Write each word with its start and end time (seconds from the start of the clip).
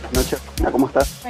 Buenas 0.00 0.32
noches, 0.32 0.72
¿cómo 0.72 0.86
estás? 0.86 1.22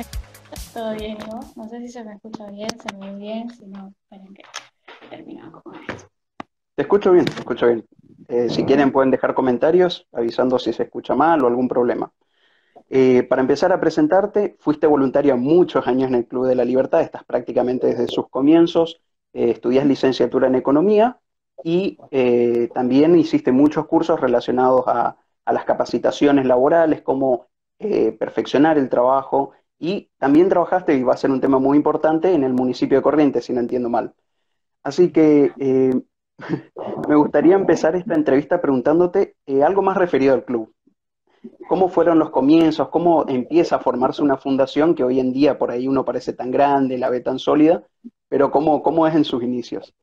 Todo 0.73 0.95
bien, 0.95 1.19
¿no? 1.29 1.41
No 1.57 1.69
sé 1.69 1.81
si 1.81 1.89
se 1.89 2.05
me 2.05 2.13
escucha 2.13 2.49
bien, 2.51 2.69
se 2.71 2.97
me 2.97 3.11
ve 3.11 3.19
bien, 3.19 3.51
si 3.51 3.67
no, 3.67 3.93
esperen 4.03 4.33
que 4.33 4.45
terminamos 5.11 5.61
con 5.65 5.75
esto. 5.75 6.09
Te 6.77 6.83
escucho 6.83 7.11
bien, 7.11 7.25
te 7.25 7.33
escucho 7.33 7.67
bien. 7.67 7.85
Eh, 8.29 8.49
si 8.49 8.65
quieren 8.65 8.93
pueden 8.93 9.11
dejar 9.11 9.35
comentarios 9.35 10.07
avisando 10.13 10.57
si 10.61 10.73
se 10.73 10.85
escucha 10.85 11.17
mal 11.17 11.43
o 11.43 11.49
algún 11.49 11.67
problema. 11.67 12.13
Eh, 12.89 13.25
para 13.25 13.43
empezar 13.43 13.73
a 13.73 13.81
presentarte, 13.81 14.57
fuiste 14.61 14.87
voluntaria 14.87 15.35
muchos 15.35 15.89
años 15.89 16.09
en 16.09 16.15
el 16.15 16.29
Club 16.29 16.47
de 16.47 16.55
la 16.55 16.65
Libertad, 16.65 17.01
estás 17.01 17.25
prácticamente 17.25 17.89
desde 17.89 18.07
sus 18.07 18.29
comienzos, 18.29 19.01
eh, 19.33 19.51
estudias 19.51 19.85
licenciatura 19.85 20.47
en 20.47 20.55
Economía 20.55 21.19
y 21.65 21.99
también 22.73 23.19
hiciste 23.19 23.51
muchos 23.51 23.87
cursos 23.87 24.21
relacionados 24.21 24.85
a, 24.87 25.17
a 25.45 25.53
las 25.53 25.65
capacitaciones 25.65 26.47
laborales, 26.47 27.03
cómo 27.03 27.50
perfeccionar 28.19 28.79
el 28.79 28.89
trabajo 28.89 29.53
y 29.79 30.11
también 30.19 30.49
trabajaste, 30.49 30.95
y 30.95 31.03
va 31.03 31.15
a 31.15 31.17
ser 31.17 31.31
un 31.31 31.41
tema 31.41 31.59
muy 31.59 31.77
importante, 31.77 32.33
en 32.33 32.45
el 32.45 32.53
municipio 32.53 32.99
de 32.99 33.03
Corrientes, 33.03 33.47
si 33.47 33.53
no 33.53 33.61
entiendo 33.61 33.89
mal. 33.89 34.15
Así 34.83 35.11
que 35.11 35.53
me 37.09 37.15
gustaría 37.15 37.55
empezar 37.55 37.97
esta 37.97 38.15
entrevista 38.15 38.61
preguntándote 38.61 39.37
eh, 39.47 39.63
algo 39.63 39.83
más 39.83 39.97
referido 39.97 40.35
al 40.35 40.45
club. 40.45 40.73
¿Cómo 41.69 41.89
fueron 41.89 42.19
los 42.19 42.31
comienzos? 42.31 42.89
¿Cómo 42.89 43.27
empieza 43.27 43.77
a 43.77 43.81
formarse 43.81 44.23
una 44.23 44.37
fundación 44.37 44.95
que 44.95 45.05
hoy 45.05 45.21
en 45.21 45.33
día 45.33 45.59
por 45.59 45.71
ahí 45.71 45.89
uno 45.89 46.05
parece 46.05 46.33
tan 46.33 46.51
grande, 46.51 46.99
la 46.99 47.09
ve 47.09 47.21
tan 47.21 47.39
sólida? 47.39 47.83
Pero 48.29 48.51
¿cómo, 48.51 48.83
cómo 48.83 49.07
es 49.07 49.15
en 49.15 49.25
sus 49.25 49.43
inicios? 49.43 49.95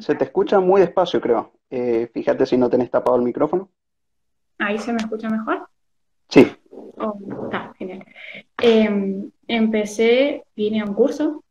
Se 0.00 0.14
te 0.14 0.24
escucha 0.24 0.60
muy 0.60 0.80
despacio, 0.80 1.20
creo. 1.20 1.52
Eh, 1.70 2.10
fíjate 2.12 2.46
si 2.46 2.56
no 2.56 2.70
tenés 2.70 2.90
tapado 2.90 3.16
el 3.16 3.22
micrófono. 3.22 3.68
¿Ahí 4.58 4.78
se 4.78 4.92
me 4.92 4.98
escucha 4.98 5.28
mejor? 5.28 5.68
Sí. 6.28 6.46
Oh, 6.70 7.18
está, 7.44 7.72
genial. 7.78 8.04
Em, 8.60 9.30
empecé, 9.46 10.44
vine 10.56 10.80
a 10.80 10.84
un 10.84 10.94
curso, 10.94 11.44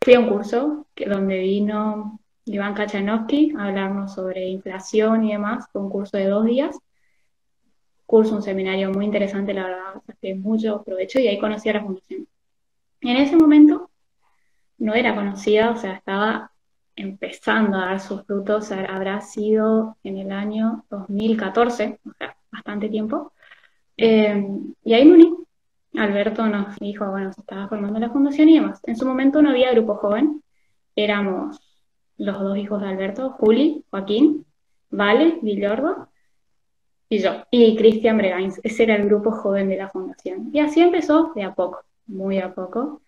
fui 0.00 0.14
a 0.14 0.20
un 0.20 0.28
curso 0.28 0.86
que, 0.94 1.06
donde 1.06 1.38
vino 1.38 2.20
Iván 2.44 2.74
Kachanowski 2.74 3.54
a 3.56 3.66
hablarnos 3.66 4.14
sobre 4.14 4.46
inflación 4.46 5.24
y 5.24 5.32
demás, 5.32 5.66
fue 5.72 5.82
un 5.82 5.90
curso 5.90 6.16
de 6.16 6.26
dos 6.26 6.44
días. 6.44 6.76
Curso, 8.06 8.36
un 8.36 8.42
seminario 8.42 8.90
muy 8.90 9.06
interesante, 9.06 9.54
la 9.54 9.64
verdad, 9.64 10.02
saqué 10.06 10.34
mucho 10.34 10.82
provecho 10.82 11.18
y 11.18 11.28
ahí 11.28 11.38
conocí 11.38 11.68
a 11.68 11.74
la 11.74 11.82
fundación. 11.82 12.26
En 13.00 13.16
ese 13.16 13.36
momento 13.36 13.90
no 14.78 14.94
era 14.94 15.14
conocida, 15.14 15.70
o 15.70 15.76
sea, 15.76 15.94
estaba 15.94 16.51
empezando 16.96 17.76
a 17.78 17.86
dar 17.86 18.00
sus 18.00 18.22
frutos, 18.24 18.70
habrá 18.72 19.20
sido 19.20 19.96
en 20.02 20.18
el 20.18 20.32
año 20.32 20.84
2014, 20.90 22.00
o 22.04 22.12
sea, 22.18 22.36
bastante 22.50 22.88
tiempo. 22.88 23.32
Eh, 23.96 24.44
y 24.84 24.94
ahí 24.94 25.04
me. 25.04 25.32
Alberto 25.94 26.46
nos 26.46 26.76
dijo, 26.76 27.10
bueno, 27.10 27.32
se 27.34 27.42
estaba 27.42 27.68
formando 27.68 27.98
la 27.98 28.08
fundación 28.08 28.48
y 28.48 28.54
demás. 28.54 28.80
En 28.84 28.96
su 28.96 29.04
momento 29.06 29.42
no 29.42 29.50
había 29.50 29.72
grupo 29.72 29.96
joven, 29.96 30.42
éramos 30.96 31.60
los 32.16 32.40
dos 32.40 32.56
hijos 32.56 32.80
de 32.80 32.88
Alberto, 32.88 33.30
Juli, 33.30 33.84
Joaquín, 33.90 34.46
Vale, 34.90 35.38
Villordo 35.42 36.08
y 37.08 37.18
yo, 37.18 37.44
y 37.50 37.76
Cristian 37.76 38.16
Bregains. 38.16 38.60
Ese 38.62 38.84
era 38.84 38.96
el 38.96 39.04
grupo 39.04 39.32
joven 39.32 39.68
de 39.68 39.76
la 39.76 39.90
fundación. 39.90 40.50
Y 40.52 40.60
así 40.60 40.80
empezó 40.80 41.32
de 41.34 41.42
a 41.42 41.54
poco, 41.54 41.84
muy 42.06 42.38
a 42.38 42.54
poco, 42.54 43.01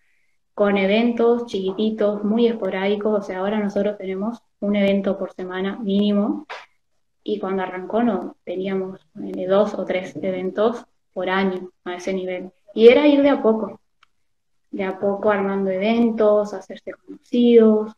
con 0.55 0.77
eventos 0.77 1.45
chiquititos, 1.45 2.23
muy 2.23 2.47
esporádicos. 2.47 3.19
O 3.19 3.21
sea, 3.21 3.39
ahora 3.39 3.59
nosotros 3.59 3.97
tenemos 3.97 4.39
un 4.61 4.75
evento 4.75 5.19
por 5.19 5.33
semana 5.33 5.77
mínimo 5.77 6.47
y 7.23 7.39
cuando 7.39 7.63
arrancó 7.63 8.01
no 8.01 8.37
teníamos 8.43 9.01
eh, 9.21 9.45
dos 9.47 9.73
o 9.75 9.85
tres 9.85 10.15
eventos 10.15 10.85
por 11.13 11.29
año 11.29 11.69
a 11.83 11.95
ese 11.95 12.13
nivel. 12.13 12.51
Y 12.73 12.87
era 12.87 13.05
ir 13.07 13.21
de 13.21 13.29
a 13.29 13.41
poco, 13.41 13.79
de 14.71 14.83
a 14.85 14.97
poco 14.99 15.29
armando 15.29 15.69
eventos, 15.69 16.53
hacerse 16.53 16.93
conocidos, 16.93 17.93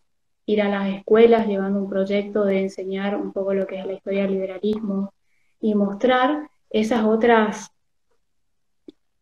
ir 0.46 0.62
a 0.62 0.70
las 0.70 0.96
escuelas 0.96 1.48
llevando 1.48 1.80
un 1.80 1.90
proyecto 1.90 2.44
de 2.44 2.62
enseñar 2.62 3.16
un 3.16 3.34
poco 3.34 3.54
lo 3.54 3.68
que 3.68 3.80
es 3.80 3.86
la 3.86 3.94
historia 3.94 4.24
del 4.24 4.32
liberalismo 4.32 5.14
y 5.60 5.76
mostrar 5.76 6.50
esas 6.70 7.04
otras, 7.04 7.72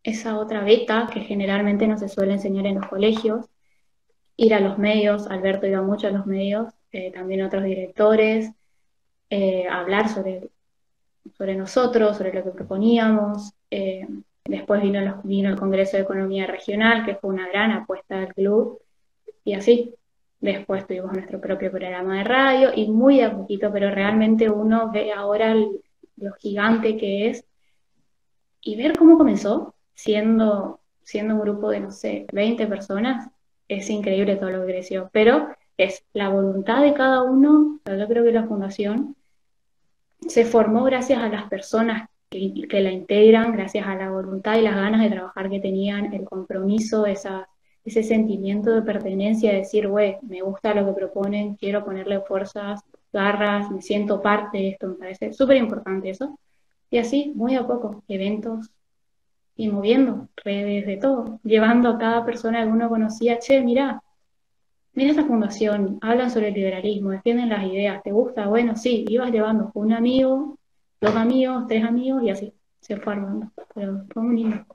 esa 0.05 0.37
otra 0.37 0.63
beta 0.63 1.09
que 1.11 1.21
generalmente 1.21 1.87
no 1.87 1.97
se 1.97 2.09
suele 2.09 2.33
enseñar 2.33 2.67
en 2.67 2.75
los 2.75 2.87
colegios, 2.87 3.47
ir 4.37 4.53
a 4.53 4.59
los 4.59 4.77
medios, 4.77 5.27
Alberto 5.27 5.65
iba 5.65 5.81
mucho 5.81 6.07
a 6.07 6.11
los 6.11 6.27
medios, 6.27 6.71
eh, 6.91 7.11
también 7.11 7.41
otros 7.41 7.63
directores, 7.63 8.51
eh, 9.31 9.67
hablar 9.67 10.07
sobre, 10.09 10.49
sobre 11.35 11.55
nosotros, 11.55 12.17
sobre 12.17 12.33
lo 12.33 12.43
que 12.43 12.51
proponíamos. 12.51 13.53
Eh, 13.71 14.07
después 14.45 14.81
vino, 14.83 15.21
vino 15.23 15.49
el 15.49 15.55
Congreso 15.55 15.97
de 15.97 16.03
Economía 16.03 16.45
Regional, 16.45 17.03
que 17.03 17.15
fue 17.15 17.31
una 17.31 17.49
gran 17.49 17.71
apuesta 17.71 18.19
del 18.19 18.33
club, 18.33 18.79
y 19.43 19.53
así. 19.53 19.93
Después 20.39 20.85
tuvimos 20.85 21.13
nuestro 21.13 21.41
propio 21.41 21.71
programa 21.71 22.19
de 22.19 22.23
radio 22.25 22.71
y 22.75 22.87
muy 22.91 23.21
a 23.21 23.35
poquito, 23.35 23.71
pero 23.73 23.89
realmente 23.89 24.49
uno 24.49 24.91
ve 24.91 25.11
ahora 25.11 25.55
lo 25.55 26.33
gigante 26.33 26.97
que 26.97 27.29
es 27.29 27.45
y 28.61 28.75
ver 28.75 28.97
cómo 28.97 29.17
comenzó 29.17 29.74
siendo, 29.95 30.79
siendo 31.03 31.35
un 31.35 31.41
grupo 31.41 31.69
de, 31.69 31.79
no 31.79 31.91
sé, 31.91 32.25
20 32.31 32.67
personas, 32.67 33.29
es 33.67 33.89
increíble 33.89 34.35
todo 34.35 34.51
lo 34.51 34.65
que 34.65 34.73
creció. 34.73 35.09
Pero 35.11 35.47
es 35.77 36.05
la 36.13 36.29
voluntad 36.29 36.81
de 36.81 36.93
cada 36.93 37.23
uno, 37.23 37.79
yo 37.85 38.07
creo 38.07 38.23
que 38.23 38.31
la 38.31 38.45
fundación 38.45 39.15
se 40.27 40.45
formó 40.45 40.83
gracias 40.83 41.19
a 41.19 41.29
las 41.29 41.49
personas 41.49 42.09
que, 42.29 42.81
la 42.81 42.91
integran, 42.91 43.53
gracias 43.53 43.87
a 43.87 43.95
la 43.95 44.09
voluntad 44.09 44.57
y 44.57 44.61
las 44.61 44.75
ganas 44.75 45.01
de 45.01 45.09
trabajar 45.09 45.49
que 45.49 45.59
tenían, 45.59 46.13
el 46.13 46.25
compromiso, 46.25 47.05
ese 47.05 48.03
sentimiento 48.03 48.71
de 48.71 48.81
pertenencia, 48.81 49.51
de 49.51 49.59
decir, 49.59 49.87
güey, 49.87 50.17
me 50.21 50.41
gusta 50.41 50.73
lo 50.73 50.85
que 50.85 50.93
proponen, 50.93 51.55
quiero 51.55 51.85
ponerle 51.85 52.21
fuerzas, 52.21 52.81
garras, 53.13 53.71
me 53.71 53.81
siento 53.81 54.21
parte 54.21 54.57
de 54.57 54.69
esto, 54.69 54.87
me 54.87 54.95
parece 54.95 55.33
súper 55.33 55.57
importante 55.57 56.09
eso. 56.09 56.37
Y 56.89 56.97
así, 56.97 57.31
muy 57.35 57.55
a 57.55 57.65
poco, 57.65 58.03
eventos 58.07 58.69
y 59.55 59.69
moviendo 59.69 60.27
redes 60.43 60.85
de 60.85 60.97
todo, 60.97 61.39
llevando 61.43 61.89
a 61.89 61.97
cada 61.97 62.25
persona 62.25 62.63
que 62.63 62.69
uno 62.69 62.89
conocía, 62.89 63.39
che, 63.39 63.61
mira, 63.61 64.01
mira 64.93 65.11
esta 65.11 65.25
fundación, 65.25 65.97
hablan 66.01 66.29
sobre 66.29 66.49
el 66.49 66.53
liberalismo, 66.53 67.11
defienden 67.11 67.49
las 67.49 67.63
ideas, 67.65 68.03
¿te 68.03 68.11
gusta? 68.11 68.47
Bueno, 68.47 68.75
sí, 68.75 69.05
ibas 69.07 69.31
llevando 69.31 69.71
un 69.73 69.93
amigo, 69.93 70.57
dos 70.99 71.15
amigos, 71.15 71.65
tres 71.67 71.83
amigos 71.83 72.23
y 72.23 72.29
así 72.29 72.53
se 72.81 72.97
fue 72.97 73.13
armando, 73.13 73.51
pero 73.73 74.05
fue 74.13 74.23
muy 74.23 74.35
lindo. 74.37 74.65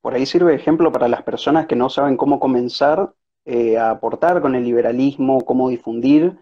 Por 0.00 0.14
ahí 0.14 0.26
sirve 0.26 0.54
ejemplo 0.54 0.90
para 0.90 1.08
las 1.08 1.22
personas 1.22 1.66
que 1.66 1.76
no 1.76 1.88
saben 1.88 2.16
cómo 2.16 2.40
comenzar 2.40 3.14
eh, 3.44 3.78
a 3.78 3.90
aportar 3.90 4.40
con 4.40 4.54
el 4.54 4.64
liberalismo, 4.64 5.40
cómo 5.42 5.68
difundir. 5.68 6.38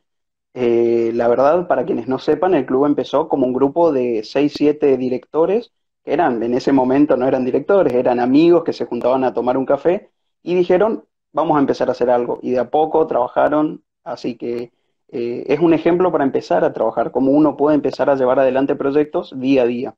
Eh, 0.55 1.13
la 1.15 1.29
verdad, 1.29 1.69
para 1.69 1.85
quienes 1.85 2.09
no 2.09 2.19
sepan, 2.19 2.55
el 2.55 2.67
club 2.67 2.87
empezó 2.87 3.29
como 3.29 3.47
un 3.47 3.53
grupo 3.53 3.93
de 3.93 4.23
seis, 4.25 4.55
siete 4.57 4.97
directores, 4.97 5.73
que 6.05 6.13
eran, 6.13 6.43
en 6.43 6.55
ese 6.55 6.73
momento 6.73 7.17
no 7.17 7.27
eran 7.29 7.45
directores, 7.45 7.93
eran 7.95 8.21
amigos 8.21 8.65
que 8.65 8.73
se 8.73 8.87
juntaban 8.87 9.25
a 9.25 9.35
tomar 9.35 9.57
un 9.57 9.67
café 9.67 10.11
y 10.43 10.55
dijeron, 10.55 11.05
vamos 11.33 11.57
a 11.57 11.61
empezar 11.61 11.89
a 11.89 11.93
hacer 11.93 12.11
algo. 12.11 12.39
Y 12.43 12.53
de 12.53 12.59
a 12.61 12.71
poco 12.71 13.07
trabajaron, 13.07 13.85
así 14.05 14.37
que 14.37 14.73
eh, 15.09 15.45
es 15.49 15.61
un 15.61 15.75
ejemplo 15.75 16.13
para 16.13 16.25
empezar 16.25 16.65
a 16.65 16.73
trabajar, 16.73 17.11
cómo 17.11 17.33
uno 17.33 17.57
puede 17.57 17.77
empezar 17.77 18.11
a 18.11 18.17
llevar 18.17 18.39
adelante 18.41 18.77
proyectos 18.77 19.33
día 19.39 19.63
a 19.63 19.67
día. 19.67 19.97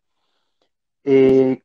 Eh, 1.05 1.63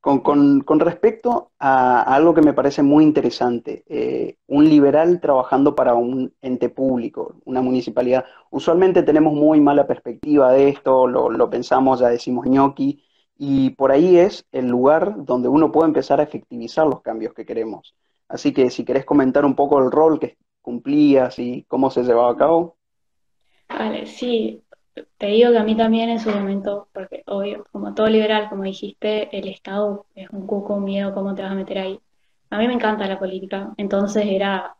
con, 0.00 0.80
respecto 0.80 1.52
a, 1.58 2.02
algo 2.02 2.32
que 2.34 2.40
me 2.40 2.54
parece 2.54 2.82
muy 2.82 3.04
interesante, 3.04 3.84
eh, 3.86 4.36
un 4.46 4.68
liberal 4.68 5.20
trabajando 5.20 5.74
para 5.74 5.94
un 5.94 6.32
ente 6.40 6.70
público, 6.70 7.36
una 7.44 7.60
municipalidad. 7.60 8.24
Usualmente 8.50 9.02
tenemos 9.02 9.34
muy 9.34 9.60
mala 9.60 9.86
perspectiva 9.86 10.52
de 10.52 10.70
esto, 10.70 11.06
lo, 11.06 11.28
lo 11.28 11.50
pensamos, 11.50 12.00
ya 12.00 12.08
decimos 12.08 12.46
ñoqui, 12.46 13.02
y 13.36 13.70
por 13.70 13.92
ahí 13.92 14.16
es 14.18 14.46
el 14.52 14.68
lugar 14.68 15.24
donde 15.24 15.48
uno 15.48 15.70
puede 15.70 15.88
empezar 15.88 16.20
a 16.20 16.24
efectivizar 16.24 16.86
los 16.86 17.02
cambios 17.02 17.34
que 17.34 17.44
queremos. 17.46 17.94
Así 18.28 18.52
que 18.52 18.70
si 18.70 18.84
querés 18.84 19.04
comentar 19.04 19.44
un 19.44 19.54
poco 19.54 19.78
el 19.78 19.90
rol 19.90 20.18
que 20.18 20.38
cumplías 20.62 21.38
y 21.38 21.64
cómo 21.64 21.90
se 21.90 22.02
llevaba 22.04 22.30
a 22.30 22.36
cabo. 22.36 22.76
Vale, 23.68 24.06
sí, 24.06 24.62
te 25.18 25.26
digo 25.26 25.52
que 25.52 25.58
a 25.58 25.64
mí 25.64 25.76
también 25.76 26.10
en 26.10 26.20
su 26.20 26.30
momento, 26.30 26.88
porque 26.92 27.22
obvio, 27.26 27.64
como 27.72 27.94
todo 27.94 28.08
liberal, 28.08 28.48
como 28.48 28.64
dijiste, 28.64 29.36
el 29.36 29.48
Estado 29.48 30.06
es 30.14 30.28
un 30.30 30.46
cuco, 30.46 30.78
miedo, 30.80 31.14
¿cómo 31.14 31.34
te 31.34 31.42
vas 31.42 31.52
a 31.52 31.54
meter 31.54 31.78
ahí? 31.78 32.00
A 32.50 32.58
mí 32.58 32.66
me 32.66 32.74
encanta 32.74 33.06
la 33.06 33.18
política, 33.18 33.72
entonces 33.76 34.24
era 34.26 34.76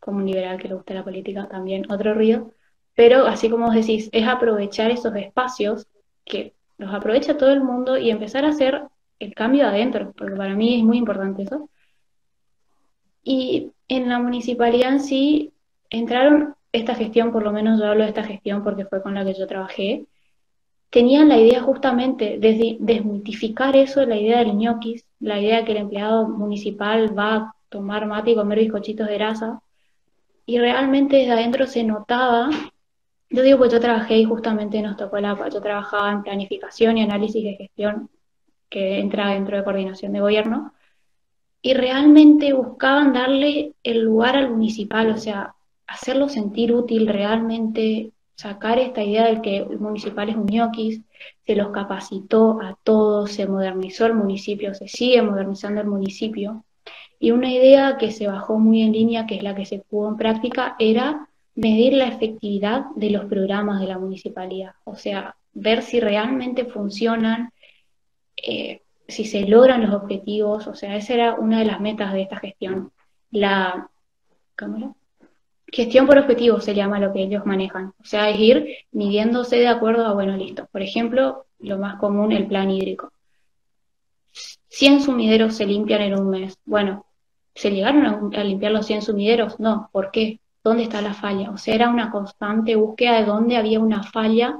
como 0.00 0.18
un 0.18 0.26
liberal 0.26 0.58
que 0.58 0.68
le 0.68 0.74
gusta 0.74 0.94
la 0.94 1.04
política 1.04 1.48
también, 1.48 1.90
otro 1.90 2.14
ruido, 2.14 2.52
pero 2.94 3.26
así 3.26 3.50
como 3.50 3.66
vos 3.66 3.74
decís, 3.74 4.08
es 4.12 4.26
aprovechar 4.26 4.90
esos 4.90 5.14
espacios 5.16 5.86
que 6.24 6.54
los 6.78 6.92
aprovecha 6.94 7.36
todo 7.36 7.52
el 7.52 7.62
mundo 7.62 7.98
y 7.98 8.10
empezar 8.10 8.44
a 8.44 8.48
hacer 8.50 8.82
el 9.18 9.34
cambio 9.34 9.66
adentro, 9.66 10.12
porque 10.16 10.36
para 10.36 10.54
mí 10.54 10.78
es 10.78 10.84
muy 10.84 10.98
importante 10.98 11.42
eso. 11.44 11.68
Y 13.22 13.72
En 13.88 14.08
la 14.08 14.18
municipalidad 14.18 14.92
en 14.92 15.00
sí 15.00 15.52
entraron 15.90 16.55
esta 16.76 16.94
gestión, 16.94 17.32
por 17.32 17.42
lo 17.42 17.52
menos 17.52 17.80
yo 17.80 17.86
hablo 17.86 18.02
de 18.04 18.10
esta 18.10 18.22
gestión 18.24 18.62
porque 18.62 18.84
fue 18.84 19.02
con 19.02 19.14
la 19.14 19.24
que 19.24 19.34
yo 19.34 19.46
trabajé, 19.46 20.06
tenían 20.90 21.28
la 21.28 21.38
idea 21.38 21.60
justamente 21.62 22.38
de 22.38 22.76
desmitificar 22.80 23.76
eso, 23.76 24.04
la 24.06 24.16
idea 24.16 24.38
del 24.38 24.56
ñoquis, 24.56 25.04
la 25.20 25.40
idea 25.40 25.58
de 25.58 25.64
que 25.64 25.72
el 25.72 25.78
empleado 25.78 26.28
municipal 26.28 27.18
va 27.18 27.34
a 27.34 27.54
tomar 27.68 28.06
mate 28.06 28.30
y 28.30 28.34
comer 28.36 28.60
bizcochitos 28.60 29.08
de 29.08 29.14
grasa, 29.14 29.60
y 30.46 30.58
realmente 30.58 31.16
desde 31.16 31.32
adentro 31.32 31.66
se 31.66 31.82
notaba, 31.82 32.48
yo 33.28 33.42
digo 33.42 33.58
pues 33.58 33.72
yo 33.72 33.80
trabajé 33.80 34.18
y 34.18 34.24
justamente 34.24 34.80
nos 34.80 34.96
tocó 34.96 35.18
la, 35.18 35.36
yo 35.48 35.60
trabajaba 35.60 36.12
en 36.12 36.22
planificación 36.22 36.98
y 36.98 37.02
análisis 37.02 37.42
de 37.42 37.56
gestión, 37.56 38.08
que 38.68 39.00
entra 39.00 39.30
dentro 39.30 39.56
de 39.56 39.64
coordinación 39.64 40.12
de 40.12 40.20
gobierno, 40.20 40.72
y 41.60 41.74
realmente 41.74 42.52
buscaban 42.52 43.12
darle 43.12 43.74
el 43.82 44.02
lugar 44.02 44.36
al 44.36 44.50
municipal, 44.50 45.10
o 45.10 45.16
sea, 45.16 45.55
hacerlo 45.86 46.28
sentir 46.28 46.72
útil 46.72 47.06
realmente, 47.06 48.12
sacar 48.34 48.78
esta 48.78 49.02
idea 49.02 49.26
de 49.26 49.40
que 49.40 49.58
el 49.58 49.78
municipal 49.78 50.28
es 50.28 50.36
un 50.36 50.46
ñoquis, 50.46 51.02
se 51.46 51.56
los 51.56 51.70
capacitó 51.70 52.60
a 52.60 52.76
todos, 52.82 53.32
se 53.32 53.46
modernizó 53.46 54.06
el 54.06 54.14
municipio, 54.14 54.74
se 54.74 54.88
sigue 54.88 55.22
modernizando 55.22 55.80
el 55.80 55.86
municipio. 55.86 56.64
Y 57.18 57.30
una 57.30 57.50
idea 57.50 57.96
que 57.96 58.10
se 58.12 58.26
bajó 58.26 58.58
muy 58.58 58.82
en 58.82 58.92
línea, 58.92 59.26
que 59.26 59.36
es 59.36 59.42
la 59.42 59.54
que 59.54 59.64
se 59.64 59.78
pudo 59.78 60.10
en 60.10 60.16
práctica, 60.16 60.76
era 60.78 61.28
medir 61.54 61.94
la 61.94 62.08
efectividad 62.08 62.84
de 62.96 63.10
los 63.10 63.24
programas 63.24 63.80
de 63.80 63.86
la 63.86 63.98
municipalidad, 63.98 64.74
o 64.84 64.94
sea, 64.94 65.36
ver 65.54 65.82
si 65.82 66.00
realmente 66.00 66.66
funcionan, 66.66 67.50
eh, 68.36 68.82
si 69.08 69.24
se 69.24 69.46
logran 69.46 69.80
los 69.80 69.94
objetivos, 69.94 70.66
o 70.66 70.74
sea, 70.74 70.96
esa 70.96 71.14
era 71.14 71.34
una 71.34 71.60
de 71.60 71.64
las 71.64 71.80
metas 71.80 72.12
de 72.12 72.22
esta 72.22 72.36
gestión. 72.36 72.92
La, 73.30 73.88
¿cómo 74.58 74.96
Gestión 75.72 76.06
por 76.06 76.16
objetivos 76.18 76.64
se 76.64 76.74
llama 76.74 77.00
lo 77.00 77.12
que 77.12 77.22
ellos 77.22 77.44
manejan. 77.44 77.92
O 78.00 78.04
sea, 78.04 78.30
es 78.30 78.38
ir 78.38 78.76
midiéndose 78.92 79.56
de 79.56 79.66
acuerdo 79.66 80.06
a, 80.06 80.12
bueno, 80.12 80.36
listo. 80.36 80.68
Por 80.70 80.82
ejemplo, 80.82 81.46
lo 81.58 81.78
más 81.78 81.98
común, 81.98 82.32
el 82.32 82.46
plan 82.46 82.70
hídrico. 82.70 83.12
100 84.68 85.00
sumideros 85.02 85.56
se 85.56 85.66
limpian 85.66 86.02
en 86.02 86.18
un 86.18 86.30
mes. 86.30 86.56
Bueno, 86.64 87.06
¿se 87.54 87.70
llegaron 87.70 88.32
a, 88.34 88.44
limpiar 88.44 88.72
los 88.72 88.86
100 88.86 89.02
sumideros? 89.02 89.58
No. 89.58 89.88
¿Por 89.92 90.10
qué? 90.12 90.40
¿Dónde 90.62 90.84
está 90.84 91.00
la 91.00 91.14
falla? 91.14 91.50
O 91.50 91.58
sea, 91.58 91.74
era 91.74 91.88
una 91.88 92.10
constante 92.10 92.76
búsqueda 92.76 93.18
de 93.18 93.24
dónde 93.24 93.56
había 93.56 93.80
una 93.80 94.02
falla 94.02 94.58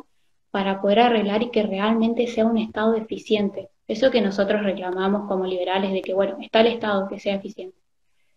para 0.51 0.81
poder 0.81 1.01
arreglar 1.01 1.43
y 1.43 1.51
que 1.51 1.63
realmente 1.63 2.27
sea 2.27 2.47
un 2.47 2.59
Estado 2.59 2.95
eficiente. 2.95 3.69
Eso 3.87 4.11
que 4.11 4.21
nosotros 4.21 4.63
reclamamos 4.63 5.29
como 5.29 5.47
liberales 5.47 5.93
de 5.93 6.03
que, 6.03 6.15
bueno, 6.15 6.37
está 6.41 6.61
el 6.61 6.69
Estado 6.69 7.09
que 7.09 7.21
sea 7.21 7.37
eficiente 7.37 7.86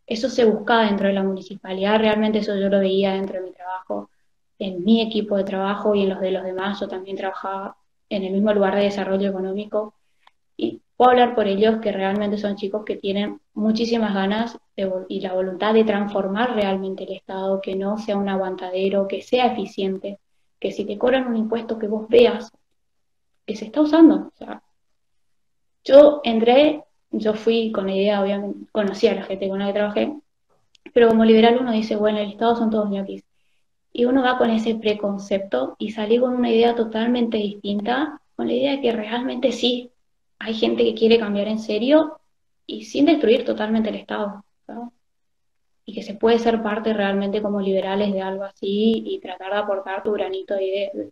eso 0.10 0.28
se 0.30 0.44
buscaba 0.44 0.86
dentro 0.86 1.08
de 1.08 1.14
la 1.14 1.24
municipalidad, 1.24 2.00
realmente 2.00 2.40
eso 2.40 2.56
yo 2.58 2.68
lo 2.68 2.80
veía 2.80 3.14
dentro 3.14 3.40
de 3.40 3.46
mi 3.46 3.52
trabajo, 3.52 4.10
en 4.58 4.84
mi 4.84 5.02
equipo 5.02 5.38
de 5.38 5.44
trabajo 5.44 5.94
y 5.94 6.02
en 6.02 6.10
los 6.10 6.20
de 6.20 6.32
los 6.32 6.44
demás, 6.44 6.80
yo 6.80 6.88
también 6.88 7.16
trabajaba 7.16 7.78
en 8.10 8.24
el 8.24 8.34
mismo 8.34 8.52
lugar 8.52 8.76
de 8.76 8.84
desarrollo 8.84 9.30
económico 9.30 9.94
y 10.58 10.82
puedo 10.98 11.12
hablar 11.12 11.36
por 11.36 11.48
ellos 11.48 11.78
que 11.78 11.92
realmente 11.92 12.40
son 12.40 12.56
chicos 12.56 12.84
que 12.84 12.98
tienen 12.98 13.40
muchísimas 13.54 14.14
ganas 14.16 14.58
y 15.08 15.22
la 15.22 15.34
voluntad 15.34 15.76
de 15.76 15.84
transformar 15.84 16.56
realmente 16.56 17.04
el 17.04 17.14
Estado, 17.14 17.62
que 17.62 17.76
no 17.76 18.00
sea 18.00 18.18
un 18.18 18.30
aguantadero, 18.30 19.08
que 19.08 19.22
sea 19.22 19.46
eficiente, 19.46 20.20
que 20.60 20.72
si 20.72 20.86
te 20.86 20.98
cobran 20.98 21.28
un 21.28 21.38
impuesto 21.38 21.78
que 21.78 21.88
vos 21.88 22.10
veas 22.10 22.52
que 23.46 23.56
se 23.56 23.66
está 23.66 23.82
usando. 23.82 24.32
O 24.40 24.60
yo 25.84 26.22
entré 26.24 26.84
yo 27.12 27.34
fui 27.34 27.72
con 27.72 27.88
la 27.88 27.96
idea, 27.96 28.22
obviamente, 28.22 28.68
conocí 28.72 29.08
a 29.08 29.16
la 29.16 29.24
gente 29.24 29.50
con 29.50 29.60
la 29.60 29.68
que 29.68 29.74
trabajé, 29.74 30.14
pero 30.94 31.10
como 31.10 31.26
liberal 31.26 31.58
uno 31.60 31.72
dice, 31.72 31.96
bueno, 31.96 32.20
el 32.20 32.32
Estado 32.32 32.56
son 32.56 32.70
todos 32.70 32.90
ñoquis. 32.90 33.24
Y 33.92 34.06
uno 34.06 34.22
va 34.22 34.38
con 34.38 34.50
ese 34.52 34.76
preconcepto 34.76 35.76
y 35.80 35.92
salí 35.92 36.20
con 36.20 36.36
una 36.36 36.52
idea 36.52 36.76
totalmente 36.76 37.38
distinta, 37.38 38.22
con 38.36 38.48
la 38.48 38.54
idea 38.54 38.72
de 38.72 38.82
que 38.82 38.92
realmente 38.92 39.52
sí, 39.52 39.92
hay 40.40 40.54
gente 40.54 40.84
que 40.84 40.94
quiere 40.94 41.20
cambiar 41.20 41.48
en 41.48 41.60
serio 41.60 42.20
y 42.66 42.86
sin 42.86 43.06
destruir 43.06 43.46
totalmente 43.46 43.90
el 43.90 43.96
Estado. 43.96 44.44
Y 45.86 45.94
que 45.94 46.04
se 46.04 46.14
puede 46.14 46.38
ser 46.38 46.62
parte 46.62 46.94
realmente 46.94 47.42
como 47.42 47.60
liberales 47.60 48.14
de 48.14 48.22
algo 48.22 48.44
así 48.44 49.04
y 49.06 49.20
tratar 49.20 49.52
de 49.54 49.58
aportar 49.58 50.04
tu 50.04 50.12
granito 50.12 50.54
de, 50.54 51.12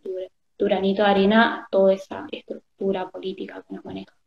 tu 0.56 0.64
granito 0.64 1.02
de 1.02 1.08
arena 1.08 1.56
a 1.56 1.68
toda 1.68 1.94
esa 1.94 2.26
estructura 2.30 3.10
política 3.10 3.64
que 3.66 3.74
nos 3.74 3.84
maneja 3.84 4.17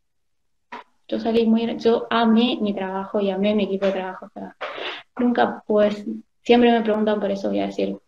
yo 1.12 1.20
salí 1.20 1.46
muy, 1.46 1.76
yo 1.76 2.06
amé 2.08 2.56
mi 2.62 2.72
trabajo 2.72 3.20
y 3.20 3.28
amé 3.28 3.54
mi 3.54 3.64
equipo 3.64 3.84
de 3.84 3.92
trabajo. 3.92 4.30
nunca, 5.18 5.62
pues, 5.66 6.06
siempre 6.40 6.72
me 6.72 6.80
preguntan 6.80 7.20
por 7.20 7.30
eso, 7.30 7.50
voy 7.50 7.60
a 7.60 7.66
decir, 7.66 7.98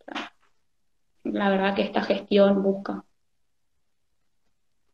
la 1.23 1.51
verdad 1.51 1.75
que 1.75 1.83
esta 1.83 2.01
gestión 2.01 2.63
busca 2.63 3.03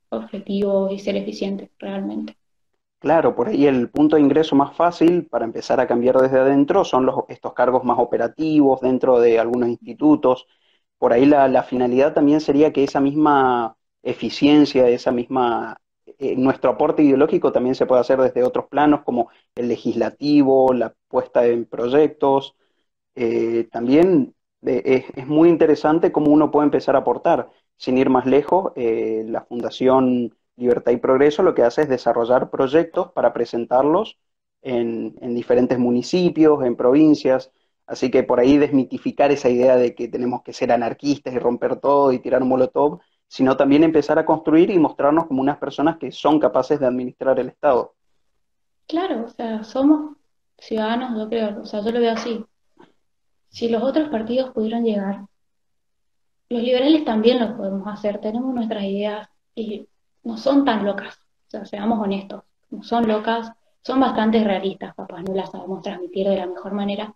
objetivos 0.09 0.91
y 0.91 0.99
ser 0.99 1.15
eficiente 1.15 1.71
realmente. 1.79 2.35
Claro, 2.99 3.33
por 3.33 3.47
ahí 3.47 3.65
el 3.65 3.89
punto 3.89 4.17
de 4.17 4.21
ingreso 4.23 4.57
más 4.57 4.75
fácil 4.75 5.27
para 5.27 5.45
empezar 5.45 5.79
a 5.79 5.87
cambiar 5.87 6.17
desde 6.17 6.37
adentro 6.37 6.83
son 6.83 7.05
los, 7.05 7.15
estos 7.29 7.53
cargos 7.53 7.85
más 7.85 7.97
operativos 7.97 8.81
dentro 8.81 9.21
de 9.21 9.39
algunos 9.39 9.69
institutos. 9.69 10.47
Por 10.97 11.13
ahí 11.13 11.25
la 11.25 11.63
finalidad 11.63 12.13
también 12.13 12.41
sería 12.41 12.73
que 12.73 12.83
esa 12.83 12.99
misma 12.99 13.77
eficiencia, 14.03 14.89
esa 14.89 15.13
misma 15.13 15.79
eh, 16.19 16.35
nuestro 16.35 16.71
aporte 16.71 17.03
ideológico 17.03 17.51
también 17.51 17.75
se 17.75 17.85
puede 17.85 18.01
hacer 18.01 18.19
desde 18.21 18.43
otros 18.43 18.67
planos, 18.67 19.03
como 19.03 19.29
el 19.55 19.67
legislativo, 19.67 20.73
la 20.73 20.93
puesta 21.07 21.45
en 21.45 21.65
proyectos. 21.65 22.55
Eh, 23.15 23.67
también 23.71 24.35
eh, 24.65 25.05
es, 25.15 25.27
muy 25.27 25.49
interesante 25.49 26.11
cómo 26.11 26.31
uno 26.31 26.51
puede 26.51 26.65
empezar 26.65 26.95
a 26.95 26.99
aportar. 26.99 27.49
Sin 27.77 27.97
ir 27.97 28.09
más 28.09 28.25
lejos, 28.27 28.73
la 28.75 29.41
Fundación 29.45 30.35
Libertad 30.55 30.91
y 30.91 30.97
Progreso 30.97 31.41
lo 31.41 31.55
que 31.55 31.63
hace 31.63 31.83
es 31.83 31.89
desarrollar 31.89 32.51
proyectos 32.51 33.11
para 33.13 33.33
presentarlos 33.33 34.19
en, 34.61 35.15
en 35.21 35.33
diferentes 35.33 35.79
municipios, 35.79 36.63
en 36.63 36.75
provincias. 36.75 37.51
Así 37.87 38.11
que 38.11 38.23
por 38.23 38.39
ahí 38.39 38.57
desmitificar 38.57 39.31
esa 39.31 39.49
idea 39.49 39.75
de 39.77 39.95
que 39.95 40.07
tenemos 40.07 40.43
que 40.43 40.53
ser 40.53 40.71
anarquistas 40.71 41.33
y 41.33 41.39
romper 41.39 41.77
todo 41.77 42.11
y 42.13 42.19
tirar 42.19 42.43
un 42.43 42.49
molotov 42.49 42.99
sino 43.31 43.55
también 43.55 43.85
empezar 43.85 44.19
a 44.19 44.25
construir 44.25 44.69
y 44.71 44.77
mostrarnos 44.77 45.25
como 45.25 45.39
unas 45.39 45.57
personas 45.57 45.95
que 45.95 46.11
son 46.11 46.37
capaces 46.37 46.81
de 46.81 46.85
administrar 46.85 47.39
el 47.39 47.47
Estado. 47.47 47.93
Claro, 48.89 49.23
o 49.23 49.29
sea, 49.29 49.63
somos 49.63 50.17
ciudadanos, 50.57 51.17
yo 51.17 51.29
creo, 51.29 51.61
o 51.61 51.65
sea, 51.65 51.79
yo 51.79 51.93
lo 51.93 52.01
veo 52.01 52.11
así. 52.11 52.43
Si 53.47 53.69
los 53.69 53.81
otros 53.83 54.09
partidos 54.09 54.49
pudieron 54.49 54.83
llegar, 54.83 55.27
los 56.49 56.61
liberales 56.61 57.05
también 57.05 57.39
lo 57.39 57.55
podemos 57.55 57.87
hacer, 57.87 58.19
tenemos 58.19 58.53
nuestras 58.53 58.83
ideas 58.83 59.29
y 59.55 59.87
no 60.23 60.35
son 60.35 60.65
tan 60.65 60.85
locas, 60.85 61.17
o 61.47 61.51
sea, 61.51 61.65
seamos 61.65 61.99
honestos, 61.99 62.43
no 62.69 62.83
son 62.83 63.07
locas, 63.07 63.49
son 63.81 64.01
bastante 64.01 64.43
realistas, 64.43 64.93
papás, 64.93 65.23
no 65.23 65.33
las 65.33 65.51
sabemos 65.51 65.81
transmitir 65.81 66.27
de 66.27 66.35
la 66.35 66.47
mejor 66.47 66.73
manera, 66.73 67.15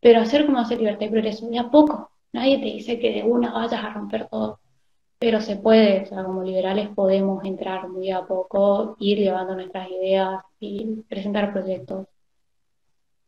pero 0.00 0.22
hacer 0.22 0.44
como 0.44 0.58
hacer 0.58 0.78
libertad 0.78 1.06
y 1.06 1.10
progreso, 1.10 1.46
de 1.46 1.60
a 1.60 1.70
poco, 1.70 2.10
nadie 2.32 2.58
te 2.58 2.64
dice 2.64 2.98
que 2.98 3.12
de 3.12 3.22
una 3.22 3.52
vayas 3.52 3.84
a 3.84 3.90
romper 3.90 4.26
todo, 4.28 4.58
pero 5.18 5.40
se 5.40 5.56
puede, 5.56 6.02
o 6.02 6.06
sea, 6.06 6.24
como 6.24 6.42
liberales 6.42 6.88
podemos 6.90 7.44
entrar 7.44 7.88
muy 7.88 8.10
a 8.10 8.22
poco, 8.26 8.96
ir 8.98 9.18
llevando 9.18 9.54
nuestras 9.54 9.88
ideas 9.90 10.42
y 10.60 11.02
presentar 11.08 11.52
proyectos. 11.52 12.06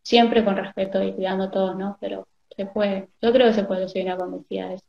Siempre 0.03 0.45
con 0.45 0.57
respeto 0.57 1.03
y 1.03 1.13
cuidando 1.13 1.45
a 1.45 1.51
todos, 1.51 1.77
¿no? 1.77 1.97
Pero 2.01 2.27
se 2.57 2.67
puede. 2.67 3.09
Yo 3.23 3.33
creo 3.33 3.47
que 3.47 3.55
se 3.55 3.65
puede, 3.65 3.89
soy 3.89 4.03
una 4.03 4.17
convencida 4.17 4.69
de 4.69 4.75
eso. 4.75 4.85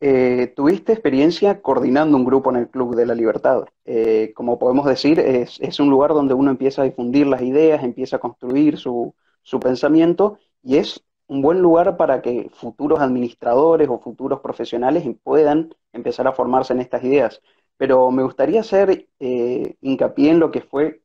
Eh, 0.00 0.52
tuviste 0.54 0.92
experiencia 0.92 1.62
coordinando 1.62 2.16
un 2.16 2.24
grupo 2.24 2.50
en 2.50 2.56
el 2.56 2.68
Club 2.68 2.94
de 2.94 3.06
la 3.06 3.14
Libertad. 3.14 3.64
Eh, 3.84 4.32
como 4.34 4.58
podemos 4.58 4.84
decir, 4.84 5.18
es, 5.18 5.58
es, 5.60 5.80
un 5.80 5.88
lugar 5.88 6.12
donde 6.12 6.34
uno 6.34 6.50
empieza 6.50 6.82
a 6.82 6.84
difundir 6.84 7.26
las 7.26 7.40
ideas, 7.40 7.82
empieza 7.82 8.16
a 8.16 8.18
construir 8.18 8.76
su, 8.76 9.14
su 9.42 9.60
pensamiento 9.60 10.38
y 10.62 10.76
es 10.76 11.02
un 11.26 11.42
buen 11.42 11.60
lugar 11.60 11.96
para 11.96 12.20
que 12.20 12.50
futuros 12.52 13.00
administradores 13.00 13.88
o 13.88 13.98
futuros 13.98 14.40
profesionales 14.40 15.04
puedan 15.22 15.74
empezar 15.92 16.26
a 16.26 16.32
formarse 16.32 16.72
en 16.72 16.80
estas 16.80 17.02
ideas. 17.04 17.40
Pero 17.76 18.10
me 18.10 18.22
gustaría 18.22 18.60
hacer 18.60 19.08
eh, 19.18 19.76
hincapié 19.80 20.30
en 20.30 20.40
lo 20.40 20.50
que 20.50 20.60
fue 20.60 21.02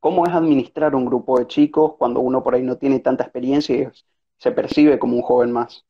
cómo 0.00 0.26
es 0.26 0.32
administrar 0.32 0.94
un 0.94 1.06
grupo 1.06 1.38
de 1.38 1.46
chicos 1.46 1.94
cuando 1.96 2.20
uno 2.20 2.42
por 2.42 2.54
ahí 2.54 2.62
no 2.62 2.76
tiene 2.76 2.98
tanta 2.98 3.24
experiencia 3.24 3.76
y 3.76 3.88
se 4.36 4.50
percibe 4.50 4.98
como 4.98 5.16
un 5.16 5.22
joven 5.22 5.52
más. 5.52 5.84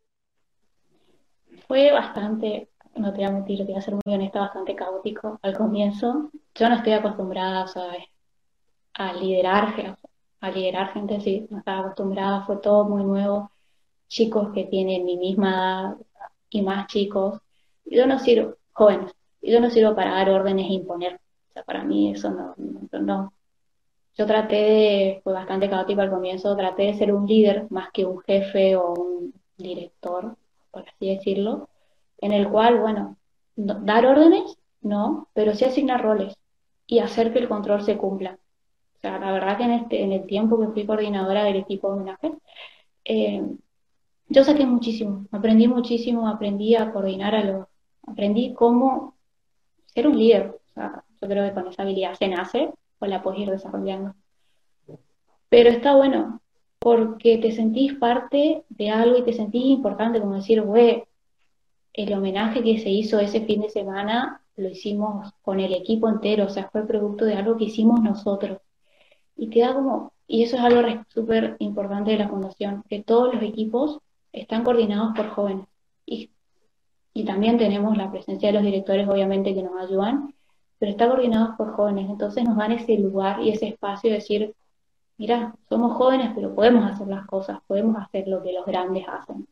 Fue 1.67 1.91
bastante, 1.93 2.69
no 2.95 3.11
te 3.12 3.19
voy 3.19 3.25
a 3.25 3.31
mentir, 3.31 3.59
te 3.59 3.64
voy 3.64 3.76
a 3.76 3.81
ser 3.81 3.95
muy 3.95 4.14
honesta, 4.14 4.41
bastante 4.41 4.75
caótico 4.75 5.38
al 5.41 5.57
comienzo. 5.57 6.31
Yo 6.55 6.69
no 6.69 6.75
estoy 6.76 6.93
acostumbrada 6.93 7.64
a 8.95 9.12
liderar, 9.14 9.97
a 10.41 10.50
liderar 10.50 10.93
gente, 10.93 11.21
sí, 11.23 11.47
no 11.49 11.59
estaba 11.59 11.81
acostumbrada, 11.81 12.45
fue 12.45 12.59
todo 12.59 12.85
muy 12.85 13.02
nuevo 13.02 13.51
chicos 14.12 14.50
que 14.54 14.64
tienen 14.64 15.04
mi 15.07 15.16
misma 15.16 15.50
edad 15.50 16.07
y 16.50 16.62
más 16.62 16.87
chicos. 16.88 17.40
Yo 17.87 18.07
no 18.07 18.19
sirvo, 18.19 18.57
jóvenes, 18.73 19.12
yo 19.40 19.59
no 19.61 19.71
sirvo 19.71 19.97
para 19.97 20.12
dar 20.12 20.31
órdenes 20.31 20.66
e 20.66 20.75
imponer. 20.75 21.14
O 21.50 21.52
sea, 21.54 21.64
para 21.64 21.83
mí 21.85 22.12
eso 22.12 22.31
no, 22.31 22.54
no, 23.00 23.33
yo 24.14 24.26
traté 24.26 24.57
de, 24.57 25.21
fue 25.25 25.33
bastante 25.33 25.69
caótico 25.71 26.02
al 26.02 26.11
comienzo, 26.11 26.57
traté 26.57 26.85
de 26.85 26.95
ser 26.95 27.12
un 27.14 27.26
líder 27.26 27.66
más 27.71 27.90
que 27.92 28.04
un 28.04 28.21
jefe 28.21 28.76
o 28.76 28.92
un 28.92 29.35
director, 29.57 30.37
por 30.71 30.83
así 30.88 31.09
decirlo, 31.09 31.69
en 32.19 32.33
el 32.33 32.49
cual, 32.50 32.81
bueno, 32.81 33.16
dar 33.57 34.07
órdenes, 34.07 34.59
no, 34.83 35.28
pero 35.35 35.54
sí 35.54 35.64
asignar 35.64 36.02
roles 36.02 36.37
y 36.87 36.99
hacer 36.99 37.33
que 37.33 37.38
el 37.38 37.49
control 37.49 37.83
se 37.83 37.97
cumpla. 37.97 38.38
O 38.97 38.99
sea, 39.00 39.19
la 39.19 39.33
verdad 39.33 39.57
que 39.57 39.64
en, 39.64 39.73
este, 39.73 40.02
en 40.02 40.12
el 40.12 40.26
tiempo 40.26 40.61
que 40.61 40.69
fui 40.69 40.87
coordinadora 40.87 41.45
del 41.45 41.57
equipo 41.57 41.88
de 41.88 41.95
homenaje, 41.95 42.33
eh, 43.04 43.42
yo 44.32 44.44
saqué 44.44 44.64
muchísimo, 44.64 45.26
aprendí 45.30 45.68
muchísimo, 45.68 46.26
aprendí 46.26 46.74
a 46.74 46.90
coordinar 46.90 47.34
a 47.34 47.44
los, 47.44 47.66
aprendí 48.06 48.54
cómo 48.54 49.14
ser 49.86 50.08
un 50.08 50.18
líder. 50.18 50.58
O 50.70 50.72
sea, 50.72 51.04
yo 51.20 51.28
creo 51.28 51.44
que 51.44 51.54
con 51.54 51.68
esa 51.68 51.82
habilidad 51.82 52.14
se 52.14 52.28
nace 52.28 52.72
o 52.98 53.06
la 53.06 53.22
puedes 53.22 53.40
ir 53.40 53.50
desarrollando. 53.50 54.14
Pero 55.50 55.68
está 55.68 55.94
bueno, 55.94 56.40
porque 56.78 57.36
te 57.38 57.52
sentís 57.52 57.94
parte 57.94 58.64
de 58.70 58.90
algo 58.90 59.18
y 59.18 59.22
te 59.22 59.34
sentís 59.34 59.66
importante, 59.66 60.20
como 60.20 60.36
decir, 60.36 60.62
güey, 60.62 61.04
el 61.92 62.14
homenaje 62.14 62.62
que 62.62 62.78
se 62.78 62.88
hizo 62.88 63.20
ese 63.20 63.42
fin 63.42 63.60
de 63.60 63.68
semana 63.68 64.40
lo 64.56 64.68
hicimos 64.68 65.32
con 65.42 65.60
el 65.60 65.74
equipo 65.74 66.08
entero, 66.08 66.46
o 66.46 66.48
sea, 66.48 66.70
fue 66.70 66.86
producto 66.86 67.26
de 67.26 67.34
algo 67.34 67.58
que 67.58 67.64
hicimos 67.64 68.00
nosotros. 68.02 68.58
Y 69.36 69.48
te 69.48 69.60
da 69.60 69.74
como, 69.74 70.12
y 70.26 70.42
eso 70.42 70.56
es 70.56 70.62
algo 70.62 71.04
súper 71.08 71.56
importante 71.58 72.12
de 72.12 72.18
la 72.18 72.28
fundación, 72.28 72.82
que 72.88 73.02
todos 73.02 73.34
los 73.34 73.42
equipos 73.42 74.00
están 74.32 74.64
coordinados 74.64 75.14
por 75.14 75.28
jóvenes. 75.28 75.66
Y, 76.06 76.30
y 77.14 77.24
también 77.24 77.58
tenemos 77.58 77.96
la 77.96 78.10
presencia 78.10 78.48
de 78.48 78.54
los 78.54 78.62
directores, 78.62 79.08
obviamente, 79.08 79.54
que 79.54 79.62
nos 79.62 79.80
ayudan, 79.80 80.34
pero 80.78 80.92
está 80.92 81.08
coordinados 81.08 81.56
por 81.56 81.72
jóvenes. 81.72 82.08
Entonces 82.10 82.44
nos 82.44 82.56
dan 82.56 82.72
ese 82.72 82.98
lugar 82.98 83.40
y 83.42 83.50
ese 83.50 83.68
espacio 83.68 84.10
de 84.10 84.16
decir, 84.16 84.54
mira, 85.18 85.54
somos 85.68 85.96
jóvenes, 85.96 86.32
pero 86.34 86.54
podemos 86.54 86.90
hacer 86.90 87.06
las 87.08 87.26
cosas, 87.26 87.60
podemos 87.66 87.96
hacer 87.96 88.26
lo 88.28 88.42
que 88.42 88.52
los 88.52 88.66
grandes 88.66 89.06
hacen. 89.08 89.46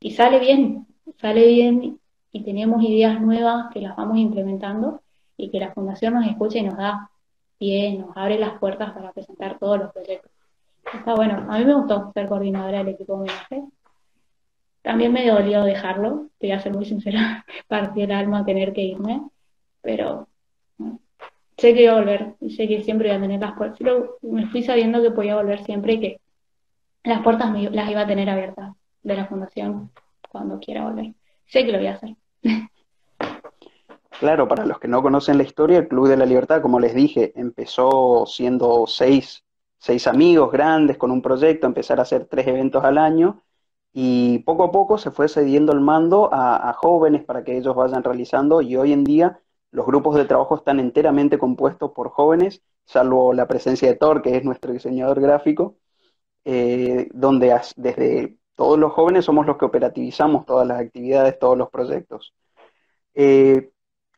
Y 0.00 0.12
sale 0.12 0.38
bien, 0.38 0.86
sale 1.20 1.46
bien 1.46 2.00
y 2.32 2.44
tenemos 2.44 2.82
ideas 2.82 3.20
nuevas 3.20 3.72
que 3.72 3.80
las 3.80 3.96
vamos 3.96 4.18
implementando 4.18 5.00
y 5.36 5.50
que 5.50 5.60
la 5.60 5.72
fundación 5.72 6.14
nos 6.14 6.26
escucha 6.26 6.58
y 6.58 6.62
nos 6.62 6.76
da 6.76 7.10
pie, 7.58 7.98
nos 7.98 8.16
abre 8.16 8.38
las 8.38 8.58
puertas 8.58 8.92
para 8.92 9.12
presentar 9.12 9.58
todos 9.58 9.78
los 9.78 9.92
proyectos. 9.92 10.30
Está 10.92 11.14
bueno, 11.14 11.46
a 11.48 11.58
mí 11.58 11.64
me 11.64 11.74
gustó 11.74 12.12
ser 12.12 12.28
coordinadora 12.28 12.78
del 12.78 12.88
equipo 12.88 13.14
de 13.14 13.18
homenaje. 13.20 13.64
También 14.88 15.12
me 15.12 15.28
dolió 15.28 15.64
dejarlo, 15.64 16.28
voy 16.40 16.50
a 16.50 16.60
ser 16.60 16.72
muy 16.72 16.86
sincera, 16.86 17.44
partí 17.68 18.00
el 18.00 18.10
alma 18.10 18.46
tener 18.46 18.72
que 18.72 18.80
irme, 18.80 19.20
pero 19.82 20.28
sé 21.58 21.74
que 21.74 21.82
iba 21.82 21.92
a 21.92 21.98
volver 21.98 22.36
y 22.40 22.56
sé 22.56 22.66
que 22.66 22.82
siempre 22.82 23.08
iba 23.08 23.18
a 23.18 23.20
tener 23.20 23.38
las 23.38 23.52
puertas. 23.52 23.76
Pero 23.78 24.16
me 24.22 24.46
fui 24.46 24.62
sabiendo 24.62 25.02
que 25.02 25.10
podía 25.10 25.36
volver 25.36 25.62
siempre 25.62 25.92
y 25.92 26.00
que 26.00 26.20
las 27.04 27.20
puertas 27.20 27.50
me, 27.50 27.68
las 27.68 27.90
iba 27.90 28.00
a 28.00 28.06
tener 28.06 28.30
abiertas 28.30 28.76
de 29.02 29.14
la 29.14 29.26
fundación 29.26 29.90
cuando 30.26 30.58
quiera 30.58 30.84
volver. 30.84 31.12
Sé 31.44 31.66
que 31.66 31.72
lo 31.72 31.76
voy 31.76 31.88
a 31.88 31.92
hacer. 31.92 32.16
Claro, 34.18 34.48
para 34.48 34.64
los 34.64 34.78
que 34.80 34.88
no 34.88 35.02
conocen 35.02 35.36
la 35.36 35.44
historia, 35.44 35.80
el 35.80 35.88
Club 35.88 36.08
de 36.08 36.16
la 36.16 36.24
Libertad, 36.24 36.62
como 36.62 36.80
les 36.80 36.94
dije, 36.94 37.34
empezó 37.36 38.24
siendo 38.24 38.86
seis, 38.86 39.44
seis 39.76 40.06
amigos 40.06 40.50
grandes 40.50 40.96
con 40.96 41.10
un 41.10 41.20
proyecto, 41.20 41.66
empezar 41.66 41.98
a 41.98 42.04
hacer 42.04 42.24
tres 42.24 42.46
eventos 42.46 42.82
al 42.82 42.96
año 42.96 43.42
y 44.00 44.38
poco 44.44 44.62
a 44.62 44.70
poco 44.70 44.96
se 44.96 45.10
fue 45.10 45.28
cediendo 45.28 45.72
el 45.72 45.80
mando 45.80 46.30
a, 46.32 46.72
jóvenes 46.74 47.24
para 47.24 47.42
que 47.42 47.56
ellos 47.56 47.74
vayan 47.74 48.04
realizando 48.04 48.62
y 48.62 48.76
hoy 48.76 48.92
en 48.92 49.02
día 49.02 49.40
los 49.72 49.86
grupos 49.86 50.14
de 50.14 50.24
trabajo 50.24 50.54
están 50.54 50.78
enteramente 50.78 51.36
compuestos 51.36 51.90
por 51.90 52.10
jóvenes, 52.10 52.62
salvo 52.84 53.32
la 53.32 53.48
presencia 53.48 53.88
de 53.88 53.96
Thor, 53.96 54.22
que 54.22 54.36
es 54.36 54.44
nuestro 54.44 54.72
diseñador 54.72 55.20
gráfico, 55.20 55.78
eh, 56.44 57.08
donde 57.12 57.60
desde 57.74 58.38
todos 58.54 58.78
los 58.78 58.92
jóvenes 58.92 59.24
somos 59.24 59.46
los 59.46 59.58
que 59.58 59.64
operativizamos 59.64 60.46
todas 60.46 60.66
las 60.68 60.80
actividades, 60.80 61.36
todos 61.40 61.58
los 61.58 61.68
proyectos. 61.68 62.34
Eh, 63.14 63.72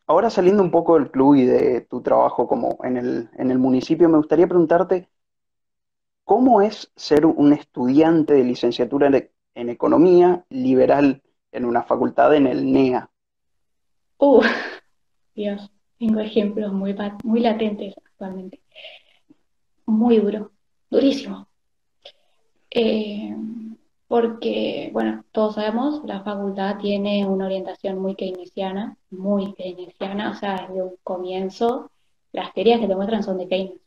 ahora 0.07 0.29
saliendo 0.29 0.63
un 0.63 0.71
poco 0.71 0.99
del 0.99 1.11
club 1.11 1.37
y 1.37 1.47
de 1.47 1.81
tu 1.83 2.03
trabajo 2.03 2.47
como 2.47 2.79
en 2.85 2.99
el, 2.99 3.31
en 3.39 3.51
el 3.51 3.59
municipio, 3.59 4.11
me 4.11 4.19
gustaría 4.19 4.47
preguntarte, 4.47 5.09
¿cómo 6.25 6.61
es 6.61 6.93
ser 6.97 7.25
un 7.25 7.55
estudiante 7.55 8.35
de 8.35 8.45
licenciatura 8.45 9.09
en 9.55 9.69
economía 9.69 10.45
liberal 10.49 11.23
en 11.53 11.65
una 11.65 11.83
facultad 11.83 12.35
en 12.35 12.47
el 12.47 12.73
NEA? 12.73 13.11
Uh, 14.19 14.43
Dios, 15.35 15.71
tengo 15.99 16.21
ejemplos 16.21 16.73
muy, 16.73 16.95
latentes 17.41 17.95
actualmente. 18.05 18.61
Muy 19.87 20.19
duro, 20.19 20.53
durísimo. 20.91 21.49
Eh, 22.71 23.35
porque, 24.07 24.91
bueno, 24.93 25.25
todos 25.33 25.55
sabemos, 25.55 26.03
la 26.05 26.23
facultad 26.23 26.79
tiene 26.79 27.27
una 27.27 27.47
orientación 27.47 27.99
muy 27.99 28.17
keynesiana, 28.17 28.97
muy 29.11 29.55
keynesiana, 29.55 30.31
o 30.31 30.35
sea, 30.35 30.67
desde 30.69 30.83
un 30.83 30.97
comienzo, 31.03 31.91
las 32.33 32.53
teorías 32.53 32.81
que 32.81 32.89
te 32.89 32.97
muestran 32.97 33.23
son 33.23 33.39
de 33.39 33.49
Keynes, 33.49 33.81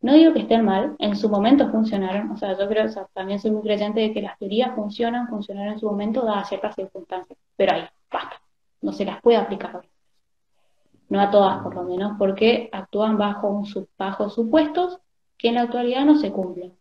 no 0.00 0.14
digo 0.14 0.32
que 0.32 0.40
estén 0.40 0.64
mal, 0.64 0.94
en 0.98 1.16
su 1.16 1.28
momento 1.28 1.70
funcionaron, 1.70 2.30
o 2.30 2.36
sea, 2.36 2.56
yo 2.56 2.68
creo, 2.68 2.86
o 2.86 3.10
también 3.12 3.40
soy 3.40 3.50
muy 3.50 3.62
creyente 3.62 4.00
de 4.00 4.12
que 4.12 4.22
las 4.22 4.38
teorías 4.38 4.74
funcionan, 4.74 5.28
funcionaron 5.28 5.72
en 5.72 5.80
su 5.80 5.86
momento 5.86 6.24
dadas 6.24 6.48
ciertas 6.48 6.76
circunstancias, 6.76 7.36
pero 7.56 7.74
ahí, 7.74 7.84
basta, 8.12 8.40
no 8.80 8.92
se 8.92 9.04
las 9.04 9.20
puede 9.20 9.38
aplicar 9.38 9.82
No 11.08 11.20
a 11.20 11.30
todas, 11.30 11.62
por 11.62 11.74
lo 11.74 11.82
menos, 11.82 12.12
porque 12.16 12.68
actúan 12.70 13.18
bajo, 13.18 13.48
un, 13.48 13.66
bajo 13.98 14.30
supuestos 14.30 15.00
que 15.36 15.48
en 15.48 15.54
la 15.54 15.62
actualidad 15.62 16.04
no 16.04 16.16
se 16.16 16.30
cumplen. 16.30 16.74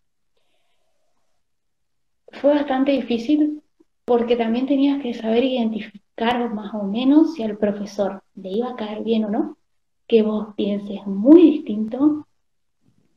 Fue 2.33 2.53
bastante 2.53 2.91
difícil 2.91 3.63
porque 4.05 4.35
también 4.35 4.67
tenías 4.67 5.01
que 5.01 5.13
saber 5.13 5.43
identificar 5.43 6.53
más 6.53 6.73
o 6.73 6.83
menos 6.83 7.33
si 7.33 7.43
al 7.43 7.57
profesor 7.57 8.21
le 8.35 8.49
iba 8.49 8.69
a 8.69 8.75
caer 8.75 9.03
bien 9.03 9.25
o 9.25 9.29
no, 9.29 9.57
que 10.07 10.21
vos 10.21 10.53
pienses 10.55 11.05
muy 11.07 11.41
distinto 11.41 12.26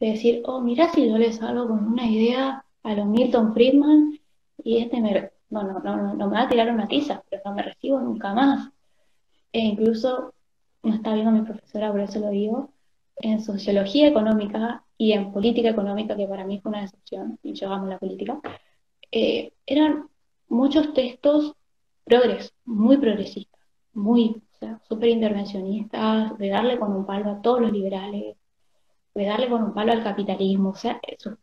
de 0.01 0.13
decir, 0.13 0.43
oh, 0.47 0.61
mira 0.61 0.91
si 0.93 1.09
yo 1.09 1.19
les 1.19 1.37
salgo 1.37 1.69
con 1.69 1.87
una 1.93 2.07
idea 2.07 2.65
a 2.83 2.95
los 2.95 3.07
Milton 3.07 3.53
Friedman 3.53 4.19
y 4.65 4.79
este 4.79 5.01
me, 5.01 5.31
no, 5.51 5.63
no, 5.63 5.79
no, 5.81 6.15
no, 6.15 6.29
me 6.29 6.37
va 6.37 6.43
a 6.43 6.49
tirar 6.49 6.73
una 6.73 6.89
tiza, 6.89 7.23
pero 7.29 7.43
no 7.45 7.55
me 7.55 7.63
recibo 7.63 8.01
nunca 8.01 8.35
más. 8.35 8.71
E 9.53 9.61
incluso, 9.61 10.35
no 10.83 10.95
está 10.95 11.15
viendo 11.15 11.33
mi 11.33 11.43
profesora, 11.43 11.91
por 11.91 12.01
eso 12.01 12.19
lo 12.21 12.31
digo, 12.31 12.71
en 13.17 13.43
sociología 13.43 14.09
económica 14.09 14.85
y 14.97 15.13
en 15.13 15.33
política 15.33 15.69
económica, 15.71 16.17
que 16.17 16.27
para 16.27 16.45
mí 16.45 16.61
fue 16.61 16.71
una 16.71 16.83
decepción, 16.83 17.39
y 17.43 17.53
yo 17.53 17.71
amo 17.71 17.87
la 17.87 17.99
política, 17.99 18.41
eh, 19.13 19.53
eran 19.67 20.09
muchos 20.49 20.95
textos 20.95 21.55
progres, 22.05 22.55
muy 22.65 22.97
progresistas, 22.97 23.61
muy, 23.93 24.43
o 24.63 24.67
súper 24.89 25.11
intervencionistas, 25.11 26.39
de 26.39 26.49
darle 26.49 26.79
con 26.79 26.93
un 26.93 27.07
palo 27.07 27.31
a 27.31 27.43
todos 27.43 27.61
los 27.61 27.73
liberales, 27.73 28.37
de 29.15 29.27
darle 29.27 29.49
con 29.49 29.63
un 29.63 29.75
palo 29.75 29.93
al 29.93 30.03
capitalismo. 30.03 30.71
O 30.71 30.75
sea, 30.75 31.01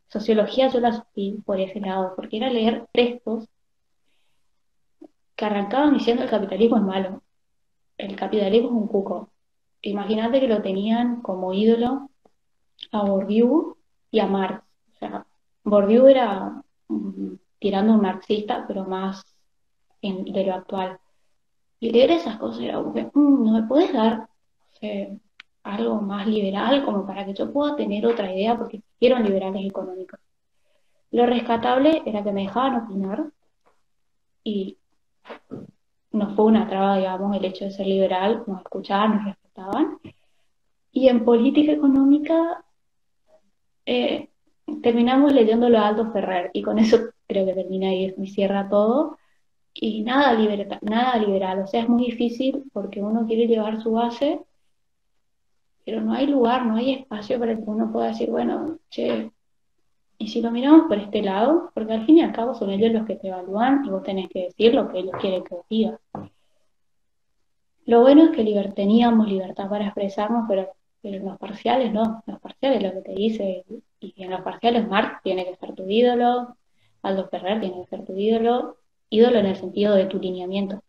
sociología 0.07 0.69
yo 0.69 0.79
la 0.79 0.93
sufrí 0.93 1.41
por 1.45 1.59
ese 1.59 1.79
lado, 1.79 2.13
porque 2.15 2.37
era 2.37 2.49
leer 2.49 2.87
textos 2.91 3.47
que 5.35 5.45
arrancaban 5.45 5.93
diciendo 5.93 6.23
el 6.23 6.29
capitalismo 6.29 6.77
es 6.77 6.83
malo, 6.83 7.21
el 7.97 8.15
capitalismo 8.15 8.69
es 8.69 8.73
un 8.73 8.87
cuco. 8.87 9.29
Imagínate 9.81 10.39
que 10.39 10.47
lo 10.47 10.61
tenían 10.61 11.21
como 11.21 11.53
ídolo 11.53 12.09
a 12.91 13.03
Bourdieu 13.03 13.77
y 14.11 14.19
a 14.19 14.27
Marx. 14.27 14.63
O 14.95 14.97
sea, 14.99 15.27
Bourdieu 15.63 16.07
era 16.07 16.63
mm, 16.87 17.33
tirando 17.59 17.93
un 17.93 18.01
marxista, 18.01 18.65
pero 18.67 18.85
más 18.85 19.23
de 20.01 20.43
lo 20.45 20.53
actual. 20.53 20.99
Y 21.79 21.91
leer 21.91 22.11
esas 22.11 22.37
cosas 22.37 22.61
era 22.61 22.75
como 22.75 22.93
que, 22.93 23.03
mm, 23.13 23.43
no 23.45 23.51
me 23.51 23.67
puedes 23.67 23.93
dar 23.93 24.27
algo 25.67 26.01
más 26.01 26.27
liberal, 26.27 26.83
como 26.85 27.05
para 27.05 27.25
que 27.25 27.33
yo 27.33 27.51
pueda 27.51 27.75
tener 27.75 28.05
otra 28.05 28.33
idea, 28.33 28.57
porque 28.57 28.81
quiero 28.99 29.19
liberales 29.19 29.65
económicos. 29.65 30.19
Lo 31.11 31.25
rescatable 31.25 32.01
era 32.05 32.23
que 32.23 32.31
me 32.31 32.43
dejaban 32.43 32.83
opinar 32.83 33.25
y 34.43 34.77
no 36.11 36.35
fue 36.35 36.45
una 36.45 36.67
traba, 36.67 36.97
digamos, 36.97 37.35
el 37.35 37.45
hecho 37.45 37.65
de 37.65 37.71
ser 37.71 37.87
liberal, 37.87 38.43
nos 38.47 38.61
escuchaban, 38.61 39.15
nos 39.15 39.25
respetaban. 39.25 39.99
Y 40.91 41.09
en 41.09 41.25
política 41.25 41.73
económica 41.73 42.63
eh, 43.85 44.29
terminamos 44.81 45.33
leyendo 45.33 45.69
lo 45.69 45.79
de 45.79 45.85
Aldo 45.85 46.11
Ferrer 46.11 46.49
y 46.53 46.63
con 46.63 46.79
eso 46.79 46.97
creo 47.27 47.45
que 47.45 47.53
termina 47.53 47.93
y, 47.93 48.13
y 48.17 48.27
cierra 48.27 48.69
todo. 48.69 49.17
Y 49.73 50.01
nada, 50.03 50.35
nada 50.81 51.17
liberal, 51.17 51.59
o 51.59 51.67
sea, 51.67 51.81
es 51.81 51.89
muy 51.89 52.05
difícil 52.05 52.63
porque 52.73 53.01
uno 53.01 53.27
quiere 53.27 53.47
llevar 53.47 53.81
su 53.81 53.91
base 53.91 54.46
pero 55.87 56.01
no 56.01 56.11
hay 56.11 56.27
lugar, 56.27 56.65
no 56.65 56.75
hay 56.75 56.95
espacio 56.95 57.39
para 57.39 57.55
que 57.55 57.63
uno 57.65 57.89
pueda 57.93 58.09
decir, 58.09 58.29
bueno, 58.29 58.77
che, 58.89 59.31
y 60.17 60.27
si 60.27 60.41
lo 60.41 60.51
miramos 60.51 60.89
por 60.89 60.97
este 60.97 61.21
lado, 61.21 61.71
porque 61.73 61.93
al 61.93 62.05
fin 62.05 62.17
y 62.17 62.21
al 62.23 62.33
cabo 62.33 62.53
son 62.55 62.71
ellos 62.71 62.91
los 62.91 63.05
que 63.05 63.15
te 63.15 63.29
evalúan 63.29 63.85
y 63.85 63.89
vos 63.89 64.03
tenés 64.03 64.27
que 64.27 64.47
decir 64.47 64.75
lo 64.75 64.89
que 64.89 64.99
ellos 64.99 65.13
quieren 65.21 65.45
que 65.45 65.55
digas. 65.69 65.97
Lo 67.85 68.01
bueno 68.01 68.25
es 68.25 68.31
que 68.31 68.73
teníamos 68.75 69.29
libertad 69.29 69.69
para 69.69 69.85
expresarnos, 69.85 70.43
pero 70.49 70.73
pero 71.01 71.19
en 71.19 71.25
los 71.25 71.37
parciales 71.37 71.93
no, 71.93 72.21
los 72.25 72.41
parciales 72.41 72.83
lo 72.83 72.91
que 72.91 73.01
te 73.01 73.13
dice, 73.13 73.63
y 74.01 74.13
en 74.21 74.29
los 74.29 74.41
parciales 74.41 74.85
Mark 74.89 75.21
tiene 75.23 75.45
que 75.45 75.55
ser 75.55 75.73
tu 75.73 75.87
ídolo, 75.87 76.57
Aldo 77.01 77.29
Ferrer 77.29 77.61
tiene 77.61 77.81
que 77.81 77.87
ser 77.87 78.03
tu 78.03 78.13
ídolo, 78.17 78.75
ídolo 79.09 79.39
en 79.39 79.45
el 79.45 79.55
sentido 79.55 79.95
de 79.95 80.07
tu 80.07 80.19
lineamiento, 80.19 80.83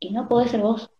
y 0.00 0.10
no 0.10 0.26
podés 0.26 0.50
ser 0.50 0.62
vos. 0.62 0.90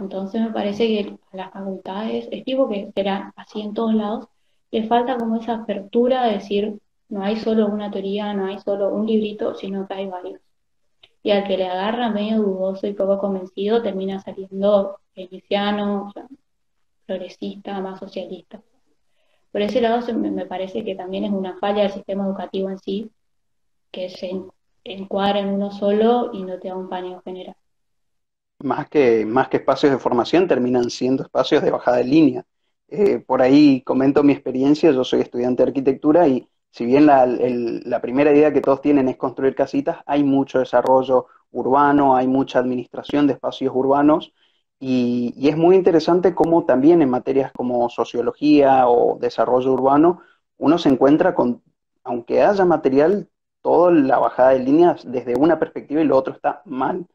Entonces 0.00 0.40
me 0.40 0.50
parece 0.50 0.86
que 0.86 1.18
a 1.32 1.36
las 1.36 1.52
facultades, 1.52 2.28
es 2.30 2.44
tipo 2.44 2.68
que 2.68 2.90
será 2.94 3.32
así 3.36 3.60
en 3.60 3.74
todos 3.74 3.94
lados, 3.94 4.28
le 4.70 4.86
falta 4.86 5.18
como 5.18 5.36
esa 5.36 5.54
apertura 5.54 6.24
de 6.24 6.34
decir, 6.34 6.80
no 7.08 7.22
hay 7.22 7.36
solo 7.36 7.66
una 7.66 7.90
teoría, 7.90 8.32
no 8.34 8.46
hay 8.46 8.58
solo 8.60 8.88
un 8.94 9.06
librito, 9.06 9.54
sino 9.54 9.86
que 9.86 9.94
hay 9.94 10.06
varios. 10.06 10.40
Y 11.22 11.32
al 11.32 11.44
que 11.46 11.58
le 11.58 11.66
agarra 11.66 12.10
medio 12.10 12.38
dudoso 12.38 12.86
y 12.86 12.94
poco 12.94 13.18
convencido, 13.18 13.82
termina 13.82 14.20
saliendo 14.20 14.98
keynesiano, 15.14 16.12
progresista, 17.06 17.78
más 17.80 17.98
socialista. 17.98 18.62
Por 19.52 19.62
ese 19.62 19.80
lado 19.80 20.00
me 20.14 20.46
parece 20.46 20.84
que 20.84 20.94
también 20.94 21.24
es 21.24 21.32
una 21.32 21.58
falla 21.58 21.82
del 21.82 21.92
sistema 21.92 22.24
educativo 22.24 22.70
en 22.70 22.78
sí, 22.78 23.10
que 23.90 24.08
se 24.08 24.30
encuadra 24.84 25.40
en 25.40 25.48
uno 25.48 25.72
solo 25.72 26.30
y 26.32 26.42
no 26.44 26.58
te 26.58 26.68
da 26.68 26.76
un 26.76 26.88
paneo 26.88 27.20
general. 27.22 27.56
Más 28.62 28.88
que, 28.88 29.24
más 29.26 29.48
que 29.48 29.58
espacios 29.58 29.92
de 29.92 29.98
formación, 29.98 30.46
terminan 30.48 30.90
siendo 30.90 31.22
espacios 31.22 31.62
de 31.62 31.70
bajada 31.70 31.98
de 31.98 32.04
línea. 32.04 32.44
Eh, 32.88 33.20
por 33.20 33.40
ahí 33.40 33.82
comento 33.82 34.22
mi 34.22 34.32
experiencia, 34.32 34.90
yo 34.90 35.04
soy 35.04 35.20
estudiante 35.20 35.62
de 35.62 35.68
arquitectura 35.70 36.26
y 36.28 36.48
si 36.70 36.84
bien 36.86 37.06
la, 37.06 38.00
primera 38.00 38.32
idea 38.32 38.52
que 38.52 38.60
todos 38.60 38.80
tienen 38.80 39.08
es 39.08 39.16
construir 39.16 39.54
casitas, 39.54 39.98
hay 40.06 40.24
mucho 40.24 40.58
desarrollo 40.60 41.26
urbano, 41.50 42.16
hay 42.16 42.26
mucha 42.26 42.58
administración 42.58 43.26
de 43.26 43.34
espacios 43.34 43.72
urbanos 43.74 44.32
y, 44.78 45.34
es 45.48 45.56
muy 45.56 45.76
interesante 45.76 46.34
cómo 46.34 46.64
también 46.64 47.02
en 47.02 47.10
materias 47.10 47.52
como 47.52 47.88
sociología 47.90 48.88
o 48.88 49.18
desarrollo 49.20 49.72
urbano, 49.72 50.22
uno 50.58 50.78
se 50.78 50.88
encuentra 50.88 51.34
con, 51.34 51.62
aunque 52.04 52.42
haya 52.42 52.64
material, 52.64 53.28
toda 53.62 53.92
la 53.92 54.18
bajada 54.18 54.50
de 54.50 54.60
líneas 54.60 55.02
desde 55.10 55.36
una 55.36 55.58
perspectiva 55.58 56.00
y 56.00 56.04
lo 56.04 56.16
otro 56.16 56.34
está 56.34 56.62
mal. 56.64 57.06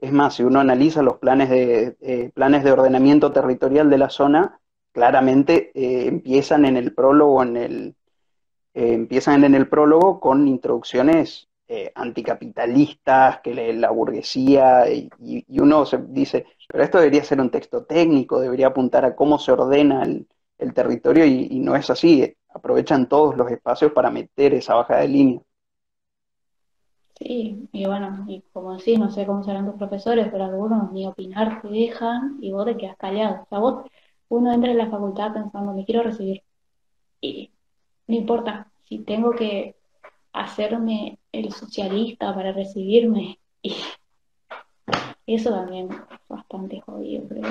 Es 0.00 0.12
más, 0.12 0.34
si 0.34 0.42
uno 0.42 0.60
analiza 0.60 1.02
los 1.02 1.18
planes 1.18 1.50
de, 1.50 1.96
eh, 2.00 2.30
planes 2.34 2.64
de 2.64 2.72
ordenamiento 2.72 3.32
territorial 3.32 3.90
de 3.90 3.98
la 3.98 4.08
zona, 4.08 4.58
claramente 4.92 5.70
eh, 5.74 6.08
empiezan 6.08 6.64
en 6.64 6.78
el 6.78 6.94
prólogo, 6.94 7.44
eh, 7.44 7.92
empiezan 8.72 9.44
en 9.44 9.54
el 9.54 9.68
prólogo 9.68 10.18
con 10.20 10.48
introducciones 10.48 11.46
anticapitalistas, 11.94 13.40
que 13.42 13.72
la 13.74 13.90
burguesía, 13.90 14.90
y, 14.90 15.08
uno 15.60 15.86
se 15.86 15.98
dice, 16.08 16.46
pero 16.66 16.82
esto 16.82 16.98
debería 16.98 17.22
ser 17.22 17.40
un 17.40 17.50
texto 17.50 17.84
técnico, 17.84 18.40
debería 18.40 18.68
apuntar 18.68 19.04
a 19.04 19.14
cómo 19.14 19.38
se 19.38 19.52
ordena 19.52 20.02
el, 20.02 20.74
territorio 20.74 21.24
y, 21.24 21.60
no 21.60 21.76
es 21.76 21.88
así, 21.88 22.36
aprovechan 22.48 23.08
todos 23.08 23.36
los 23.36 23.48
espacios 23.52 23.92
para 23.92 24.10
meter 24.10 24.54
esa 24.54 24.74
baja 24.74 24.96
de 24.96 25.08
línea. 25.08 25.40
Sí, 27.20 27.68
y 27.72 27.86
bueno, 27.86 28.24
y 28.28 28.40
como 28.52 28.76
decís, 28.76 28.98
no 28.98 29.10
sé 29.10 29.26
cómo 29.26 29.44
serán 29.44 29.66
tus 29.66 29.76
profesores, 29.76 30.28
pero 30.32 30.44
algunos 30.44 30.90
ni 30.92 31.06
opinar 31.06 31.60
te 31.60 31.68
dejan 31.68 32.38
y 32.40 32.50
vos 32.50 32.64
te 32.64 32.76
quedas 32.78 32.96
callado. 32.96 33.42
O 33.42 33.46
sea, 33.48 33.58
vos, 33.58 33.84
uno 34.28 34.52
entra 34.52 34.70
en 34.70 34.78
la 34.78 34.90
facultad 34.90 35.32
pensando, 35.34 35.74
me 35.74 35.84
quiero 35.84 36.02
recibir. 36.02 36.42
Y 37.20 37.50
no 38.08 38.16
importa, 38.16 38.72
si 38.88 39.00
tengo 39.00 39.32
que 39.32 39.76
hacerme 40.32 41.18
el 41.32 41.52
socialista 41.52 42.34
para 42.34 42.52
recibirme, 42.52 43.38
y 43.62 43.74
eso 45.26 45.50
también 45.50 45.90
es 45.92 45.98
bastante 46.28 46.80
jodido, 46.80 47.28
creo. 47.28 47.44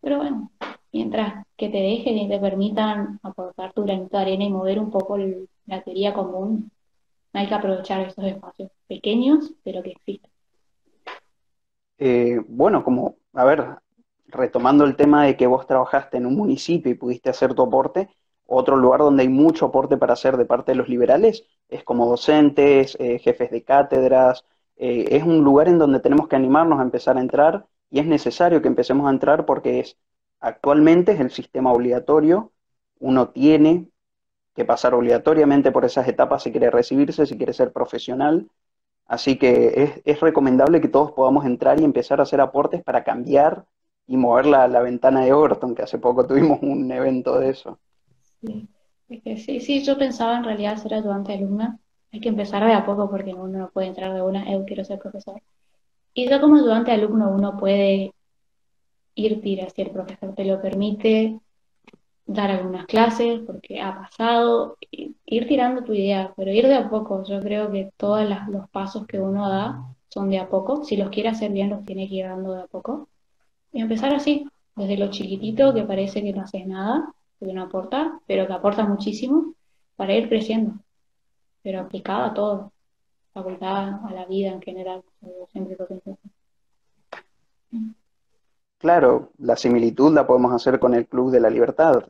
Pero 0.00 0.18
bueno, 0.18 0.50
mientras 0.92 1.46
que 1.56 1.68
te 1.68 1.78
dejen 1.78 2.18
y 2.18 2.28
te 2.28 2.38
permitan 2.38 3.20
aportar 3.22 3.72
tu 3.74 3.84
granito 3.84 4.16
de 4.16 4.22
arena 4.22 4.44
y 4.44 4.50
mover 4.50 4.78
un 4.80 4.90
poco 4.90 5.18
la 5.66 5.82
teoría 5.82 6.14
común, 6.14 6.70
hay 7.32 7.48
que 7.48 7.54
aprovechar 7.54 8.00
estos 8.02 8.24
espacios 8.24 8.70
pequeños, 8.88 9.52
pero 9.64 9.82
que 9.82 9.92
existen. 9.92 10.30
Eh, 11.98 12.40
bueno, 12.48 12.84
como, 12.84 13.16
a 13.32 13.44
ver, 13.44 13.78
retomando 14.26 14.84
el 14.84 14.96
tema 14.96 15.24
de 15.24 15.36
que 15.36 15.46
vos 15.46 15.66
trabajaste 15.66 16.16
en 16.16 16.26
un 16.26 16.36
municipio 16.36 16.90
y 16.90 16.96
pudiste 16.96 17.30
hacer 17.30 17.54
tu 17.54 17.62
aporte, 17.62 18.08
otro 18.46 18.76
lugar 18.76 19.00
donde 19.00 19.22
hay 19.22 19.28
mucho 19.28 19.66
aporte 19.66 19.96
para 19.96 20.12
hacer 20.12 20.36
de 20.36 20.44
parte 20.44 20.72
de 20.72 20.76
los 20.76 20.88
liberales 20.88 21.44
es 21.68 21.84
como 21.84 22.06
docentes, 22.06 22.96
eh, 23.00 23.18
jefes 23.18 23.50
de 23.50 23.62
cátedras. 23.64 24.44
Eh, 24.76 25.06
es 25.10 25.22
un 25.22 25.42
lugar 25.42 25.68
en 25.68 25.78
donde 25.78 26.00
tenemos 26.00 26.28
que 26.28 26.36
animarnos 26.36 26.78
a 26.78 26.82
empezar 26.82 27.16
a 27.16 27.20
entrar 27.20 27.66
y 27.90 28.00
es 28.00 28.06
necesario 28.06 28.60
que 28.60 28.68
empecemos 28.68 29.06
a 29.06 29.10
entrar 29.10 29.46
porque 29.46 29.80
es 29.80 29.96
actualmente 30.40 31.12
es 31.12 31.20
el 31.20 31.30
sistema 31.30 31.72
obligatorio. 31.72 32.52
Uno 32.98 33.30
tiene 33.30 33.88
que 34.54 34.64
pasar 34.64 34.94
obligatoriamente 34.94 35.72
por 35.72 35.84
esas 35.84 36.06
etapas 36.08 36.42
si 36.42 36.50
quiere 36.50 36.70
recibirse, 36.70 37.26
si 37.26 37.36
quiere 37.36 37.52
ser 37.52 37.72
profesional. 37.72 38.48
Así 39.06 39.36
que 39.36 39.72
es, 39.76 40.02
es 40.04 40.20
recomendable 40.20 40.80
que 40.80 40.88
todos 40.88 41.12
podamos 41.12 41.44
entrar 41.44 41.80
y 41.80 41.84
empezar 41.84 42.20
a 42.20 42.24
hacer 42.24 42.40
aportes 42.40 42.82
para 42.82 43.04
cambiar 43.04 43.64
y 44.06 44.16
mover 44.16 44.46
la, 44.46 44.68
la 44.68 44.80
ventana 44.80 45.24
de 45.24 45.32
Overton, 45.32 45.74
que 45.74 45.82
hace 45.82 45.98
poco 45.98 46.26
tuvimos 46.26 46.60
un 46.62 46.90
evento 46.90 47.38
de 47.38 47.50
eso. 47.50 47.78
Sí. 48.40 48.68
sí, 49.36 49.84
yo 49.84 49.96
pensaba 49.98 50.36
en 50.36 50.44
realidad 50.44 50.76
ser 50.76 50.94
ayudante 50.94 51.34
alumna. 51.34 51.78
Hay 52.12 52.20
que 52.20 52.28
empezar 52.28 52.64
de 52.64 52.74
a 52.74 52.84
poco 52.84 53.08
porque 53.10 53.32
uno 53.32 53.58
no 53.58 53.70
puede 53.70 53.88
entrar 53.88 54.12
de 54.12 54.22
una, 54.22 54.50
yo 54.50 54.64
quiero 54.64 54.84
ser 54.84 54.98
profesor. 54.98 55.40
Y 56.14 56.28
yo 56.28 56.40
como 56.40 56.56
ayudante 56.56 56.92
alumno 56.92 57.30
uno 57.30 57.56
puede 57.56 58.12
ir 59.14 59.40
tira 59.40 59.68
si 59.70 59.82
el 59.82 59.90
profesor 59.90 60.34
te 60.34 60.44
lo 60.44 60.60
permite, 60.60 61.38
dar 62.26 62.50
algunas 62.50 62.86
clases 62.86 63.40
porque 63.46 63.80
ha 63.80 63.94
pasado, 63.96 64.78
ir 64.90 65.48
tirando 65.48 65.84
tu 65.84 65.92
idea, 65.92 66.32
pero 66.36 66.52
ir 66.52 66.66
de 66.66 66.74
a 66.74 66.90
poco. 66.90 67.24
Yo 67.24 67.40
creo 67.40 67.70
que 67.70 67.90
todos 67.96 68.28
los 68.48 68.68
pasos 68.70 69.06
que 69.06 69.20
uno 69.20 69.48
da 69.48 69.82
son 70.08 70.30
de 70.30 70.38
a 70.38 70.48
poco. 70.48 70.84
Si 70.84 70.96
los 70.96 71.10
quiere 71.10 71.30
hacer 71.30 71.52
bien, 71.52 71.70
los 71.70 71.84
tiene 71.84 72.08
que 72.08 72.16
ir 72.16 72.26
dando 72.26 72.52
de 72.54 72.62
a 72.62 72.66
poco. 72.66 73.08
Y 73.72 73.80
empezar 73.80 74.14
así, 74.14 74.46
desde 74.76 74.96
lo 74.98 75.10
chiquitito 75.10 75.74
que 75.74 75.82
parece 75.84 76.22
que 76.22 76.32
no 76.32 76.42
haces 76.42 76.66
nada, 76.66 77.12
que 77.38 77.52
no 77.52 77.62
aporta, 77.62 78.20
pero 78.26 78.46
que 78.46 78.52
aporta 78.52 78.84
muchísimo 78.84 79.54
para 79.96 80.14
ir 80.14 80.28
creciendo, 80.28 80.74
pero 81.62 81.80
aplicado 81.80 82.24
a 82.24 82.34
todo, 82.34 82.72
facultad, 83.32 84.04
a 84.04 84.12
la 84.12 84.26
vida 84.26 84.50
en 84.50 84.62
general, 84.62 85.02
siempre 85.52 85.76
lo 85.78 85.86
Claro, 88.82 89.30
la 89.38 89.54
similitud 89.54 90.12
la 90.12 90.26
podemos 90.26 90.52
hacer 90.52 90.80
con 90.80 90.92
el 90.92 91.06
Club 91.06 91.30
de 91.30 91.38
la 91.38 91.48
Libertad. 91.50 92.02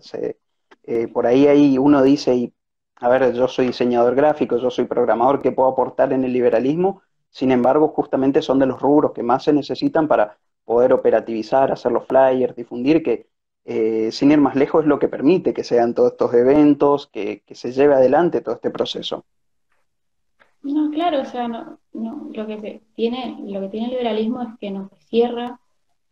Eh, 0.84 1.06
por 1.08 1.26
ahí, 1.26 1.46
ahí 1.46 1.76
uno 1.76 2.02
dice, 2.02 2.34
y, 2.34 2.54
a 2.96 3.10
ver, 3.10 3.34
yo 3.34 3.46
soy 3.46 3.66
diseñador 3.66 4.14
gráfico, 4.14 4.56
yo 4.56 4.70
soy 4.70 4.86
programador, 4.86 5.42
¿qué 5.42 5.52
puedo 5.52 5.68
aportar 5.68 6.14
en 6.14 6.24
el 6.24 6.32
liberalismo? 6.32 7.02
Sin 7.28 7.52
embargo, 7.52 7.88
justamente 7.88 8.40
son 8.40 8.58
de 8.58 8.64
los 8.64 8.80
rubros 8.80 9.12
que 9.12 9.22
más 9.22 9.44
se 9.44 9.52
necesitan 9.52 10.08
para 10.08 10.38
poder 10.64 10.94
operativizar, 10.94 11.70
hacer 11.70 11.92
los 11.92 12.06
flyers, 12.06 12.56
difundir, 12.56 13.02
que 13.02 13.28
eh, 13.66 14.10
sin 14.10 14.30
ir 14.30 14.40
más 14.40 14.56
lejos, 14.56 14.84
es 14.84 14.88
lo 14.88 14.98
que 14.98 15.08
permite 15.08 15.52
que 15.52 15.64
sean 15.64 15.92
todos 15.92 16.12
estos 16.12 16.32
eventos, 16.32 17.06
que, 17.08 17.42
se 17.50 17.72
lleve 17.72 17.92
adelante 17.92 18.40
todo 18.40 18.54
este 18.54 18.70
proceso. 18.70 19.26
No, 20.62 20.90
claro, 20.90 21.20
o 21.20 21.24
sea, 21.26 21.48
no, 21.48 21.78
no, 21.92 22.30
lo 22.32 22.46
que 22.46 22.80
tiene, 22.94 23.36
lo 23.44 23.60
que 23.60 23.68
tiene 23.68 23.88
el 23.88 23.92
liberalismo 23.92 24.40
es 24.40 24.48
que 24.58 24.70
nos 24.70 24.90
cierra, 25.10 25.60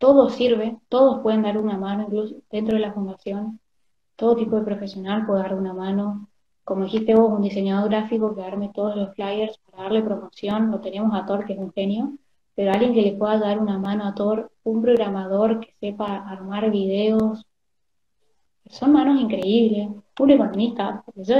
todo 0.01 0.29
sirve, 0.31 0.79
todos 0.89 1.21
pueden 1.21 1.43
dar 1.43 1.59
una 1.59 1.77
mano, 1.77 2.05
incluso 2.05 2.35
dentro 2.49 2.75
de 2.75 2.81
la 2.81 2.91
fundación, 2.91 3.59
todo 4.15 4.35
tipo 4.35 4.55
de 4.55 4.63
profesional 4.63 5.27
puede 5.27 5.43
dar 5.43 5.53
una 5.53 5.73
mano. 5.73 6.27
Como 6.63 6.85
dijiste 6.85 7.13
vos, 7.13 7.31
un 7.31 7.43
diseñador 7.43 7.91
gráfico 7.91 8.35
que 8.35 8.41
arme 8.41 8.71
todos 8.73 8.95
los 8.95 9.13
flyers 9.13 9.59
para 9.59 9.83
darle 9.83 10.01
promoción, 10.01 10.71
lo 10.71 10.79
tenemos 10.81 11.13
a 11.13 11.25
Thor, 11.27 11.45
que 11.45 11.53
es 11.53 11.59
un 11.59 11.71
genio, 11.71 12.17
pero 12.55 12.71
alguien 12.71 12.93
que 12.95 13.03
le 13.03 13.13
pueda 13.13 13.37
dar 13.37 13.59
una 13.59 13.77
mano 13.77 14.05
a 14.05 14.15
Thor, 14.15 14.51
un 14.63 14.81
programador 14.81 15.59
que 15.59 15.75
sepa 15.79 16.17
armar 16.27 16.71
videos, 16.71 17.45
son 18.69 18.93
manos 18.93 19.21
increíbles, 19.21 19.89
un 20.19 20.31
economista, 20.31 21.03
yo 21.15 21.35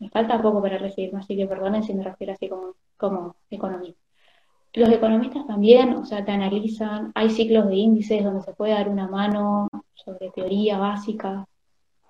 me 0.00 0.10
falta 0.10 0.42
poco 0.42 0.60
para 0.60 0.76
recibirme, 0.76 1.20
así 1.20 1.34
que 1.34 1.46
perdonen 1.46 1.82
si 1.82 1.94
me 1.94 2.04
refiero 2.04 2.34
así 2.34 2.46
como, 2.46 2.74
como 2.98 3.36
economista. 3.50 4.03
Los 4.74 4.88
economistas 4.88 5.46
también, 5.46 5.94
o 5.94 6.04
sea, 6.04 6.24
te 6.24 6.32
analizan, 6.32 7.12
hay 7.14 7.30
ciclos 7.30 7.68
de 7.68 7.76
índices 7.76 8.24
donde 8.24 8.42
se 8.42 8.54
puede 8.54 8.72
dar 8.72 8.88
una 8.88 9.06
mano 9.06 9.68
sobre 9.94 10.30
teoría 10.32 10.78
básica. 10.78 11.46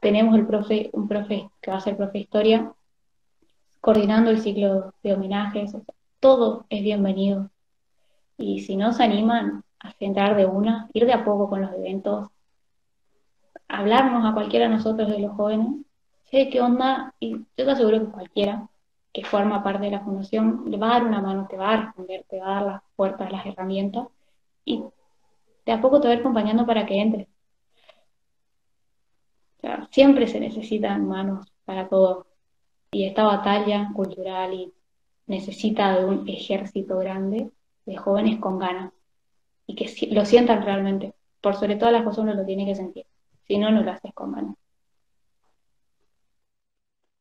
Tenemos 0.01 0.35
el 0.35 0.47
profe, 0.47 0.89
un 0.95 1.07
profe 1.07 1.51
que 1.61 1.71
va 1.71 1.77
a 1.77 1.81
ser 1.81 1.95
profe 1.95 2.13
de 2.13 2.21
historia, 2.21 2.73
coordinando 3.83 4.31
el 4.31 4.41
ciclo 4.41 4.95
de 5.03 5.13
homenajes, 5.13 5.77
todo 6.21 6.65
es 6.71 6.83
bienvenido. 6.83 7.51
Y 8.39 8.61
si 8.61 8.77
no 8.77 8.95
se 8.95 9.03
animan 9.03 9.63
a 9.81 9.93
centrar 9.93 10.35
de 10.35 10.47
una, 10.47 10.89
ir 10.95 11.05
de 11.05 11.13
a 11.13 11.23
poco 11.23 11.51
con 11.51 11.61
los 11.61 11.73
eventos, 11.75 12.31
hablarnos 13.69 14.25
a 14.25 14.33
cualquiera 14.33 14.69
de 14.69 14.77
nosotros 14.77 15.11
de 15.11 15.19
los 15.19 15.37
jóvenes, 15.37 15.69
sé 16.31 16.49
qué 16.49 16.63
onda, 16.63 17.13
y 17.21 17.33
yo 17.33 17.45
te 17.55 17.71
aseguro 17.71 18.01
que 18.01 18.11
cualquiera 18.11 18.71
que 19.15 19.25
forma 19.25 19.63
parte 19.63 19.85
de 19.85 19.93
la 19.93 20.01
fundación 20.01 20.65
le 20.67 20.77
va 20.77 20.89
a 20.89 20.99
dar 20.99 21.05
una 21.07 21.23
mano, 21.23 21.47
te 21.49 21.57
va 21.57 21.73
a 21.73 21.77
responder, 21.85 22.25
te 22.29 22.41
va 22.41 22.47
a 22.47 22.55
dar 22.55 22.63
las 22.65 22.83
puertas, 22.97 23.31
las 23.33 23.47
herramientas, 23.47 24.09
y 24.65 24.83
de 25.65 25.73
a 25.73 25.81
poco 25.81 26.01
te 26.01 26.09
va 26.09 26.15
acompañando 26.15 26.67
para 26.67 26.85
que 26.85 27.01
entres. 27.01 27.29
siempre 29.91 30.27
se 30.27 30.41
necesitan 30.41 31.07
manos 31.09 31.47
para 31.65 31.89
todo. 31.89 32.27
Y 32.93 33.05
esta 33.05 33.23
batalla 33.25 33.91
cultural 33.95 34.53
y 34.53 34.73
necesita 35.27 35.99
de 35.99 36.05
un 36.05 36.29
ejército 36.29 36.99
grande 36.99 37.51
de 37.87 37.97
jóvenes 37.97 38.41
con 38.41 38.59
ganas 38.59 38.93
y 39.67 39.77
que 39.77 39.87
lo 40.13 40.25
sientan 40.25 40.63
realmente. 40.63 41.15
Por 41.41 41.55
sobre 41.55 41.77
todas 41.77 41.93
las 41.93 42.03
cosas 42.05 42.25
uno 42.25 42.35
lo 42.35 42.45
tiene 42.45 42.67
que 42.67 42.75
sentir. 42.75 43.07
Si 43.47 43.59
no, 43.59 43.71
no 43.71 43.83
lo 43.83 43.93
haces 43.93 44.13
con 44.15 44.33
ganas. 44.33 44.57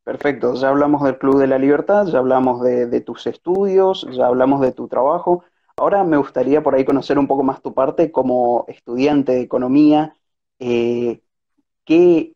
Perfecto, 0.04 0.54
ya 0.56 0.70
hablamos 0.70 1.02
del 1.04 1.18
Club 1.18 1.40
de 1.40 1.48
la 1.48 1.58
Libertad, 1.58 2.08
ya 2.08 2.20
hablamos 2.20 2.62
de, 2.62 3.02
tus 3.02 3.26
estudios, 3.26 4.06
ya 4.12 4.28
hablamos 4.28 4.60
de 4.60 4.74
tu 4.74 4.88
trabajo. 4.90 5.46
Ahora 5.78 6.04
me 6.04 6.18
gustaría 6.18 6.62
por 6.62 6.76
ahí 6.76 6.84
conocer 6.84 7.18
un 7.18 7.28
poco 7.28 7.44
más 7.44 7.62
tu 7.62 7.74
parte 7.74 8.12
como 8.12 8.66
estudiante 8.68 9.32
de 9.32 9.42
economía. 9.42 10.14
Eh, 10.60 11.22
¿qué, 11.86 12.34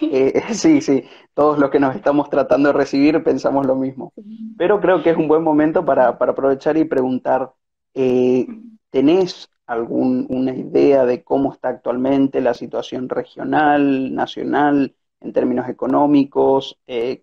eh, 0.00 0.42
sí, 0.54 0.80
sí, 0.80 1.04
todos 1.34 1.58
los 1.58 1.70
que 1.70 1.80
nos 1.80 1.94
estamos 1.94 2.28
tratando 2.30 2.68
de 2.70 2.78
recibir 2.78 3.22
pensamos 3.22 3.66
lo 3.66 3.76
mismo. 3.76 4.12
Pero 4.58 4.80
creo 4.80 5.02
que 5.02 5.10
es 5.10 5.16
un 5.16 5.28
buen 5.28 5.42
momento 5.42 5.84
para, 5.84 6.08
aprovechar 6.08 6.76
y 6.76 6.84
preguntar, 6.84 7.52
eh, 7.94 8.46
¿tenés 8.90 9.48
alguna 9.66 10.54
idea 10.54 11.06
de 11.06 11.22
cómo 11.22 11.52
está 11.52 11.68
actualmente 11.68 12.40
la 12.40 12.54
situación 12.54 13.08
regional, 13.08 14.14
nacional? 14.14 14.94
En 15.24 15.32
términos 15.32 15.68
económicos, 15.68 16.78
eh, 16.86 17.22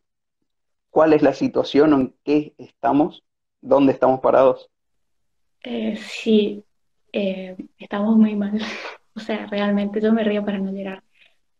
cuál 0.89 1.13
es 1.13 1.21
la 1.21 1.33
situación, 1.33 1.93
en 1.93 2.15
qué 2.23 2.53
estamos, 2.57 3.23
dónde 3.61 3.93
estamos 3.93 4.19
parados. 4.19 4.69
Eh, 5.63 5.95
sí, 5.97 6.65
eh, 7.13 7.55
estamos 7.77 8.17
muy 8.17 8.35
mal. 8.35 8.59
O 9.13 9.19
sea, 9.19 9.45
realmente 9.47 9.99
yo 9.99 10.13
me 10.13 10.23
río 10.23 10.45
para 10.45 10.57
no 10.57 10.71
llorar. 10.71 11.03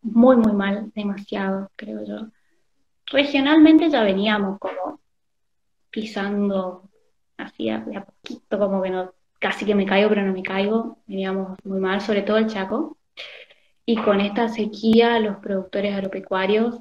Muy, 0.01 0.37
muy 0.37 0.53
mal, 0.53 0.89
demasiado, 0.95 1.69
creo 1.75 2.01
yo. 2.05 2.27
Regionalmente 3.07 3.89
ya 3.89 4.03
veníamos 4.03 4.57
como 4.57 5.01
pisando 5.89 6.89
así 7.35 7.69
a 7.69 7.83
poquito, 8.05 8.57
como 8.57 8.81
que 8.81 8.89
no, 8.89 9.13
casi 9.37 9.65
que 9.65 9.75
me 9.75 9.85
caigo, 9.85 10.07
pero 10.07 10.21
no 10.21 10.31
me 10.31 10.43
caigo. 10.43 10.99
Veníamos 11.07 11.57
muy 11.65 11.81
mal, 11.81 11.99
sobre 11.99 12.21
todo 12.21 12.37
el 12.37 12.47
Chaco. 12.47 12.97
Y 13.91 13.97
con 13.97 14.21
esta 14.21 14.47
sequía, 14.47 15.19
los 15.19 15.35
productores 15.39 15.93
agropecuarios 15.93 16.79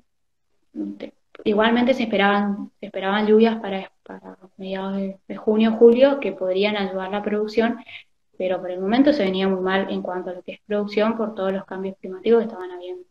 igualmente 1.43 1.93
se 1.93 2.05
esperaban, 2.05 2.71
esperaban 2.81 3.27
lluvias 3.27 3.57
para, 3.61 3.91
para 4.05 4.39
mediados 4.57 4.97
de, 5.27 5.37
junio, 5.37 5.73
julio, 5.73 6.21
que 6.21 6.31
podrían 6.31 6.77
ayudar 6.77 7.11
la 7.11 7.21
producción, 7.21 7.81
pero 8.39 8.61
por 8.61 8.71
el 8.71 8.79
momento 8.79 9.13
se 9.13 9.25
venía 9.25 9.49
muy 9.49 9.61
mal 9.61 9.91
en 9.91 10.03
cuanto 10.03 10.31
a 10.31 10.35
lo 10.35 10.43
que 10.43 10.53
es 10.53 10.61
producción 10.65 11.17
por 11.17 11.35
todos 11.35 11.53
los 11.53 11.65
cambios 11.65 11.97
climáticos 12.01 12.39
que 12.39 12.45
estaban 12.45 12.71
habiendo. 12.71 13.03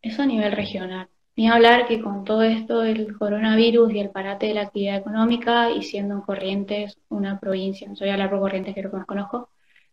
Eso 0.00 0.22
a 0.22 0.26
nivel 0.26 0.52
regional. 0.52 1.08
Ni 1.34 1.48
hablar 1.48 1.88
que 1.88 2.00
con 2.00 2.22
todo 2.22 2.42
esto 2.44 2.78
del 2.78 3.18
coronavirus 3.18 3.92
y 3.92 3.98
el 3.98 4.10
parate 4.10 4.46
de 4.46 4.54
la 4.54 4.62
actividad 4.62 4.98
económica 4.98 5.72
y 5.72 5.82
siendo 5.82 6.22
Corrientes 6.22 6.96
una 7.08 7.40
provincia, 7.40 7.92
soy 7.96 8.10
hablar 8.10 8.30
por 8.30 8.38
Corrientes 8.38 8.76
que 8.76 8.82
lo 8.84 8.90
que 8.92 8.98
más 8.98 9.06
conozco, 9.06 9.48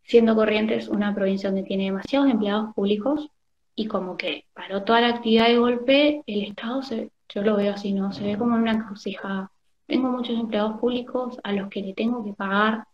siendo 0.06 0.36
Corrientes 0.36 0.88
una 0.88 1.14
provincia 1.14 1.50
donde 1.50 1.64
tiene 1.64 1.86
demasiados 1.86 2.30
empleados 2.30 2.74
públicos 2.74 3.30
y 3.76 3.88
como 3.88 4.16
que 4.18 4.46
paró 4.54 4.84
toda 4.84 5.02
la 5.02 5.10
actividad 5.10 5.48
de 5.48 5.58
golpe, 5.58 6.24
el 6.28 6.44
Estado, 6.44 6.82
se, 6.84 7.12
yo 7.30 7.42
lo 7.42 7.58
veo 7.58 7.74
así, 7.74 7.92
¿no? 7.92 8.14
Se 8.14 8.24
ve 8.24 8.38
como 8.38 8.56
una 8.56 8.72
encrucijada. 8.72 9.52
Tengo 9.88 10.10
muchos 10.10 10.40
empleados 10.40 10.80
públicos 10.80 11.40
a 11.44 11.52
los 11.52 11.70
que 11.70 11.82
le 11.82 11.94
tengo 11.94 12.24
que 12.24 12.34
pagar, 12.34 12.86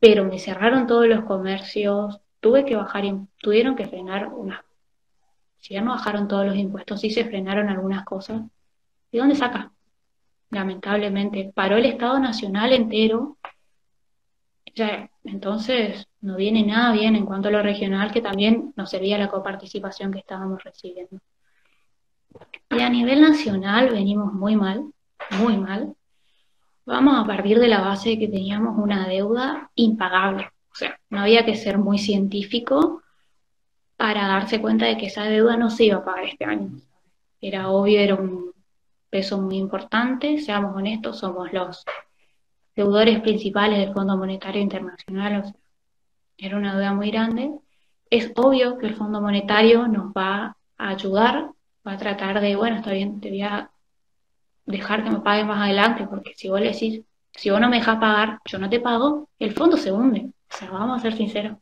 pero 0.00 0.24
me 0.24 0.38
cerraron 0.38 0.86
todos 0.86 1.06
los 1.06 1.24
comercios, 1.24 2.20
tuve 2.40 2.64
que 2.64 2.76
bajar, 2.76 3.04
tuvieron 3.38 3.76
que 3.76 3.86
frenar 3.86 4.28
unas, 4.28 4.60
si 5.60 5.74
ya 5.74 5.80
no 5.80 5.92
bajaron 5.92 6.28
todos 6.28 6.44
los 6.44 6.56
impuestos, 6.56 7.00
sí 7.00 7.10
se 7.10 7.24
frenaron 7.24 7.70
algunas 7.70 8.04
cosas. 8.04 8.42
¿De 9.10 9.18
dónde 9.18 9.34
saca? 9.34 9.72
Lamentablemente, 10.50 11.52
paró 11.54 11.76
el 11.76 11.86
Estado 11.86 12.18
Nacional 12.18 12.72
entero. 12.74 13.38
Ya, 14.74 15.08
entonces, 15.24 16.06
no 16.20 16.36
viene 16.36 16.64
nada 16.64 16.92
bien 16.92 17.16
en 17.16 17.24
cuanto 17.24 17.48
a 17.48 17.50
lo 17.50 17.62
regional, 17.62 18.12
que 18.12 18.20
también 18.20 18.74
nos 18.76 18.90
servía 18.90 19.16
la 19.16 19.30
coparticipación 19.30 20.12
que 20.12 20.18
estábamos 20.18 20.62
recibiendo. 20.62 21.18
Y 22.70 22.80
a 22.80 22.90
nivel 22.90 23.22
nacional 23.22 23.88
venimos 23.90 24.32
muy 24.34 24.54
mal, 24.54 24.84
muy 25.38 25.56
mal. 25.56 25.94
Vamos 26.84 27.18
a 27.18 27.26
partir 27.26 27.58
de 27.58 27.68
la 27.68 27.80
base 27.80 28.10
de 28.10 28.18
que 28.18 28.28
teníamos 28.28 28.76
una 28.76 29.08
deuda 29.08 29.70
impagable. 29.74 30.50
O 30.70 30.74
sea, 30.74 31.00
no 31.08 31.20
había 31.20 31.46
que 31.46 31.56
ser 31.56 31.78
muy 31.78 31.98
científico 31.98 33.02
para 33.96 34.26
darse 34.26 34.60
cuenta 34.60 34.84
de 34.84 34.98
que 34.98 35.06
esa 35.06 35.24
deuda 35.24 35.56
no 35.56 35.70
se 35.70 35.84
iba 35.84 35.98
a 35.98 36.04
pagar 36.04 36.24
este 36.24 36.44
año. 36.44 36.72
Era 37.40 37.70
obvio, 37.70 37.98
era 37.98 38.16
un 38.16 38.52
peso 39.08 39.40
muy 39.40 39.56
importante, 39.56 40.38
seamos 40.38 40.76
honestos, 40.76 41.20
somos 41.20 41.50
los 41.52 41.84
deudores 42.74 43.20
principales 43.20 43.78
del 43.78 43.92
Fondo 43.92 44.16
Monetario 44.16 44.60
Internacional, 44.60 45.40
o 45.40 45.44
sea, 45.44 45.54
era 46.36 46.56
una 46.56 46.74
deuda 46.74 46.92
muy 46.92 47.10
grande, 47.10 47.52
es 48.10 48.32
obvio 48.36 48.78
que 48.78 48.86
el 48.86 48.94
Fondo 48.94 49.20
Monetario 49.20 49.86
nos 49.88 50.12
va 50.12 50.56
a 50.78 50.88
ayudar, 50.88 51.50
va 51.86 51.92
a 51.92 51.98
tratar 51.98 52.40
de, 52.40 52.56
bueno, 52.56 52.76
está 52.76 52.92
bien, 52.92 53.20
te 53.20 53.30
voy 53.30 53.42
a 53.42 53.70
dejar 54.66 55.04
que 55.04 55.10
me 55.10 55.20
pagues 55.20 55.46
más 55.46 55.60
adelante, 55.60 56.06
porque 56.08 56.32
si 56.34 56.48
vos 56.48 56.60
le 56.60 56.72
decís, 56.72 57.02
si 57.32 57.50
vos 57.50 57.60
no 57.60 57.68
me 57.68 57.78
dejas 57.78 57.98
pagar, 57.98 58.40
yo 58.44 58.58
no 58.58 58.68
te 58.68 58.80
pago, 58.80 59.28
el 59.38 59.52
fondo 59.52 59.76
se 59.76 59.92
hunde. 59.92 60.30
O 60.52 60.56
sea, 60.56 60.70
vamos 60.70 60.98
a 60.98 61.02
ser 61.02 61.14
sinceros. 61.14 61.58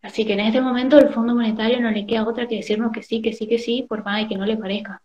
Así 0.00 0.24
que 0.24 0.32
en 0.32 0.40
este 0.40 0.60
momento 0.60 0.98
el 0.98 1.10
Fondo 1.10 1.34
Monetario 1.34 1.80
no 1.80 1.90
le 1.90 2.06
queda 2.06 2.26
otra 2.26 2.48
que 2.48 2.56
decirnos 2.56 2.90
que 2.92 3.02
sí, 3.02 3.22
que 3.22 3.32
sí, 3.32 3.46
que 3.46 3.58
sí, 3.58 3.86
por 3.88 4.04
más 4.04 4.22
de 4.22 4.28
que 4.28 4.36
no 4.36 4.44
le 4.44 4.56
parezca. 4.56 5.00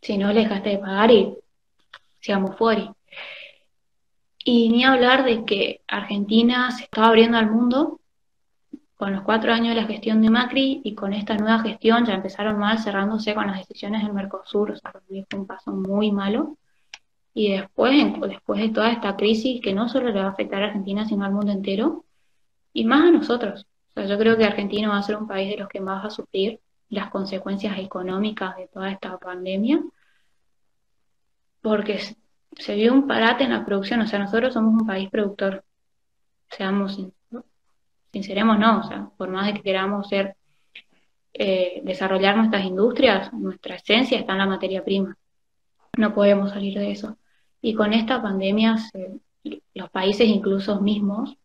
Si 0.00 0.16
no 0.16 0.32
le 0.32 0.40
dejaste 0.40 0.70
de 0.70 0.78
pagar 0.78 1.10
y 1.10 1.36
seamos 2.20 2.56
fuera. 2.56 2.94
Y 4.50 4.70
ni 4.70 4.82
hablar 4.82 5.26
de 5.26 5.44
que 5.44 5.82
Argentina 5.86 6.70
se 6.70 6.84
estaba 6.84 7.08
abriendo 7.08 7.36
al 7.36 7.50
mundo 7.50 8.00
con 8.96 9.12
los 9.12 9.20
cuatro 9.20 9.52
años 9.52 9.74
de 9.74 9.82
la 9.82 9.86
gestión 9.86 10.22
de 10.22 10.30
Macri 10.30 10.80
y 10.84 10.94
con 10.94 11.12
esta 11.12 11.36
nueva 11.36 11.58
gestión 11.58 12.06
ya 12.06 12.14
empezaron 12.14 12.58
mal 12.58 12.78
cerrándose 12.78 13.34
con 13.34 13.46
las 13.46 13.58
decisiones 13.58 14.02
del 14.02 14.14
Mercosur, 14.14 14.70
o 14.70 14.76
sea, 14.76 14.90
fue 14.90 15.38
un 15.38 15.46
paso 15.46 15.72
muy 15.72 16.12
malo. 16.12 16.56
Y 17.34 17.52
después, 17.52 17.92
después 18.22 18.62
de 18.62 18.70
toda 18.70 18.90
esta 18.90 19.18
crisis 19.18 19.60
que 19.60 19.74
no 19.74 19.86
solo 19.90 20.08
le 20.08 20.18
va 20.18 20.28
a 20.28 20.30
afectar 20.30 20.62
a 20.62 20.68
Argentina, 20.68 21.06
sino 21.06 21.26
al 21.26 21.32
mundo 21.32 21.52
entero, 21.52 22.06
y 22.72 22.86
más 22.86 23.02
a 23.02 23.10
nosotros. 23.10 23.66
O 23.90 23.92
sea, 23.92 24.06
yo 24.06 24.16
creo 24.16 24.38
que 24.38 24.46
Argentina 24.46 24.88
va 24.88 24.96
a 24.96 25.02
ser 25.02 25.16
un 25.16 25.28
país 25.28 25.50
de 25.50 25.58
los 25.58 25.68
que 25.68 25.80
más 25.80 26.02
va 26.02 26.06
a 26.06 26.10
sufrir 26.10 26.58
las 26.88 27.10
consecuencias 27.10 27.78
económicas 27.78 28.56
de 28.56 28.68
toda 28.68 28.90
esta 28.90 29.18
pandemia, 29.18 29.82
porque 31.60 32.00
se 32.58 32.74
vio 32.74 32.92
un 32.92 33.06
parate 33.06 33.44
en 33.44 33.50
la 33.50 33.64
producción, 33.64 34.00
o 34.00 34.06
sea, 34.06 34.18
nosotros 34.18 34.52
somos 34.52 34.80
un 34.80 34.86
país 34.86 35.08
productor, 35.10 35.64
seamos 36.50 37.00
sinceremos, 38.12 38.58
no, 38.58 38.80
o 38.80 38.82
sea, 38.82 39.10
por 39.16 39.28
más 39.28 39.46
de 39.46 39.54
que 39.54 39.62
queramos 39.62 40.08
ser, 40.08 40.34
eh, 41.34 41.82
desarrollar 41.84 42.36
nuestras 42.36 42.64
industrias, 42.64 43.32
nuestra 43.32 43.76
esencia 43.76 44.18
está 44.18 44.32
en 44.32 44.38
la 44.38 44.46
materia 44.46 44.84
prima, 44.84 45.16
no 45.96 46.14
podemos 46.14 46.50
salir 46.50 46.78
de 46.78 46.90
eso. 46.90 47.16
Y 47.60 47.74
con 47.74 47.92
esta 47.92 48.20
pandemia, 48.22 48.76
los 49.74 49.90
países 49.90 50.26
incluso 50.26 50.80
mismos 50.80 51.36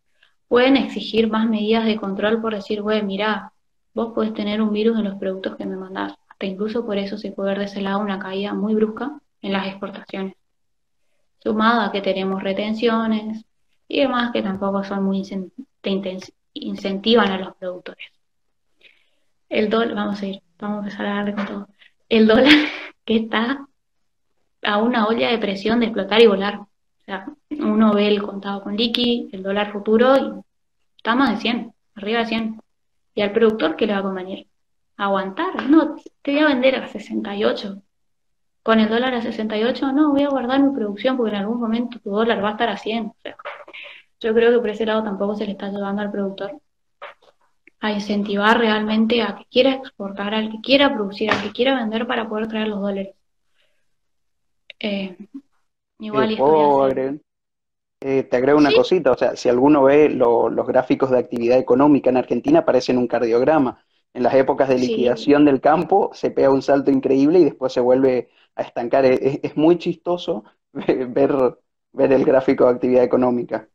pueden 0.47 0.77
exigir 0.77 1.29
más 1.29 1.47
medidas 1.47 1.85
de 1.85 1.97
control 1.97 2.41
por 2.41 2.55
decir, 2.55 2.81
güey, 2.81 3.03
mira, 3.03 3.51
vos 3.93 4.13
podés 4.13 4.33
tener 4.33 4.61
un 4.61 4.71
virus 4.71 4.97
en 4.97 5.05
los 5.05 5.15
productos 5.15 5.55
que 5.57 5.65
me 5.65 5.75
mandás. 5.75 6.13
Hasta 6.29 6.45
incluso 6.45 6.85
por 6.85 6.97
eso 6.97 7.17
se 7.17 7.31
puede 7.31 7.49
ver 7.49 7.59
de 7.59 7.65
ese 7.65 7.81
lado 7.81 7.99
una 7.99 8.19
caída 8.19 8.53
muy 8.53 8.73
brusca 8.75 9.19
en 9.41 9.53
las 9.53 9.67
exportaciones 9.67 10.35
sumado 11.43 11.81
a 11.81 11.91
que 11.91 12.01
tenemos 12.01 12.41
retenciones 12.41 13.45
y 13.87 13.99
demás 13.99 14.31
que 14.31 14.41
tampoco 14.41 14.83
son 14.83 15.03
muy 15.03 15.23
incentivan 16.53 17.31
a 17.31 17.37
los 17.37 17.55
productores. 17.55 18.07
El 19.49 19.69
dólar, 19.69 19.95
vamos 19.95 20.21
a 20.21 20.25
ir, 20.25 20.41
vamos 20.57 20.77
a 20.77 20.79
empezar 20.83 21.05
a 21.05 21.15
darle 21.15 21.33
con 21.35 21.45
todo. 21.45 21.67
El 22.07 22.27
dólar 22.27 22.53
que 23.05 23.17
está 23.17 23.67
a 24.63 24.77
una 24.77 25.07
olla 25.07 25.29
de 25.29 25.37
presión 25.37 25.79
de 25.81 25.87
explotar 25.87 26.21
y 26.21 26.27
volar. 26.27 26.59
O 26.59 27.05
sea, 27.05 27.27
uno 27.49 27.93
ve 27.93 28.07
el 28.07 28.23
contado 28.23 28.63
con 28.63 28.77
liqui, 28.77 29.29
el 29.33 29.43
dólar 29.43 29.73
futuro, 29.73 30.15
y 30.15 30.31
está 30.95 31.15
más 31.15 31.31
de 31.31 31.37
100, 31.37 31.73
arriba 31.95 32.19
de 32.19 32.25
100. 32.27 32.61
Y 33.15 33.21
al 33.21 33.33
productor, 33.33 33.75
¿qué 33.75 33.85
le 33.85 33.93
va 33.93 33.99
a 33.99 34.03
convenir? 34.03 34.47
Aguantar. 34.95 35.69
No, 35.69 35.97
te 36.21 36.31
voy 36.31 36.41
a 36.41 36.47
vender 36.47 36.77
a 36.77 36.87
68 36.87 37.81
con 38.63 38.79
el 38.79 38.89
dólar 38.89 39.13
a 39.13 39.21
68, 39.21 39.91
no, 39.91 40.11
voy 40.11 40.23
a 40.23 40.29
guardar 40.29 40.61
mi 40.61 40.73
producción 40.73 41.17
porque 41.17 41.35
en 41.35 41.41
algún 41.41 41.59
momento 41.59 41.99
tu 41.99 42.11
dólar 42.11 42.43
va 42.43 42.49
a 42.49 42.51
estar 42.53 42.69
a 42.69 42.77
100. 42.77 43.07
O 43.07 43.15
sea, 43.21 43.35
yo 44.21 44.33
creo 44.33 44.51
que 44.51 44.59
por 44.59 44.69
ese 44.69 44.85
lado 44.85 45.03
tampoco 45.03 45.35
se 45.35 45.45
le 45.45 45.51
está 45.51 45.65
ayudando 45.65 46.01
al 46.01 46.11
productor 46.11 46.59
a 47.81 47.91
incentivar 47.91 48.57
realmente 48.57 49.21
a 49.21 49.35
que 49.35 49.43
quiera 49.51 49.73
exportar, 49.73 50.33
al 50.33 50.49
que 50.49 50.61
quiera 50.61 50.93
producir, 50.93 51.29
al 51.29 51.43
que 51.43 51.51
quiera 51.51 51.75
vender 51.75 52.07
para 52.07 52.29
poder 52.29 52.47
traer 52.47 52.69
los 52.69 52.79
dólares. 52.79 53.13
Eh, 54.79 55.17
igual 55.99 56.31
y 56.31 56.37
¿Puedo, 56.37 56.83
agregar, 56.83 57.15
Eh, 57.99 58.23
te 58.23 58.37
agrego 58.37 58.57
una 58.57 58.71
cosita, 58.71 59.11
o 59.11 59.17
sea, 59.17 59.35
si 59.35 59.49
alguno 59.49 59.83
ve 59.83 60.07
los 60.07 60.65
gráficos 60.65 61.11
de 61.11 61.19
actividad 61.19 61.57
económica 61.57 62.09
en 62.09 62.17
Argentina, 62.17 62.63
parecen 62.63 62.97
un 62.97 63.07
cardiograma. 63.07 63.83
En 64.13 64.23
las 64.23 64.33
épocas 64.35 64.69
de 64.69 64.77
liquidación 64.77 65.43
del 65.43 65.59
campo 65.59 66.11
se 66.13 66.31
pega 66.31 66.51
un 66.51 66.61
salto 66.61 66.89
increíble 66.89 67.39
y 67.39 67.43
después 67.43 67.73
se 67.73 67.81
vuelve 67.81 68.29
a 68.55 68.61
estancar. 68.61 69.05
Es, 69.05 69.55
muy 69.55 69.77
chistoso 69.77 70.43
ver, 70.73 71.57
ver 71.91 72.13
el 72.13 72.25
gráfico 72.25 72.65
de 72.65 72.71
actividad 72.71 73.03
económica. 73.03 73.67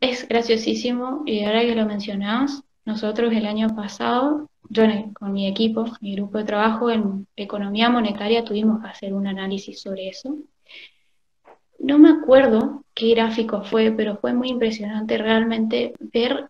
Es 0.00 0.28
graciosísimo 0.28 1.22
y 1.26 1.44
ahora 1.44 1.62
que 1.62 1.74
lo 1.74 1.84
mencionás, 1.84 2.62
nosotros 2.84 3.32
el 3.32 3.46
año 3.46 3.74
pasado, 3.74 4.48
yo 4.68 4.84
con 5.14 5.32
mi 5.32 5.48
equipo, 5.48 5.84
mi 6.00 6.14
grupo 6.14 6.38
de 6.38 6.44
trabajo 6.44 6.90
en 6.90 7.26
economía 7.34 7.90
monetaria 7.90 8.44
tuvimos 8.44 8.80
que 8.80 8.88
hacer 8.88 9.14
un 9.14 9.26
análisis 9.26 9.80
sobre 9.80 10.08
eso 10.08 10.38
no 11.84 11.98
me 11.98 12.10
acuerdo 12.10 12.82
qué 12.94 13.10
gráfico 13.10 13.62
fue, 13.62 13.92
pero 13.92 14.16
fue 14.16 14.32
muy 14.32 14.48
impresionante 14.48 15.18
realmente 15.18 15.92
ver 15.98 16.48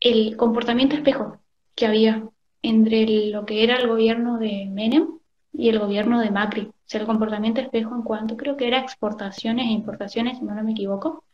el 0.00 0.36
comportamiento 0.36 0.96
espejo 0.96 1.38
que 1.74 1.86
había 1.86 2.28
entre 2.60 3.06
lo 3.30 3.46
que 3.46 3.64
era 3.64 3.76
el 3.76 3.88
gobierno 3.88 4.38
de 4.38 4.68
Menem 4.70 5.18
y 5.52 5.68
el 5.68 5.78
gobierno 5.78 6.20
de 6.20 6.30
Macri. 6.30 6.62
O 6.62 6.72
sea, 6.86 7.00
el 7.00 7.06
comportamiento 7.06 7.60
espejo 7.60 7.94
en 7.94 8.02
cuanto 8.02 8.36
creo 8.36 8.56
que 8.56 8.66
era 8.66 8.78
exportaciones 8.80 9.66
e 9.66 9.70
importaciones, 9.70 10.38
si 10.38 10.44
no 10.44 10.54
me 10.62 10.72
equivoco, 10.72 11.24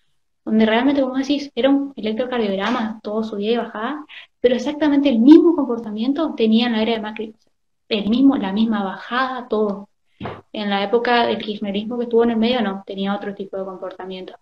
donde 0.44 0.66
realmente, 0.66 1.02
como 1.02 1.16
decís, 1.16 1.50
era 1.54 1.68
un 1.70 1.92
electrocardiograma, 1.96 3.00
todo 3.02 3.22
subía 3.22 3.52
y 3.52 3.56
bajaba, 3.56 4.06
pero 4.40 4.54
exactamente 4.54 5.08
el 5.08 5.18
mismo 5.18 5.54
comportamiento 5.54 6.34
tenía 6.34 6.66
en 6.66 6.72
la 6.72 6.82
era 6.82 6.92
de 6.92 7.00
Macri. 7.00 7.34
El 7.88 8.08
mismo, 8.10 8.36
la 8.36 8.52
misma 8.52 8.84
bajada, 8.84 9.48
todo. 9.48 9.88
En 10.52 10.70
la 10.70 10.82
época 10.84 11.26
del 11.26 11.38
kirchnerismo 11.38 11.96
que 11.98 12.04
estuvo 12.04 12.24
en 12.24 12.30
el 12.30 12.36
medio, 12.36 12.60
no, 12.62 12.82
tenía 12.86 13.14
otro 13.14 13.34
tipo 13.34 13.56
de 13.56 13.64
comportamiento. 13.64 14.34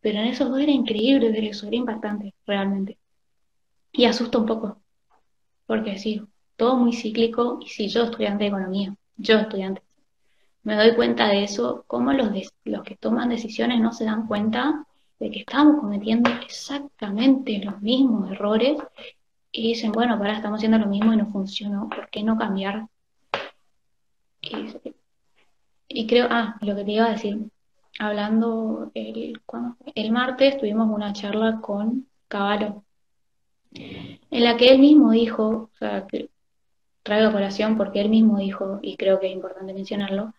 Pero 0.00 0.18
en 0.20 0.26
esos 0.26 0.50
dos 0.50 0.60
era 0.60 0.72
increíble 0.72 1.30
eso, 1.48 1.66
era 1.66 1.76
impactante, 1.76 2.34
realmente. 2.46 2.98
Y 3.92 4.04
asusta 4.06 4.38
un 4.38 4.46
poco, 4.46 4.80
porque 5.66 5.98
sí, 5.98 6.22
todo 6.56 6.76
muy 6.76 6.92
cíclico, 6.92 7.58
y 7.62 7.68
si 7.68 7.88
yo 7.88 8.04
estudiante 8.04 8.44
de 8.44 8.48
economía, 8.48 8.94
yo 9.20 9.36
estudiante, 9.38 9.82
me 10.62 10.76
doy 10.76 10.94
cuenta 10.94 11.28
de 11.28 11.44
eso, 11.44 11.84
cómo 11.86 12.12
los, 12.12 12.30
los 12.64 12.82
que 12.82 12.96
toman 12.96 13.28
decisiones 13.28 13.80
no 13.80 13.92
se 13.92 14.04
dan 14.04 14.26
cuenta 14.26 14.86
de 15.18 15.30
que 15.30 15.40
estamos 15.40 15.80
cometiendo 15.80 16.30
exactamente 16.42 17.60
los 17.62 17.80
mismos 17.82 18.30
errores 18.30 18.78
y 19.52 19.68
dicen, 19.68 19.92
bueno, 19.92 20.14
ahora 20.14 20.36
estamos 20.36 20.58
haciendo 20.58 20.78
lo 20.78 20.86
mismo 20.86 21.12
y 21.12 21.16
no 21.16 21.26
funcionó, 21.26 21.88
¿por 21.88 22.08
qué 22.08 22.22
no 22.22 22.38
cambiar? 22.38 22.86
Y 25.88 26.06
creo, 26.06 26.28
ah, 26.30 26.56
lo 26.62 26.74
que 26.76 26.84
te 26.84 26.92
iba 26.92 27.06
a 27.06 27.10
decir, 27.10 27.38
hablando 27.98 28.90
el, 28.94 29.38
el 29.94 30.12
martes 30.12 30.56
tuvimos 30.58 30.88
una 30.88 31.12
charla 31.12 31.60
con 31.60 32.06
Caballo, 32.28 32.84
en 33.72 34.44
la 34.44 34.56
que 34.56 34.68
él 34.68 34.78
mismo 34.78 35.10
dijo, 35.10 35.70
o 35.72 35.76
sea, 35.78 36.06
que 36.06 36.30
traigo 37.02 37.28
a 37.28 37.32
colación 37.32 37.76
porque 37.76 38.00
él 38.00 38.08
mismo 38.08 38.38
dijo, 38.38 38.78
y 38.82 38.96
creo 38.96 39.20
que 39.20 39.28
es 39.28 39.32
importante 39.32 39.72
mencionarlo, 39.72 40.34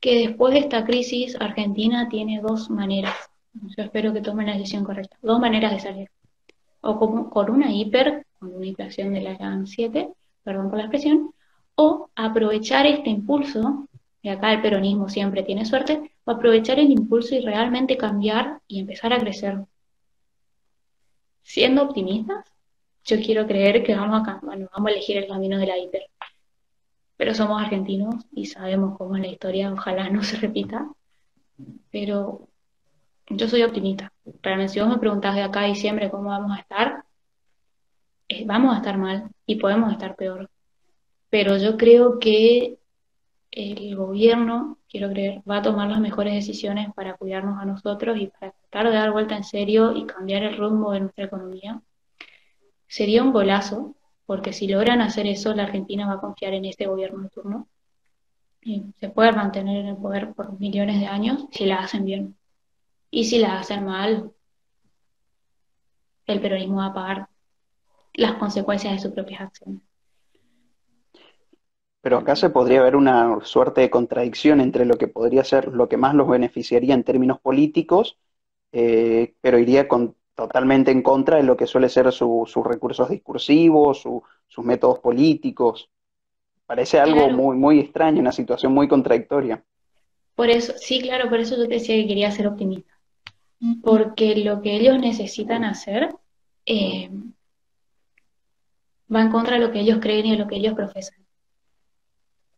que 0.00 0.26
después 0.26 0.54
de 0.54 0.60
esta 0.60 0.84
crisis 0.84 1.36
Argentina 1.40 2.08
tiene 2.08 2.40
dos 2.40 2.70
maneras, 2.70 3.14
yo 3.54 3.84
espero 3.84 4.12
que 4.12 4.20
tomen 4.20 4.46
la 4.46 4.52
decisión 4.52 4.84
correcta, 4.84 5.16
dos 5.22 5.40
maneras 5.40 5.72
de 5.72 5.80
salir, 5.80 6.10
o 6.80 7.30
con 7.30 7.50
una 7.50 7.72
hiper, 7.72 8.26
con 8.38 8.54
una 8.54 8.66
inflación 8.66 9.14
de 9.14 9.22
la 9.22 9.34
GAN 9.34 9.66
7, 9.66 10.10
perdón 10.42 10.68
por 10.68 10.78
la 10.78 10.84
expresión, 10.84 11.30
o 11.76 12.10
aprovechar 12.14 12.86
este 12.86 13.10
impulso 13.10 13.88
y 14.24 14.30
acá 14.30 14.52
el 14.54 14.62
peronismo 14.62 15.10
siempre 15.10 15.42
tiene 15.42 15.66
suerte, 15.66 16.10
aprovechar 16.24 16.78
el 16.78 16.90
impulso 16.90 17.34
y 17.34 17.40
realmente 17.40 17.98
cambiar 17.98 18.60
y 18.66 18.80
empezar 18.80 19.12
a 19.12 19.18
crecer. 19.18 19.58
Siendo 21.42 21.82
optimistas, 21.82 22.53
yo 23.04 23.16
quiero 23.20 23.46
creer 23.46 23.82
que 23.84 23.94
vamos 23.94 24.26
a, 24.26 24.40
vamos 24.42 24.70
a 24.72 24.90
elegir 24.90 25.16
el 25.18 25.28
camino 25.28 25.58
de 25.58 25.66
la 25.66 25.78
hiper. 25.78 26.06
Pero 27.16 27.34
somos 27.34 27.62
argentinos 27.62 28.26
y 28.32 28.46
sabemos 28.46 28.96
cómo 28.98 29.16
es 29.16 29.22
la 29.22 29.28
historia, 29.28 29.72
ojalá 29.72 30.08
no 30.10 30.22
se 30.22 30.36
repita. 30.36 30.88
Pero 31.90 32.48
yo 33.28 33.48
soy 33.48 33.62
optimista. 33.62 34.12
Realmente, 34.42 34.72
si 34.74 34.80
vos 34.80 34.88
me 34.88 34.98
preguntás 34.98 35.34
de 35.34 35.42
acá 35.42 35.60
a 35.62 35.66
diciembre 35.66 36.10
cómo 36.10 36.30
vamos 36.30 36.56
a 36.56 36.60
estar, 36.60 37.04
eh, 38.28 38.44
vamos 38.46 38.74
a 38.74 38.78
estar 38.78 38.98
mal 38.98 39.30
y 39.46 39.56
podemos 39.56 39.92
estar 39.92 40.16
peor. 40.16 40.50
Pero 41.30 41.56
yo 41.58 41.76
creo 41.76 42.18
que 42.18 42.78
el 43.50 43.96
gobierno, 43.96 44.78
quiero 44.88 45.10
creer, 45.10 45.42
va 45.48 45.58
a 45.58 45.62
tomar 45.62 45.88
las 45.88 46.00
mejores 46.00 46.34
decisiones 46.34 46.92
para 46.94 47.14
cuidarnos 47.16 47.60
a 47.60 47.64
nosotros 47.64 48.18
y 48.18 48.26
para 48.28 48.52
tratar 48.52 48.90
de 48.90 48.96
dar 48.98 49.12
vuelta 49.12 49.36
en 49.36 49.44
serio 49.44 49.96
y 49.96 50.06
cambiar 50.06 50.42
el 50.42 50.56
rumbo 50.56 50.92
de 50.92 51.00
nuestra 51.00 51.24
economía. 51.24 51.80
Sería 52.94 53.24
un 53.24 53.32
golazo, 53.32 53.96
porque 54.24 54.52
si 54.52 54.68
logran 54.68 55.00
hacer 55.00 55.26
eso, 55.26 55.52
la 55.52 55.64
Argentina 55.64 56.06
va 56.06 56.12
a 56.12 56.20
confiar 56.20 56.54
en 56.54 56.64
este 56.64 56.86
gobierno 56.86 57.24
de 57.24 57.28
turno. 57.28 57.66
Y 58.62 58.84
se 59.00 59.08
puede 59.08 59.32
mantener 59.32 59.78
en 59.78 59.86
el 59.86 59.96
poder 59.96 60.32
por 60.32 60.60
millones 60.60 61.00
de 61.00 61.06
años 61.06 61.46
si 61.50 61.66
la 61.66 61.80
hacen 61.80 62.04
bien. 62.04 62.36
Y 63.10 63.24
si 63.24 63.40
la 63.40 63.58
hacen 63.58 63.84
mal, 63.84 64.30
el 66.26 66.40
peronismo 66.40 66.76
va 66.76 66.86
a 66.86 66.94
pagar 66.94 67.28
las 68.12 68.34
consecuencias 68.34 68.92
de 68.92 69.00
sus 69.00 69.10
propias 69.10 69.40
acciones. 69.40 69.82
Pero 72.00 72.18
acá 72.18 72.36
se 72.36 72.50
podría 72.50 72.80
ver 72.80 72.94
una 72.94 73.40
suerte 73.42 73.80
de 73.80 73.90
contradicción 73.90 74.60
entre 74.60 74.84
lo 74.84 74.96
que 74.98 75.08
podría 75.08 75.42
ser 75.42 75.66
lo 75.66 75.88
que 75.88 75.96
más 75.96 76.14
los 76.14 76.28
beneficiaría 76.28 76.94
en 76.94 77.02
términos 77.02 77.40
políticos, 77.40 78.18
eh, 78.70 79.34
pero 79.40 79.58
iría 79.58 79.88
con, 79.88 80.14
totalmente 80.34 80.90
en 80.90 81.02
contra 81.02 81.36
de 81.36 81.44
lo 81.44 81.56
que 81.56 81.66
suele 81.66 81.88
ser 81.88 82.12
sus 82.12 82.54
recursos 82.64 83.08
discursivos, 83.08 84.02
sus 84.46 84.64
métodos 84.64 84.98
políticos. 84.98 85.90
Parece 86.66 86.98
algo 86.98 87.30
muy, 87.30 87.56
muy 87.56 87.78
extraño, 87.80 88.20
una 88.20 88.32
situación 88.32 88.72
muy 88.72 88.88
contradictoria. 88.88 89.62
Por 90.34 90.50
eso, 90.50 90.72
sí, 90.76 91.00
claro, 91.00 91.28
por 91.28 91.38
eso 91.38 91.56
yo 91.56 91.68
te 91.68 91.74
decía 91.74 91.94
que 91.94 92.08
quería 92.08 92.30
ser 92.30 92.48
optimista. 92.48 92.92
Porque 93.82 94.36
lo 94.36 94.60
que 94.60 94.76
ellos 94.76 94.98
necesitan 94.98 95.64
hacer 95.64 96.14
eh, 96.66 97.10
va 99.14 99.22
en 99.22 99.30
contra 99.30 99.54
de 99.54 99.64
lo 99.64 99.72
que 99.72 99.80
ellos 99.80 99.98
creen 100.00 100.26
y 100.26 100.30
de 100.32 100.38
lo 100.38 100.48
que 100.48 100.56
ellos 100.56 100.74
profesan. 100.74 101.24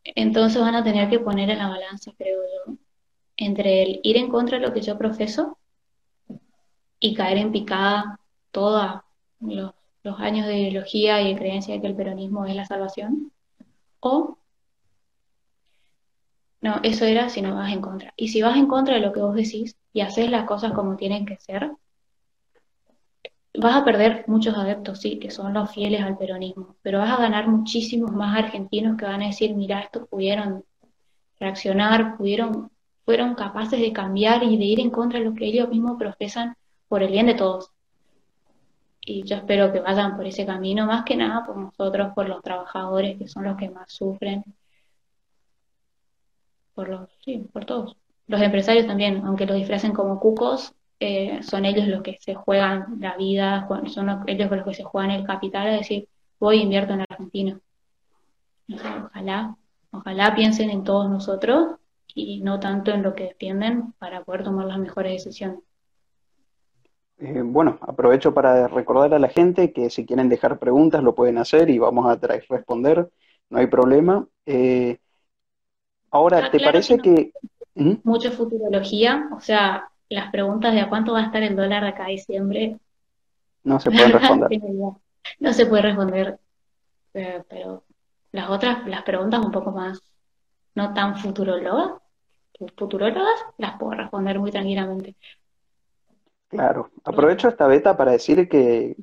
Entonces 0.05 0.61
van 0.61 0.77
a 0.77 0.85
tener 0.85 1.11
que 1.11 1.19
poner 1.19 1.51
en 1.51 1.59
la 1.59 1.69
balanza, 1.69 2.13
creo 2.17 2.39
yo, 2.43 2.75
entre 3.37 3.83
el 3.83 4.01
ir 4.03 4.17
en 4.17 4.29
contra 4.29 4.59
de 4.59 4.67
lo 4.67 4.73
que 4.73 4.81
yo 4.81 4.97
profeso 4.97 5.59
y 7.01 7.15
caer 7.15 7.39
en 7.39 7.53
picada 7.53 8.19
todos 8.51 9.01
los, 9.41 9.73
años 10.19 10.47
de 10.47 10.59
ideología 10.59 11.21
y 11.21 11.33
de 11.33 11.39
creencia 11.39 11.75
de 11.75 11.81
que 11.81 11.89
el 11.89 11.97
peronismo 11.97 12.47
es 12.47 12.55
la 12.55 12.65
salvación, 12.65 13.33
o 14.01 14.39
no, 16.61 16.81
eso 16.83 17.05
era 17.05 17.29
si 17.29 17.43
no 17.43 17.55
vas 17.55 17.73
en 17.73 17.81
contra. 17.81 18.13
Y 18.17 18.29
si 18.29 18.43
vas 18.43 18.57
en 18.57 18.67
contra 18.67 18.95
de 18.95 19.01
lo 19.01 19.13
que 19.13 19.21
vos 19.21 19.35
decís 19.35 19.77
y 19.93 20.01
haces 20.01 20.31
las 20.31 20.45
cosas 20.45 20.73
como 20.73 20.97
tienen 20.97 21.27
que 21.27 21.37
ser, 21.39 21.71
vas 23.59 23.77
a 23.77 23.85
perder 23.85 24.25
muchos 24.27 24.57
adeptos, 24.57 25.01
sí, 25.01 25.19
que 25.19 25.31
son 25.31 25.55
los 25.55 25.71
fieles 25.73 26.03
al 26.03 26.17
peronismo, 26.19 26.77
pero 26.83 26.99
vas 26.99 27.11
a 27.11 27.23
ganar 27.23 27.49
muchísimos 27.49 28.13
más 28.13 28.37
argentinos 28.39 28.97
que 28.97 29.05
van 29.05 29.23
a 29.23 29.27
decir, 29.27 29.55
mira, 29.55 29.81
estos 29.81 30.09
pudieron 30.09 30.65
reaccionar, 31.39 32.17
pudieron, 32.17 32.71
fueron 33.05 33.35
capaces 33.35 33.81
de 33.81 33.93
cambiar 33.93 34.43
y 34.43 34.57
de 34.57 34.65
ir 34.65 34.81
en 34.81 34.91
contra 34.91 35.19
de 35.19 35.27
lo 35.27 35.35
que 35.35 35.47
ellos 35.47 35.69
mismos 35.69 35.99
profesan 35.99 36.57
por 36.89 37.03
el 37.03 37.11
bien 37.11 37.27
de 37.27 37.35
todos. 37.35 37.71
Y 39.01 39.23
yo 39.23 39.37
espero 39.37 39.73
que 39.73 39.81
vayan 39.81 40.17
por 40.17 40.27
ese 40.27 40.45
camino, 40.45 40.87
más 40.87 41.05
que 41.05 41.17
nada 41.17 41.45
por 41.45 41.57
nosotros, 41.57 42.13
por 42.15 42.29
los 42.29 42.43
trabajadores, 42.43 43.17
que 43.19 43.29
son 43.29 43.45
los 43.45 43.57
que 43.57 43.71
más 43.71 43.93
sufren, 43.93 44.45
por 46.75 46.89
los, 46.89 47.09
sí, 47.25 47.39
por 47.53 47.65
todos. 47.65 47.97
Los 48.27 48.41
empresarios 48.43 48.87
también, 48.87 49.25
aunque 49.25 49.47
los 49.47 49.57
disfracen 49.57 49.93
como 49.93 50.19
cucos, 50.21 50.75
eh, 50.99 51.43
son 51.43 51.65
ellos 51.65 51.87
los 51.89 52.03
que 52.03 52.19
se 52.21 52.35
juegan 52.35 52.97
la 53.01 53.17
vida, 53.17 53.69
son 53.87 54.25
ellos 54.27 54.51
los 54.51 54.65
que 54.65 54.75
se 54.75 54.85
juegan 54.85 55.11
el 55.11 55.25
capital, 55.27 55.69
es 55.69 55.81
decir, 55.81 56.09
voy 56.41 56.59
e 56.59 56.63
invierto 56.63 56.95
en 56.95 57.03
Argentina. 57.03 57.61
ojalá, 58.69 59.57
ojalá 59.91 60.35
piensen 60.35 60.71
en 60.71 60.85
todos 60.85 61.09
nosotros 61.09 61.77
y 62.15 62.41
no 62.41 62.61
tanto 62.61 62.91
en 62.93 63.03
lo 63.03 63.15
que 63.15 63.25
defienden 63.25 63.93
para 63.99 64.25
poder 64.25 64.43
tomar 64.45 64.67
las 64.67 64.79
mejores 64.79 65.13
decisiones. 65.13 65.61
Eh, 67.19 67.43
bueno, 67.43 67.79
aprovecho 67.81 68.35
para 68.35 68.69
recordar 68.69 69.15
a 69.15 69.19
la 69.19 69.29
gente 69.29 69.73
que 69.73 69.89
si 69.89 70.05
quieren 70.05 70.29
dejar 70.29 70.59
preguntas 70.59 71.03
lo 71.03 71.15
pueden 71.15 71.39
hacer 71.39 71.71
y 71.71 71.79
vamos 71.79 72.07
a 72.07 72.17
responder, 72.17 73.09
no 73.49 73.59
hay 73.59 73.67
problema. 73.69 74.27
Eh, 74.45 74.99
ahora, 76.11 76.47
ah, 76.47 76.51
¿te 76.51 76.61
parece 76.61 76.99
que... 76.99 77.33
¿Mm? 77.75 77.95
Mucha 78.05 78.31
futurología, 78.31 79.29
o 79.35 79.41
sea, 79.41 79.89
las 80.09 80.31
preguntas 80.31 80.75
de 80.75 80.81
a 80.81 80.89
cuánto 80.89 81.13
va 81.13 81.21
a 81.21 81.27
estar 81.27 81.43
el 81.43 81.57
dólar 81.57 81.83
de 81.83 81.89
acá 81.91 82.07
a 82.07 82.09
diciembre. 82.09 82.79
No 83.65 83.81
se 83.81 83.91
puede 83.91 84.09
responder. 84.09 84.49
no 85.41 85.53
se 85.53 85.67
puede 85.67 85.83
responder, 85.83 86.39
eh, 87.15 87.43
pero, 87.49 87.85
las 88.33 88.51
otras, 88.51 88.87
las 88.87 89.03
preguntas 89.03 89.45
un 89.45 89.53
poco 89.53 89.73
más, 89.73 90.01
no 90.75 90.93
tan 90.93 91.17
futurólogas, 91.17 91.93
futurólogas, 92.77 93.41
las 93.57 93.79
puedo 93.79 93.93
responder 93.93 94.39
muy 94.39 94.51
tranquilamente. 94.51 95.17
Claro, 96.49 96.91
aprovecho 97.05 97.49
esta 97.49 97.67
beta 97.67 97.97
para 97.97 98.13
decir 98.13 98.49
que, 98.49 98.97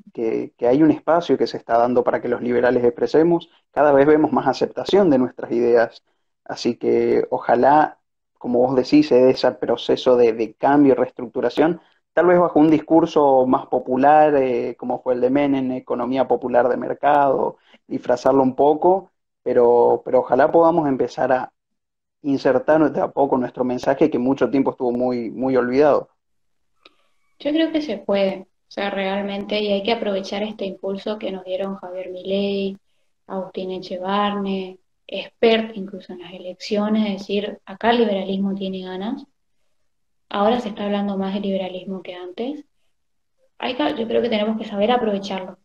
hay 0.61 0.81
un 0.81 0.91
espacio 0.91 1.37
que 1.37 1.47
se 1.47 1.57
está 1.57 1.77
dando 1.77 2.03
para 2.03 2.21
que 2.21 2.29
los 2.29 2.41
liberales 2.41 2.83
expresemos. 2.83 3.49
Cada 3.71 3.91
vez 3.91 4.07
vemos 4.07 4.31
más 4.31 4.47
aceptación 4.47 5.09
de 5.09 5.17
nuestras 5.17 5.51
ideas. 5.51 6.03
Así 6.45 6.77
que 6.77 7.27
ojalá, 7.29 7.99
como 8.37 8.59
vos 8.59 8.75
decís, 8.75 9.11
ese 9.11 9.51
proceso 9.51 10.15
de, 10.15 10.55
cambio 10.57 10.93
y 10.93 10.95
reestructuración, 10.95 11.81
tal 12.13 12.27
vez 12.27 12.39
bajo 12.39 12.59
un 12.59 12.69
discurso 12.69 13.45
más 13.45 13.67
popular, 13.67 14.35
eh, 14.35 14.75
como 14.77 15.01
fue 15.01 15.15
el 15.15 15.21
de 15.21 15.29
Menem, 15.29 15.71
economía 15.73 16.27
popular 16.27 16.69
de 16.69 16.77
mercado, 16.77 17.57
disfrazarlo 17.87 18.41
un 18.43 18.55
poco, 18.55 19.11
pero, 19.43 20.01
pero 20.05 20.19
ojalá 20.19 20.51
podamos 20.51 20.87
empezar 20.87 21.31
a 21.33 21.53
insertar 22.23 22.91
de 22.91 23.01
a 23.01 23.09
poco 23.09 23.37
nuestro 23.37 23.63
mensaje 23.65 24.09
que 24.09 24.19
mucho 24.19 24.49
tiempo 24.49 24.71
estuvo 24.71 24.91
muy, 24.91 25.29
muy 25.31 25.55
olvidado. 25.57 26.12
Yo 27.43 27.51
creo 27.51 27.73
que 27.73 27.81
se 27.81 27.97
puede, 27.97 28.47
o 28.69 28.71
sea, 28.71 28.89
realmente, 28.89 29.59
y 29.59 29.67
hay 29.67 29.83
que 29.83 29.91
aprovechar 29.91 30.43
este 30.43 30.63
impulso 30.65 31.19
que 31.19 31.29
nos 31.29 31.43
dieron 31.43 31.75
Javier 31.75 32.09
Milei, 32.09 32.77
Agustín 33.27 33.71
Echevarne, 33.71 34.79
expert 35.05 35.75
incluso 35.75 36.13
en 36.13 36.19
las 36.19 36.31
elecciones, 36.31 37.05
es 37.05 37.19
decir, 37.19 37.59
acá 37.65 37.91
el 37.91 37.97
liberalismo 37.97 38.55
tiene 38.55 38.83
ganas, 38.83 39.25
ahora 40.29 40.61
se 40.61 40.69
está 40.69 40.85
hablando 40.85 41.17
más 41.17 41.33
de 41.33 41.41
liberalismo 41.41 42.01
que 42.01 42.13
antes, 42.15 42.63
yo 43.97 44.07
creo 44.07 44.21
que 44.21 44.29
tenemos 44.29 44.57
que 44.57 44.63
saber 44.65 44.91
aprovecharlo, 44.91 45.57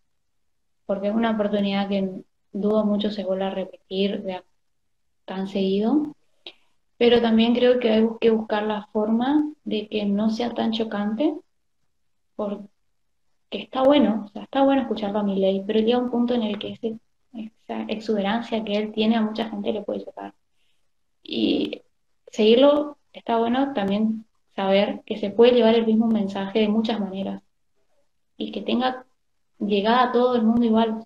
porque 0.85 1.07
es 1.07 1.15
una 1.15 1.31
oportunidad 1.31 1.89
que 1.89 2.11
dudo 2.51 2.85
mucho 2.85 3.13
se 3.13 3.25
vuelva 3.25 3.47
a 3.47 3.51
repetir 3.51 4.25
tan 5.25 5.47
seguido, 5.47 6.13
pero 6.97 7.23
también 7.23 7.55
creo 7.55 7.79
que 7.79 7.91
hay 7.91 8.09
que 8.21 8.31
buscar 8.31 8.65
la 8.65 8.89
forma 8.89 9.53
de 9.63 9.89
que 9.89 10.07
no 10.07 10.31
sea 10.31 10.53
tan 10.55 10.73
chocante 10.73 11.37
porque 12.39 12.69
está 13.51 13.83
bueno, 13.83 14.27
o 14.27 14.29
sea, 14.29 14.45
está 14.45 14.63
bueno 14.63 14.83
escucharlo 14.83 15.19
a 15.19 15.25
mi 15.25 15.41
ley, 15.41 15.65
pero 15.67 15.81
llega 15.81 15.99
un 15.99 16.11
punto 16.11 16.35
en 16.35 16.45
el 16.45 16.57
que 16.57 16.79
esa 17.33 17.83
exuberancia 17.89 18.63
que 18.65 18.75
él 18.75 18.93
tiene 18.93 19.17
a 19.17 19.23
mucha 19.23 19.51
gente 19.51 19.73
le 19.73 19.83
puede 19.83 20.05
chocar. 20.05 20.35
Y 21.21 21.83
seguirlo 22.31 22.97
está 23.13 23.39
bueno 23.39 23.73
también 23.75 24.25
saber 24.55 25.03
que 25.05 25.19
se 25.19 25.31
puede 25.31 25.53
llevar 25.53 25.75
el 25.75 25.87
mismo 25.87 26.07
mensaje 26.07 26.61
de 26.61 26.69
muchas 26.69 27.01
maneras 27.01 27.43
y 28.37 28.53
que 28.53 28.63
tenga 28.63 29.05
llegada 29.59 30.05
a 30.05 30.13
todo 30.13 30.37
el 30.37 30.45
mundo 30.45 30.65
igual. 30.65 31.05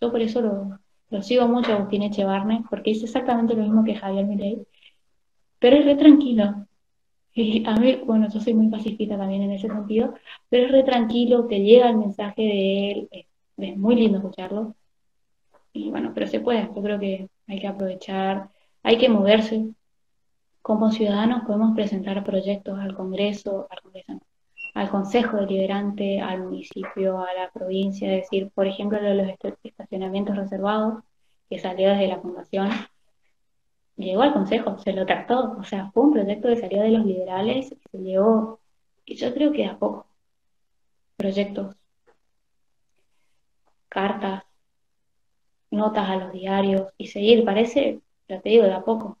yo 0.00 0.10
por 0.10 0.20
eso 0.20 0.40
lo, 0.40 1.22
sigo 1.22 1.46
mucho 1.46 1.72
a 1.72 1.76
Agustín 1.76 2.02
Echevarne, 2.02 2.64
porque 2.68 2.90
es 2.90 3.04
exactamente 3.04 3.54
lo 3.54 3.62
mismo 3.62 3.84
que 3.84 3.94
Javier 3.94 4.26
Milei, 4.26 4.66
pero 5.60 5.76
es 5.76 5.84
re 5.84 5.94
tranquilo. 5.94 6.66
Y 7.38 7.64
a 7.66 7.76
mí, 7.76 7.96
bueno, 8.06 8.28
yo 8.32 8.40
soy 8.40 8.54
muy 8.54 8.68
pacifista 8.68 9.18
también 9.18 9.42
en 9.42 9.52
ese 9.52 9.68
sentido, 9.68 10.14
pero 10.48 10.66
es 10.66 10.72
re 10.72 10.82
tranquilo, 10.84 11.46
te 11.46 11.60
llega 11.60 11.90
el 11.90 11.98
mensaje 11.98 12.42
de 12.42 12.92
él, 12.92 13.08
es, 13.58 13.76
muy 13.76 13.94
lindo 13.96 14.18
escucharlo. 14.18 14.74
Y 15.72 15.90
bueno, 15.90 16.12
pero 16.14 16.26
se 16.26 16.40
puede, 16.40 16.70
yo 16.74 16.82
creo 16.82 16.98
que 16.98 17.28
hay 17.46 17.60
que 17.60 17.66
aprovechar, 17.68 18.48
hay 18.82 18.98
que 18.98 19.10
moverse. 19.10 19.66
Como 20.62 20.90
ciudadanos 20.92 21.42
podemos 21.46 21.74
presentar 21.74 22.24
proyectos 22.24 22.78
al 22.78 22.94
Congreso, 22.94 23.66
al 23.70 23.82
Congreso, 23.82 24.20
al 24.74 24.90
Consejo 24.90 25.36
Deliberante, 25.36 26.20
al 26.20 26.42
municipio, 26.44 27.20
a 27.20 27.34
la 27.34 27.50
provincia, 27.52 28.14
es 28.14 28.22
decir, 28.22 28.50
por 28.54 28.66
ejemplo, 28.66 28.98
lo 29.00 29.08
de 29.08 29.14
los 29.14 29.54
estacionamientos 29.62 30.36
reservados, 30.36 31.04
que 31.50 31.58
salió 31.58 31.90
desde 31.90 32.08
la 32.08 32.20
Fundación, 32.20 32.70
llegó 33.96 34.22
al 34.22 34.32
Consejo, 34.32 34.78
se 34.78 34.92
lo 34.92 35.06
trató, 35.06 35.56
o 35.58 35.64
sea, 35.64 35.90
fue 35.92 36.04
un 36.04 36.12
proyecto 36.12 36.48
que 36.48 36.56
salió 36.56 36.82
de 36.82 36.90
los 36.90 37.06
liberales, 37.06 37.74
se 37.90 37.98
llevó, 37.98 38.60
y 39.04 39.16
yo 39.16 39.32
creo 39.34 39.52
que 39.52 39.66
a 39.66 39.78
poco, 39.78 40.06
proyectos, 41.16 41.76
cartas, 43.88 44.44
notas 45.70 46.08
a 46.08 46.16
los 46.16 46.32
diarios 46.32 46.92
y 46.98 47.08
seguir, 47.08 47.44
parece, 47.44 48.00
ya 48.28 48.40
te 48.40 48.50
digo, 48.50 48.64
de 48.64 48.74
a 48.74 48.82
poco, 48.82 49.18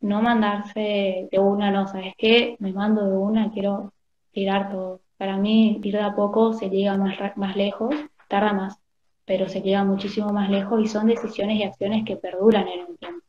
no 0.00 0.22
mandarse 0.22 1.28
de 1.30 1.38
una, 1.38 1.70
no, 1.70 1.86
¿sabes 1.86 2.14
qué? 2.18 2.56
Me 2.58 2.72
mando 2.72 3.04
de 3.06 3.16
una, 3.16 3.50
quiero 3.52 3.92
tirar 4.32 4.70
todo. 4.70 5.00
Para 5.18 5.36
mí, 5.36 5.80
ir 5.82 5.94
de 5.94 6.00
a 6.00 6.14
poco 6.14 6.54
se 6.54 6.70
llega 6.70 6.96
más, 6.96 7.18
más 7.36 7.56
lejos, 7.56 7.94
tarda 8.28 8.52
más, 8.54 8.78
pero 9.26 9.48
se 9.48 9.60
llega 9.60 9.84
muchísimo 9.84 10.30
más 10.32 10.50
lejos 10.50 10.80
y 10.82 10.88
son 10.88 11.06
decisiones 11.06 11.58
y 11.58 11.64
acciones 11.64 12.04
que 12.04 12.16
perduran 12.16 12.68
en 12.68 12.80
el 12.80 12.98
tiempo. 12.98 13.19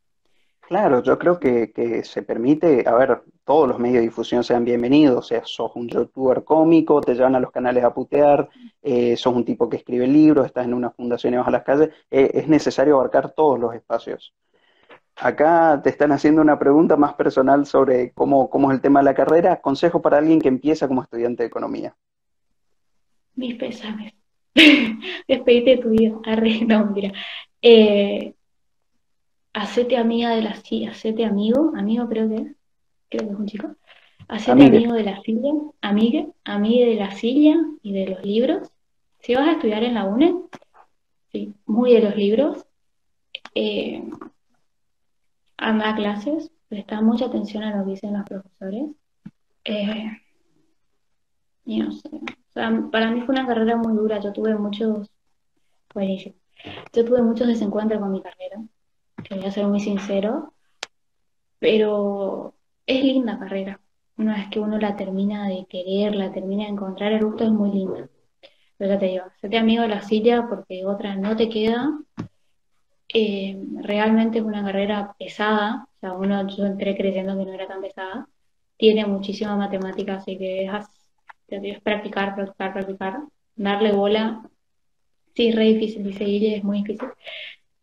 Claro, 0.72 1.04
yo 1.04 1.20
creo 1.20 1.38
que, 1.38 2.02
se 2.06 2.24
permite, 2.24 2.88
a 2.88 2.94
ver, 2.94 3.24
todos 3.44 3.68
los 3.68 3.78
medios 3.78 3.98
de 3.98 4.04
difusión 4.04 4.42
sean 4.42 4.64
bienvenidos, 4.64 5.18
o 5.18 5.22
sea, 5.22 5.42
sos 5.44 5.70
un 5.76 5.90
youtuber 5.90 6.46
cómico, 6.46 7.02
te 7.02 7.14
llevan 7.14 7.36
a 7.36 7.42
los 7.42 7.52
canales 7.52 7.84
a 7.84 7.94
putear, 7.94 8.48
eh, 8.82 9.18
sos 9.18 9.36
un 9.36 9.44
tipo 9.44 9.68
que 9.68 9.76
escribe 9.76 10.08
libros, 10.08 10.46
estás 10.46 10.64
en 10.64 10.74
una 10.74 10.90
fundación 10.90 11.34
y 11.34 11.38
vas 11.38 11.52
las 11.52 11.64
calles, 11.64 11.90
eh, 12.10 12.32
es 12.36 12.48
necesario 12.48 12.96
abarcar 12.96 13.32
todos 13.32 13.60
los 13.60 13.76
espacios. 13.76 14.34
Acá 15.18 15.82
te 15.84 15.90
están 15.90 16.14
haciendo 16.14 16.42
una 16.42 16.58
pregunta 16.58 16.96
más 16.96 17.16
personal 17.16 17.66
sobre 17.66 18.14
cómo, 18.14 18.50
es 18.70 18.72
el 18.72 18.80
tema 18.80 19.02
de 19.02 19.06
la 19.08 19.14
carrera. 19.14 19.60
Consejo 19.60 20.02
para 20.02 20.20
alguien 20.20 20.40
que 20.40 20.48
empieza 20.48 20.88
como 20.88 21.04
estudiante 21.04 21.44
de 21.44 21.48
economía. 21.48 21.98
Mis 23.36 23.56
pésames. 23.56 24.14
Despedite 25.28 25.72
de 25.72 25.78
tu 25.80 25.90
vida. 25.90 26.16
Arre, 26.24 26.62
no, 26.66 26.86
mira. 26.86 27.12
Eh, 27.62 28.36
hacete 29.54 29.98
amiga 29.98 30.32
de 30.32 30.42
la 30.42 30.56
silla, 30.56 30.92
hacete 30.92 31.26
amigo, 31.26 31.74
amigo 31.76 32.08
creo 32.08 32.30
que 32.30 32.36
es, 32.36 32.56
creo 33.10 33.28
que 33.28 33.34
es 33.34 33.40
un 33.40 33.46
chico, 33.48 33.76
hacete 34.28 34.64
amigo 34.64 34.94
de 34.94 35.04
la 35.04 35.22
silla, 35.22 35.52
amigue, 35.82 36.30
amigue 36.44 36.86
de 36.86 36.96
la 36.96 37.12
silla 37.12 37.58
y 37.82 37.94
de 37.94 38.08
los 38.08 38.24
libros. 38.24 38.70
Si 39.20 39.36
vas 39.36 39.48
a 39.48 39.52
estudiar 39.54 39.84
en 39.84 39.96
la 39.96 40.06
UNE, 40.06 40.36
sí, 41.32 41.54
muy 41.66 41.94
de 41.94 42.02
los 42.02 42.16
libros, 42.16 42.66
eh, 43.54 44.04
anda 45.58 45.90
a 45.90 45.96
clases, 45.96 46.52
presta 46.70 47.02
mucha 47.02 47.26
atención 47.26 47.64
a 47.64 47.76
lo 47.76 47.86
que 47.86 47.92
dicen 47.92 48.14
los 48.14 48.28
profesores. 48.28 48.90
Eh, 49.66 50.12
y 51.66 51.80
no 51.80 51.92
sé, 51.92 52.10
o 52.10 52.54
sea, 52.54 52.72
para 52.92 53.12
mí 53.12 53.22
fue 53.22 53.36
una 53.36 53.46
carrera 53.46 53.76
muy 53.78 53.94
dura, 53.94 54.20
yo 54.20 54.34
tuve 54.34 54.56
muchos, 54.56 55.12
buenísimo, 55.94 56.36
yo 56.92 57.06
tuve 57.06 57.22
muchos 57.22 57.48
desencuentros 57.48 58.02
con 58.02 58.12
mi 58.12 58.22
carrera 58.22 58.60
te 59.28 59.36
voy 59.36 59.46
a 59.46 59.52
ser 59.52 59.68
muy 59.68 59.80
sincero, 59.80 60.54
pero 61.60 62.54
es 62.86 63.04
linda 63.04 63.40
carrera. 63.40 63.80
Una 64.18 64.36
vez 64.36 64.50
que 64.50 64.60
uno 64.60 64.78
la 64.78 64.96
termina 64.96 65.48
de 65.48 65.66
querer, 65.68 66.16
la 66.16 66.32
termina 66.32 66.64
de 66.64 66.72
encontrar, 66.72 67.12
el 67.14 67.26
gusto 67.26 67.44
es 67.44 67.52
muy 67.52 67.72
lindo. 67.72 68.10
Pero 68.78 68.94
ya 68.94 69.00
te 69.00 69.06
digo, 69.08 69.26
te 69.42 69.58
amigo 69.58 69.84
de 69.84 69.90
la 69.90 70.02
silla 70.02 70.48
porque 70.50 70.86
otra 70.86 71.16
no 71.16 71.36
te 71.36 71.50
queda. 71.50 72.00
Eh, 73.14 73.62
realmente 73.84 74.40
es 74.40 74.44
una 74.46 74.64
carrera 74.64 75.16
pesada, 75.20 75.86
o 75.98 76.00
sea, 76.00 76.14
uno, 76.14 76.48
yo 76.48 76.66
entré 76.66 76.96
creyendo 76.96 77.38
que 77.38 77.46
no 77.46 77.54
era 77.54 77.68
tan 77.68 77.82
pesada. 77.82 78.28
Tiene 78.78 79.06
muchísima 79.06 79.56
matemática, 79.56 80.16
así 80.16 80.38
que 80.38 80.66
es, 80.66 80.72
es 81.48 81.82
practicar, 81.82 82.36
practicar, 82.36 82.74
practicar, 82.74 83.20
darle 83.56 83.92
bola. 83.92 84.50
Sí, 85.36 85.50
es 85.50 85.56
re 85.56 85.66
difícil, 85.66 86.04
dice 86.04 86.26
Guille, 86.26 86.58
es 86.58 86.64
muy 86.64 86.80
difícil. 86.80 87.10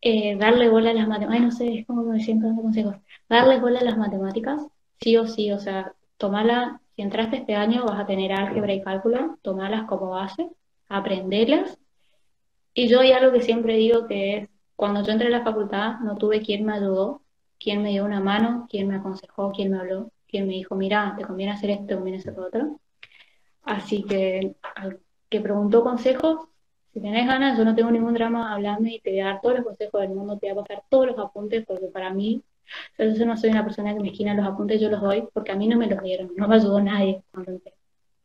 Eh, 0.01 0.37
darle 0.37 0.69
bola 0.69 0.91
a 0.91 0.95
las 0.95 1.09
matemáticas, 1.09 1.35
ay, 1.35 1.41
no 1.47 1.51
sé, 1.51 1.79
es 1.81 1.87
como 1.87 2.05
me 2.05 2.21
siento 2.21 2.47
dando 2.47 2.63
consejos, 2.63 2.97
darle 3.29 3.61
bola 3.61 3.81
a 3.81 3.85
las 3.85 3.99
matemáticas, 3.99 4.63
sí 5.01 5.17
o 5.17 5.27
sí, 5.27 5.51
o 5.53 5.59
sea, 5.59 5.93
tomarla, 6.17 6.81
si 6.95 7.03
entraste 7.03 7.39
este 7.39 7.57
año 7.57 7.85
vas 7.85 8.01
a 8.01 8.07
tener 8.07 8.33
álgebra 8.33 8.75
y 8.75 8.83
cálculo, 8.83 9.39
tomarlas 9.43 9.87
como 9.89 10.11
base, 10.11 10.49
aprenderlas, 10.89 11.79
y 12.75 12.89
yo 12.89 13.01
hay 13.01 13.13
algo 13.13 13.33
que 13.33 13.43
siempre 13.43 13.77
digo 13.77 14.07
que 14.07 14.37
es, 14.37 14.49
cuando 14.77 15.03
yo 15.03 15.11
entré 15.11 15.27
a 15.27 15.31
la 15.31 15.43
facultad 15.43 15.99
no 16.01 16.17
tuve 16.17 16.43
quien 16.43 16.65
me 16.65 16.75
ayudó, 16.75 17.23
quien 17.59 17.83
me 17.83 17.91
dio 17.91 18.05
una 18.05 18.21
mano, 18.21 18.67
quien 18.71 18.87
me 18.87 18.97
aconsejó, 18.97 19.51
quien 19.51 19.73
me 19.73 19.79
habló, 19.79 20.13
quien 20.29 20.47
me 20.47 20.55
dijo, 20.55 20.77
mira, 20.77 21.15
te 21.19 21.25
conviene 21.25 21.53
hacer 21.53 21.71
esto, 21.71 21.87
te 21.87 21.95
conviene 21.97 22.19
hacer 22.19 22.35
lo 22.37 22.47
otro. 22.47 22.81
Así 23.63 24.05
que 24.05 24.55
al 24.77 25.01
que 25.29 25.41
preguntó 25.41 25.83
consejos, 25.83 26.49
si 26.93 27.01
tenés 27.01 27.27
ganas, 27.27 27.59
yo 27.59 27.65
no 27.65 27.75
tengo 27.75 27.91
ningún 27.91 28.15
drama 28.15 28.55
hablando 28.55 28.89
y 28.89 29.01
te 29.01 29.11
voy 29.11 29.21
a 29.21 29.27
dar 29.27 29.41
todos 29.41 29.57
los 29.57 29.65
consejos 29.65 30.01
del 30.01 30.11
mundo, 30.11 30.39
te 30.39 30.53
voy 30.53 30.59
a 30.59 30.63
pasar 30.63 30.83
todos 30.89 31.07
los 31.07 31.19
apuntes, 31.19 31.65
porque 31.67 31.87
para 31.87 32.11
mí, 32.11 32.43
yo 32.99 33.27
no 33.27 33.37
soy 33.37 33.51
una 33.51 33.65
persona 33.65 33.95
que 33.95 34.01
me 34.01 34.09
esquina 34.09 34.35
los 34.35 34.47
apuntes, 34.47 34.81
yo 34.81 34.89
los 34.91 35.01
doy, 35.01 35.29
porque 35.33 35.53
a 35.53 35.57
mí 35.57 35.69
no 35.69 35.79
me 35.79 35.87
los 35.87 36.03
dieron, 36.03 36.31
no 36.37 36.49
me 36.49 36.57
ayudó 36.57 36.81
nadie 36.81 37.23
cuando. 37.31 37.61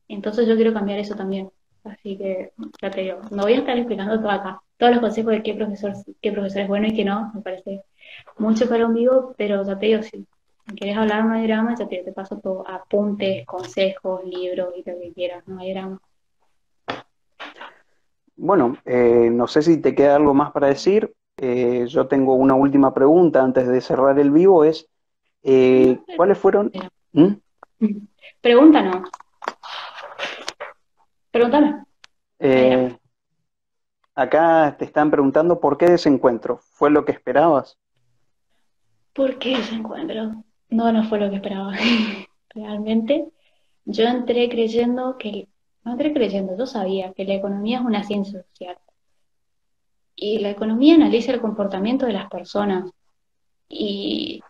Entonces 0.07 0.47
yo 0.47 0.55
quiero 0.55 0.74
cambiar 0.74 0.99
eso 0.99 1.16
también. 1.16 1.49
Así 1.84 2.18
que, 2.18 2.53
ya 2.82 2.91
te 2.91 3.01
digo, 3.01 3.20
no 3.32 3.43
voy 3.43 3.53
a 3.53 3.57
estar 3.57 3.78
explicando 3.78 4.18
todo 4.18 4.32
acá, 4.32 4.61
todos 4.78 4.93
los 4.93 5.01
consejos 5.01 5.34
de 5.34 5.43
qué 5.43 5.53
profesor, 5.53 5.93
qué 6.22 6.32
profesor 6.32 6.61
es 6.61 6.68
bueno 6.70 6.88
y 6.88 6.95
qué 6.95 7.03
no, 7.03 7.32
me 7.34 7.41
parece 7.41 7.84
mucho 8.38 8.70
para 8.70 8.86
un 8.86 8.93
vivo, 8.93 9.36
pero 9.38 9.66
ya 9.66 9.78
te 9.78 9.88
digo, 9.88 10.01
si 10.01 10.26
quieres 10.78 10.95
hablar 10.95 11.26
no 11.26 11.34
hay 11.34 11.45
drama, 11.45 11.76
ya 11.78 11.86
te, 11.88 11.97
te 12.03 12.14
paso 12.14 12.39
todo, 12.39 12.66
apuntes, 12.68 13.45
consejos, 13.45 14.24
libros 14.24 14.74
y 14.78 14.89
lo 14.89 14.97
que 14.97 15.11
quieras, 15.14 15.45
no 15.45 15.59
hay 15.59 15.74
drama. 15.74 16.01
Bueno, 18.36 18.77
eh, 18.86 19.29
no 19.31 19.47
sé 19.47 19.61
si 19.61 19.81
te 19.81 19.93
queda 19.95 20.15
algo 20.15 20.34
más 20.34 20.51
para 20.51 20.67
decir. 20.67 21.13
Eh, 21.38 21.86
yo 21.88 22.07
tengo 22.07 22.36
una 22.36 22.55
última 22.55 22.93
pregunta 22.93 23.43
antes 23.43 23.67
de 23.67 23.81
cerrar 23.81 24.19
el 24.19 24.31
vivo, 24.31 24.63
es 24.63 24.88
eh, 25.41 25.99
¿cuáles 26.15 26.38
fueron? 26.38 26.71
¿Mm? 27.11 27.34
Pregunta 28.41 28.81
no. 28.81 29.03
Pregúntame. 31.31 31.84
Acá 34.15 34.75
te 34.77 34.86
están 34.86 35.09
preguntando 35.09 35.59
por 35.59 35.77
qué 35.77 35.88
desencuentro. 35.88 36.57
¿Fue 36.57 36.91
lo 36.91 37.03
que 37.03 37.11
esperabas? 37.11 37.79
¿Por 39.13 39.39
qué 39.39 39.57
desencuentro? 39.57 40.43
No, 40.69 40.91
no 40.91 41.03
fue 41.03 41.19
lo 41.19 41.29
que 41.29 41.38
esperaba. 41.38 41.71
Realmente, 42.55 43.27
yo 43.86 44.05
entré 44.05 44.49
creyendo 44.49 45.17
que, 45.17 45.47
no 45.84 45.91
entré 45.93 46.13
creyendo, 46.13 46.57
yo 46.57 46.65
sabía 46.65 47.13
que 47.13 47.25
la 47.25 47.34
economía 47.36 47.79
es 47.79 47.86
una 47.86 48.03
ciencia 48.03 48.43
social. 48.43 48.77
Y 50.15 50.39
la 50.39 50.51
economía 50.51 50.95
analiza 50.95 51.34
el 51.34 51.41
comportamiento 51.41 52.05
de 52.05 52.13
las 52.13 52.29
personas. 52.29 52.89
Y 53.67 54.41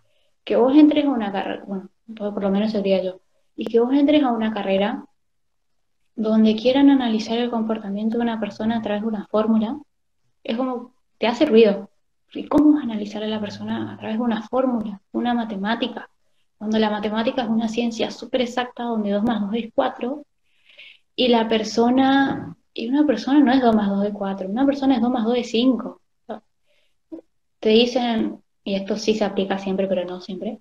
que 0.43 0.55
vos 0.55 0.75
entres 0.75 1.05
a 1.05 1.09
una 1.09 1.31
carrera, 1.31 1.63
bueno, 1.65 1.89
por 2.15 2.41
lo 2.41 2.49
menos 2.49 2.71
sería 2.71 3.01
yo, 3.01 3.21
y 3.55 3.65
que 3.65 3.79
vos 3.79 3.93
entres 3.93 4.23
a 4.23 4.31
una 4.31 4.53
carrera 4.53 5.05
donde 6.15 6.55
quieran 6.55 6.89
analizar 6.89 7.37
el 7.37 7.49
comportamiento 7.49 8.17
de 8.17 8.23
una 8.23 8.39
persona 8.39 8.77
a 8.77 8.81
través 8.81 9.01
de 9.01 9.07
una 9.07 9.27
fórmula, 9.27 9.79
es 10.43 10.57
como, 10.57 10.93
te 11.17 11.27
hace 11.27 11.45
ruido. 11.45 11.89
¿Y 12.33 12.47
cómo 12.47 12.79
analizar 12.79 13.23
a 13.23 13.27
la 13.27 13.39
persona 13.39 13.93
a 13.93 13.97
través 13.97 14.17
de 14.17 14.23
una 14.23 14.41
fórmula, 14.47 15.01
una 15.11 15.33
matemática? 15.33 16.09
Cuando 16.57 16.79
la 16.79 16.89
matemática 16.89 17.43
es 17.43 17.49
una 17.49 17.67
ciencia 17.67 18.09
súper 18.09 18.41
exacta 18.41 18.83
donde 18.83 19.11
2 19.11 19.23
más 19.23 19.41
2 19.41 19.51
es 19.55 19.71
4, 19.73 20.25
y 21.15 21.27
la 21.27 21.47
persona, 21.47 22.55
y 22.73 22.89
una 22.89 23.05
persona 23.05 23.39
no 23.39 23.51
es 23.51 23.61
2 23.61 23.75
más 23.75 23.89
2 23.89 24.05
es 24.05 24.13
4, 24.13 24.49
una 24.49 24.65
persona 24.65 24.95
es 24.95 25.01
2 25.01 25.11
más 25.11 25.25
2 25.25 25.37
es 25.37 25.49
5. 25.51 26.01
Te 27.59 27.69
dicen, 27.69 28.41
y 28.63 28.75
esto 28.75 28.97
sí 28.97 29.15
se 29.15 29.23
aplica 29.23 29.57
siempre, 29.57 29.87
pero 29.87 30.05
no 30.05 30.21
siempre, 30.21 30.59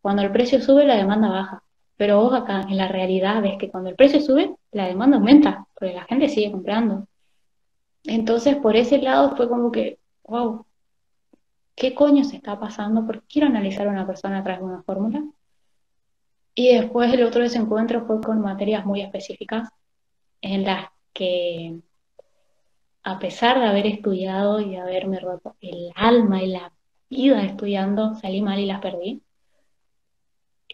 cuando 0.00 0.22
el 0.22 0.32
precio 0.32 0.60
sube, 0.60 0.86
la 0.86 0.96
demanda 0.96 1.28
baja. 1.28 1.62
Pero 1.96 2.20
vos 2.20 2.32
acá, 2.32 2.62
en 2.62 2.76
la 2.76 2.88
realidad, 2.88 3.42
ves 3.42 3.58
que 3.58 3.70
cuando 3.70 3.90
el 3.90 3.96
precio 3.96 4.20
sube, 4.20 4.56
la 4.72 4.86
demanda 4.86 5.18
aumenta, 5.18 5.66
porque 5.74 5.94
la 5.94 6.04
gente 6.04 6.28
sigue 6.28 6.50
comprando. 6.50 7.06
Entonces, 8.04 8.56
por 8.56 8.76
ese 8.76 8.98
lado 8.98 9.36
fue 9.36 9.48
como 9.48 9.70
que, 9.70 9.98
wow, 10.24 10.64
¿qué 11.74 11.94
coño 11.94 12.24
se 12.24 12.36
está 12.36 12.58
pasando? 12.58 13.04
Porque 13.04 13.26
quiero 13.28 13.48
analizar 13.48 13.86
a 13.86 13.90
una 13.90 14.06
persona 14.06 14.38
a 14.38 14.42
través 14.42 14.60
de 14.60 14.66
una 14.66 14.82
fórmula. 14.82 15.22
Y 16.54 16.74
después 16.74 17.12
el 17.12 17.22
otro 17.22 17.42
desencuentro 17.42 18.06
fue 18.06 18.20
con 18.20 18.40
materias 18.40 18.86
muy 18.86 19.02
específicas, 19.02 19.68
en 20.42 20.64
las 20.64 20.90
que, 21.12 21.80
a 23.02 23.18
pesar 23.18 23.60
de 23.60 23.66
haber 23.66 23.86
estudiado 23.86 24.60
y 24.60 24.70
de 24.70 24.78
haberme 24.78 25.20
roto 25.20 25.56
el 25.60 25.90
alma 25.94 26.42
y 26.42 26.48
la 26.48 26.72
vida 27.08 27.42
estudiando, 27.44 28.14
salí 28.16 28.42
mal 28.42 28.58
y 28.58 28.66
las 28.66 28.80
perdí. 28.80 29.22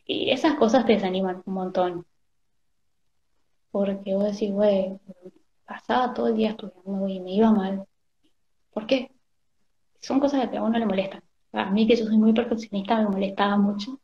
Y 0.07 0.31
esas 0.31 0.55
cosas 0.55 0.87
te 0.87 0.93
desaniman 0.95 1.43
un 1.47 1.55
montón. 1.55 2.07
Porque 3.71 4.15
vos 4.15 4.25
decís, 4.25 4.53
güey, 4.53 4.99
pasaba 5.67 6.15
todo 6.15 6.29
el 6.29 6.37
día 6.37 6.51
estudiando 6.51 7.09
y 7.09 7.21
me 7.21 7.33
iba 7.33 7.51
mal. 7.51 7.87
¿Por 8.73 8.87
qué? 8.87 9.11
Son 10.01 10.21
cosas 10.21 10.49
que 10.49 10.57
a 10.57 10.63
uno 10.63 10.79
le 10.79 10.87
molestan. 10.87 11.23
A 11.53 11.71
mí, 11.71 11.87
que 11.87 11.97
yo 11.97 12.07
soy 12.07 12.19
muy 12.19 12.33
perfeccionista, 12.33 12.99
me 12.99 13.09
molestaba 13.09 13.57
mucho. 13.57 14.01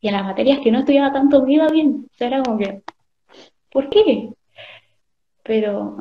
Y 0.00 0.08
en 0.08 0.14
las 0.14 0.24
materias 0.24 0.60
que 0.62 0.70
no 0.70 0.80
estudiaba 0.80 1.12
tanto 1.12 1.44
me 1.44 1.54
iba 1.54 1.68
bien. 1.68 2.06
O 2.12 2.16
sea, 2.16 2.28
era 2.28 2.42
como 2.42 2.58
que, 2.58 2.82
¿por 3.70 3.90
qué? 3.90 4.32
Pero. 5.48 5.96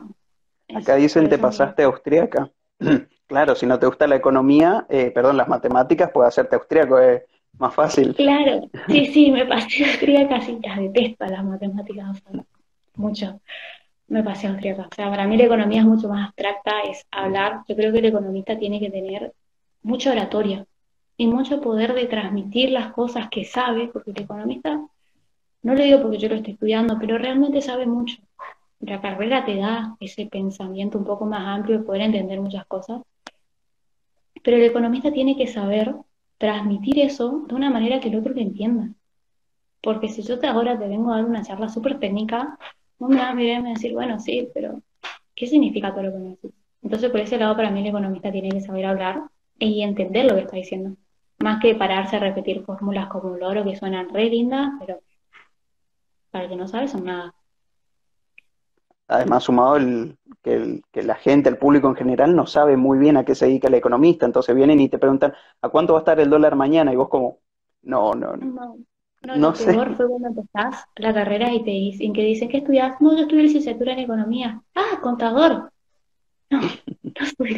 Acá 0.75 0.95
dicen, 0.95 1.27
te 1.27 1.39
pasaste 1.39 1.81
austríaca. 1.81 2.51
claro, 3.27 3.55
si 3.55 3.65
no 3.65 3.79
te 3.79 3.87
gusta 3.87 4.05
la 4.05 4.17
economía, 4.17 4.85
eh, 4.89 5.09
perdón, 5.09 5.37
las 5.37 5.47
matemáticas, 5.47 6.11
puede 6.11 6.27
hacerte 6.27 6.55
austríaco. 6.55 6.99
Eh 6.99 7.25
más 7.57 7.73
fácil. 7.73 8.15
Claro, 8.15 8.69
sí, 8.87 9.05
sí, 9.07 9.31
me 9.31 9.45
pasé 9.45 9.85
austríaca, 9.85 10.39
casi 10.39 10.59
las 10.63 10.77
detesto 10.77 11.25
las 11.25 11.43
matemáticas, 11.43 12.21
mucho. 12.95 13.39
Me 14.07 14.23
pasé 14.23 14.47
austríaca. 14.47 14.87
O 14.91 14.95
sea, 14.95 15.09
para 15.09 15.27
mí 15.27 15.37
la 15.37 15.45
economía 15.45 15.81
es 15.81 15.85
mucho 15.85 16.07
más 16.07 16.27
abstracta, 16.27 16.81
es 16.89 17.05
hablar. 17.11 17.61
Yo 17.67 17.75
creo 17.75 17.91
que 17.91 17.99
el 17.99 18.05
economista 18.05 18.57
tiene 18.57 18.79
que 18.79 18.89
tener 18.89 19.33
mucha 19.81 20.11
oratoria 20.11 20.65
y 21.17 21.27
mucho 21.27 21.59
poder 21.59 21.93
de 21.93 22.05
transmitir 22.05 22.71
las 22.71 22.93
cosas 22.93 23.27
que 23.29 23.43
sabe, 23.43 23.89
porque 23.91 24.11
el 24.11 24.21
economista, 24.21 24.79
no 25.63 25.73
lo 25.75 25.83
digo 25.83 26.01
porque 26.01 26.19
yo 26.19 26.29
lo 26.29 26.35
estoy 26.35 26.53
estudiando, 26.53 26.97
pero 26.99 27.17
realmente 27.17 27.61
sabe 27.61 27.85
mucho. 27.85 28.17
La 28.79 29.01
carrera 29.01 29.43
te 29.43 29.55
da 29.55 29.95
ese 29.99 30.27
pensamiento 30.27 30.97
un 30.97 31.05
poco 31.05 31.25
más 31.25 31.45
amplio 31.45 31.79
de 31.79 31.85
poder 31.85 32.01
entender 32.03 32.39
muchas 32.39 32.65
cosas, 32.67 33.01
pero 34.43 34.57
el 34.57 34.63
economista 34.63 35.11
tiene 35.11 35.35
que 35.35 35.47
saber 35.47 35.95
transmitir 36.37 36.99
eso 36.99 37.43
de 37.47 37.55
una 37.55 37.69
manera 37.69 37.99
que 37.99 38.09
el 38.09 38.17
otro 38.17 38.33
lo 38.33 38.41
entienda. 38.41 38.89
Porque 39.81 40.09
si 40.09 40.21
yo 40.21 40.39
te 40.39 40.47
ahora 40.47 40.77
te 40.77 40.87
vengo 40.87 41.11
a 41.11 41.17
dar 41.17 41.25
una 41.25 41.43
charla 41.43 41.69
súper 41.69 41.99
técnica, 41.99 42.57
no 42.99 43.07
me 43.07 43.17
vas 43.17 43.31
a 43.31 43.33
mirar 43.33 43.61
y 43.65 43.73
decir, 43.73 43.93
bueno, 43.93 44.19
sí, 44.19 44.49
pero 44.53 44.81
¿qué 45.35 45.47
significa 45.47 45.91
todo 45.91 46.03
lo 46.03 46.11
que 46.11 46.17
me 46.17 46.29
decís? 46.29 46.51
Entonces, 46.81 47.09
por 47.09 47.19
ese 47.19 47.37
lado, 47.37 47.55
para 47.55 47.71
mí 47.71 47.81
el 47.81 47.87
economista 47.87 48.31
tiene 48.31 48.49
que 48.49 48.61
saber 48.61 48.85
hablar 48.85 49.23
y 49.59 49.81
entender 49.81 50.25
lo 50.25 50.35
que 50.35 50.41
está 50.41 50.55
diciendo. 50.55 50.95
Más 51.39 51.59
que 51.61 51.75
pararse 51.75 52.15
a 52.15 52.19
repetir 52.19 52.63
fórmulas 52.63 53.07
como 53.07 53.29
un 53.29 53.39
loro 53.39 53.63
que 53.63 53.75
suenan 53.75 54.09
re 54.13 54.29
lindas, 54.29 54.71
pero 54.79 55.01
para 56.31 56.45
el 56.45 56.49
que 56.49 56.55
no 56.55 56.67
sabe 56.67 56.87
son 56.87 57.05
nada 57.05 57.33
además 59.07 59.43
sumado 59.43 59.77
el, 59.77 60.17
que, 60.43 60.81
la 61.03 61.15
gente, 61.15 61.49
el 61.49 61.57
público 61.57 61.87
en 61.87 61.95
general, 61.95 62.35
no 62.35 62.45
sabe 62.45 62.77
muy 62.77 62.97
bien 62.97 63.17
a 63.17 63.25
qué 63.25 63.35
se 63.35 63.45
dedica 63.45 63.67
el 63.67 63.75
economista, 63.75 64.25
entonces 64.25 64.55
vienen 64.55 64.79
y 64.79 64.89
te 64.89 64.97
preguntan, 64.97 65.33
¿a 65.61 65.69
cuánto 65.69 65.93
va 65.93 65.99
a 65.99 66.01
estar 66.01 66.19
el 66.19 66.29
dólar 66.29 66.55
mañana? 66.55 66.93
Y 66.93 66.95
vos 66.95 67.09
como, 67.09 67.39
no, 67.83 68.13
no, 68.13 68.35
no. 68.35 68.77
No, 69.23 69.35
no, 69.35 69.49
lo 69.49 69.53
peor 69.53 69.95
fue 69.95 70.07
cuando 70.07 70.27
empezás 70.27 70.85
la 70.95 71.13
carrera 71.13 71.51
y 71.51 71.63
te 71.63 71.71
dicen 71.71 72.13
que 72.13 72.23
dicen 72.23 72.49
que 72.49 72.57
estudias, 72.57 73.01
no, 73.01 73.15
yo 73.15 73.23
estudié 73.23 73.43
licenciatura 73.43 73.93
en 73.93 73.99
economía. 73.99 74.61
Ah, 74.75 74.99
contador. 75.01 75.71
No, 76.49 76.61
no 76.61 77.25
soy. 77.37 77.57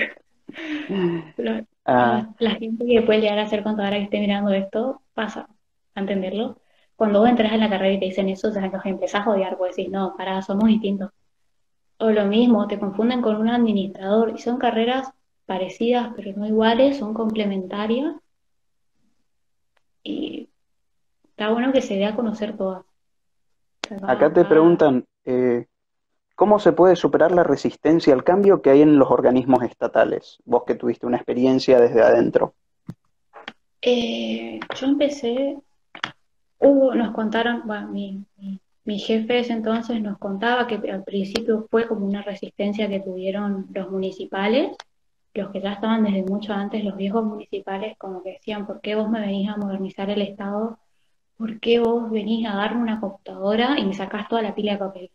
Ah. 1.86 2.30
La 2.40 2.52
gente 2.52 2.86
que 2.86 3.02
puede 3.02 3.22
llegar 3.22 3.40
a 3.40 3.48
ser 3.48 3.62
contadora 3.62 3.98
que 3.98 4.04
esté 4.04 4.20
mirando 4.20 4.52
esto, 4.52 5.02
pasa 5.14 5.48
a 5.96 6.00
entenderlo. 6.00 6.60
Cuando 6.96 7.20
vos 7.20 7.30
entras 7.30 7.52
en 7.52 7.60
la 7.60 7.70
carrera 7.70 7.94
y 7.94 8.00
te 8.00 8.06
dicen 8.06 8.30
eso, 8.30 8.52
ya 8.54 8.72
empezás 8.86 9.28
a 9.28 9.30
odiar, 9.30 9.58
pues 9.58 9.76
decís, 9.76 9.92
no, 9.92 10.16
para, 10.18 10.42
somos 10.42 10.68
distintos. 10.68 11.12
O 12.00 12.10
lo 12.12 12.26
mismo, 12.26 12.68
te 12.68 12.80
confunden 12.80 13.22
con 13.22 13.36
un 13.36 13.50
administrador 13.50 14.32
y 14.34 14.38
son 14.38 14.58
carreras 14.58 15.12
parecidas 15.46 16.14
pero 16.16 16.32
no 16.38 16.48
iguales, 16.48 16.98
son 16.98 17.14
complementarias. 17.14 18.16
Y 20.04 20.50
está 21.24 21.50
bueno 21.52 21.74
que 21.74 21.82
se 21.82 21.96
dé 21.96 22.06
a 22.06 22.16
conocer 22.16 22.56
todas. 22.56 22.86
Acá 24.04 24.32
te 24.32 24.46
preguntan, 24.46 25.06
eh, 25.26 25.66
¿cómo 26.36 26.60
se 26.60 26.72
puede 26.72 26.96
superar 26.96 27.32
la 27.32 27.44
resistencia 27.44 28.14
al 28.14 28.24
cambio 28.24 28.62
que 28.62 28.70
hay 28.70 28.82
en 28.82 28.98
los 28.98 29.10
organismos 29.10 29.64
estatales? 29.64 30.38
Vos 30.46 30.64
que 30.66 30.76
tuviste 30.76 31.06
una 31.06 31.18
experiencia 31.18 31.80
desde 31.80 32.02
adentro. 32.02 32.54
Eh, 33.82 34.60
yo 34.76 34.88
empecé, 34.88 35.58
hubo, 36.60 36.94
nos 36.94 37.14
contaron, 37.14 37.64
bueno, 37.66 37.88
mi, 37.88 38.24
mi 38.38 38.60
jefe 38.98 39.40
ese 39.40 39.54
entonces 39.54 40.02
nos 40.02 40.18
contaba 40.18 40.66
que 40.66 40.76
al 40.90 41.04
principio 41.04 41.68
fue 41.70 41.88
como 41.88 42.06
una 42.06 42.22
resistencia 42.22 42.88
que 42.88 43.00
tuvieron 43.00 43.68
los 43.74 43.92
municipales, 43.92 44.76
los 45.34 45.52
que 45.52 45.62
ya 45.62 45.74
estaban 45.74 46.04
desde 46.04 46.24
mucho 46.24 46.54
antes, 46.54 46.84
los 46.84 46.96
viejos 46.96 47.24
municipales, 47.24 47.98
como 47.98 48.24
que 48.24 48.32
decían, 48.32 48.66
¿por 48.66 48.82
qué 48.82 48.96
vos 48.96 49.10
me 49.10 49.20
venís 49.20 49.50
a 49.50 49.58
modernizar 49.58 50.10
el 50.10 50.22
Estado? 50.22 50.80
¿Por 51.38 51.60
qué 51.60 51.80
vos 51.80 52.10
venís 52.10 52.48
a 52.48 52.56
darme 52.56 52.82
una 52.82 53.00
computadora 53.00 53.80
y 53.80 53.86
me 53.86 53.94
sacás 53.94 54.28
toda 54.28 54.42
la 54.42 54.56
pila 54.56 54.74
de 54.74 54.78
papel? 54.80 55.12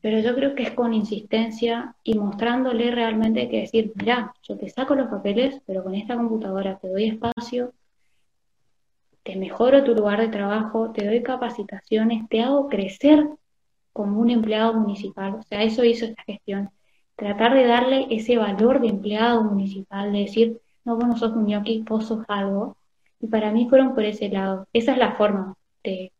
Pero 0.00 0.20
yo 0.20 0.34
creo 0.34 0.54
que 0.54 0.62
es 0.62 0.70
con 0.70 0.94
insistencia 0.94 1.94
y 2.04 2.18
mostrándole 2.18 2.90
realmente 2.92 3.48
que 3.48 3.60
decir, 3.60 3.92
mira, 3.96 4.32
yo 4.42 4.56
te 4.56 4.68
saco 4.68 4.94
los 4.94 5.08
papeles, 5.08 5.60
pero 5.66 5.82
con 5.82 5.94
esta 5.94 6.16
computadora 6.16 6.78
te 6.78 6.88
doy 6.88 7.08
espacio, 7.08 7.72
te 9.28 9.36
mejoro 9.36 9.84
tu 9.84 9.94
lugar 9.94 10.22
de 10.22 10.28
trabajo, 10.28 10.90
te 10.90 11.04
doy 11.04 11.22
capacitaciones, 11.22 12.26
te 12.30 12.40
hago 12.40 12.66
crecer 12.66 13.28
como 13.92 14.20
un 14.20 14.30
empleado 14.30 14.72
municipal. 14.72 15.34
O 15.34 15.42
sea, 15.42 15.62
eso 15.64 15.84
hizo 15.84 16.06
esta 16.06 16.22
gestión. 16.22 16.70
Tratar 17.14 17.52
de 17.52 17.66
darle 17.66 18.06
ese 18.08 18.38
valor 18.38 18.80
de 18.80 18.88
empleado 18.88 19.44
municipal, 19.44 20.12
de 20.12 20.20
decir, 20.20 20.62
no, 20.82 20.96
vos 20.96 21.06
no 21.06 21.16
sos 21.18 21.32
un 21.32 21.84
vos 21.84 22.06
sos 22.06 22.24
algo. 22.26 22.78
Y 23.20 23.26
para 23.26 23.52
mí 23.52 23.68
fueron 23.68 23.94
por 23.94 24.04
ese 24.04 24.30
lado. 24.30 24.66
Esa 24.72 24.92
es 24.92 24.98
la 24.98 25.12
forma 25.16 25.56
de 25.84 26.10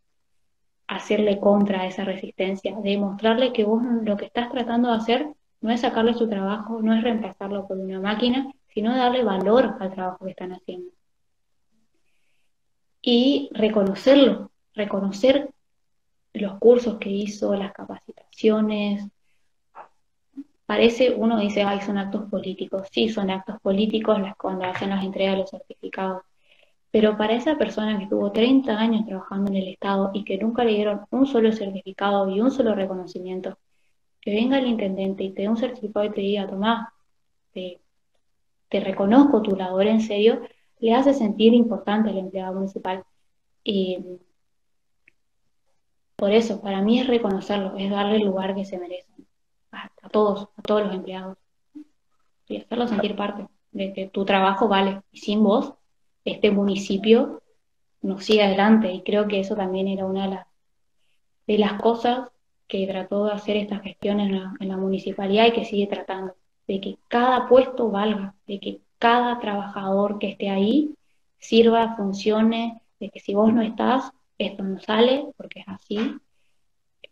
hacerle 0.86 1.40
contra 1.40 1.86
esa 1.86 2.04
resistencia, 2.04 2.76
de 2.78 2.98
mostrarle 2.98 3.54
que 3.54 3.64
vos 3.64 3.82
lo 4.02 4.18
que 4.18 4.26
estás 4.26 4.50
tratando 4.50 4.90
de 4.90 4.96
hacer 4.96 5.28
no 5.62 5.70
es 5.70 5.80
sacarle 5.80 6.12
su 6.12 6.28
trabajo, 6.28 6.82
no 6.82 6.94
es 6.94 7.02
reemplazarlo 7.02 7.66
por 7.66 7.78
una 7.78 8.00
máquina, 8.00 8.52
sino 8.68 8.94
darle 8.94 9.24
valor 9.24 9.76
al 9.80 9.94
trabajo 9.94 10.26
que 10.26 10.32
están 10.32 10.52
haciendo 10.52 10.97
y 13.03 13.49
reconocerlo, 13.53 14.51
reconocer 14.74 15.51
los 16.32 16.59
cursos 16.59 16.99
que 16.99 17.11
hizo, 17.11 17.55
las 17.55 17.72
capacitaciones. 17.72 19.09
Parece, 20.66 21.14
uno 21.14 21.38
dice, 21.38 21.62
ay, 21.62 21.80
son 21.80 21.99
actos 21.99 22.28
políticos. 22.30 22.88
Sí, 22.92 23.09
son 23.09 23.30
actos 23.30 23.61
políticos 23.61 24.20
las, 24.20 24.36
cuando 24.36 24.64
hacen 24.64 24.90
las 24.90 25.05
entregas 25.05 25.34
de 25.34 25.40
los 25.40 25.51
certificados. 25.51 26.22
Pero 26.90 27.16
para 27.16 27.34
esa 27.34 27.57
persona 27.57 27.96
que 27.99 28.05
estuvo 28.05 28.32
30 28.32 28.78
años 28.78 29.07
trabajando 29.07 29.51
en 29.51 29.59
el 29.59 29.68
Estado 29.68 30.11
y 30.14 30.24
que 30.24 30.38
nunca 30.38 30.64
le 30.64 30.74
dieron 30.74 31.03
un 31.11 31.26
solo 31.26 31.53
certificado 31.53 32.28
y 32.30 32.40
un 32.40 32.51
solo 32.51 32.74
reconocimiento, 32.74 33.59
que 34.20 34.32
venga 34.32 34.59
el 34.59 34.66
intendente 34.66 35.24
y 35.24 35.32
te 35.32 35.42
dé 35.42 35.49
un 35.49 35.57
certificado 35.57 36.07
y 36.07 36.11
te 36.11 36.20
diga, 36.20 36.46
tomá, 36.46 36.94
te, 37.53 37.80
te 38.68 38.80
reconozco 38.80 39.42
tu 39.42 39.57
labor 39.57 39.86
en 39.86 40.01
serio, 40.01 40.42
le 40.81 40.95
hace 40.95 41.14
sentir 41.14 41.55
importante 41.55 42.11
al 42.11 42.18
empleado 42.18 42.55
municipal. 42.55 43.05
Y 43.64 43.99
por 46.16 46.33
eso, 46.33 46.61
para 46.61 46.83
mí 46.83 47.01
es 47.01 47.07
reconocerlo, 47.07 47.76
es 47.76 47.91
darle 47.91 48.16
el 48.16 48.26
lugar 48.26 48.55
que 48.55 48.64
se 48.64 48.79
merecen 48.79 49.26
a, 49.70 50.09
todos, 50.11 50.49
a 50.57 50.62
todos 50.62 50.87
los 50.87 50.95
empleados. 50.95 51.39
Y 52.49 52.57
hacerlo 52.57 52.89
sentir 52.89 53.14
parte 53.14 53.47
de 53.72 53.93
que 53.93 54.09
tu 54.09 54.24
trabajo 54.24 54.68
vale. 54.68 55.03
Y 55.12 55.18
sin 55.18 55.43
vos, 55.43 55.74
este 56.24 56.51
municipio 56.51 57.43
no 58.03 58.18
sigue 58.18 58.43
adelante. 58.43 58.93
Y 58.93 59.03
creo 59.03 59.29
que 59.29 59.41
eso 59.41 59.55
también 59.55 59.89
era 59.89 60.07
una 60.07 60.24
de 60.24 60.35
las, 60.35 60.47
de 61.47 61.59
las 61.59 61.81
cosas 61.81 62.31
que 62.66 62.87
trató 62.87 63.26
de 63.26 63.33
hacer 63.33 63.57
esta 63.57 63.79
gestión 63.79 64.20
en 64.20 64.41
la, 64.41 64.55
en 64.61 64.68
la 64.68 64.76
municipalidad 64.76 65.47
y 65.47 65.53
que 65.53 65.64
sigue 65.64 65.87
tratando. 65.87 66.35
De 66.66 66.81
que 66.81 66.99
cada 67.09 67.49
puesto 67.49 67.91
valga, 67.91 68.35
de 68.47 68.61
que 68.61 68.81
cada 68.99 69.38
trabajador 69.40 70.18
que 70.18 70.30
esté 70.30 70.51
ahí 70.51 70.94
sirva, 71.38 71.96
funcione, 71.96 72.80
de 73.01 73.11
que 73.11 73.20
si 73.20 73.34
vos 73.34 73.53
no 73.53 73.62
estás, 73.62 74.12
esto 74.38 74.62
no 74.62 74.80
sale, 74.80 75.26
porque 75.36 75.61
es 75.61 75.68
así. 75.68 76.16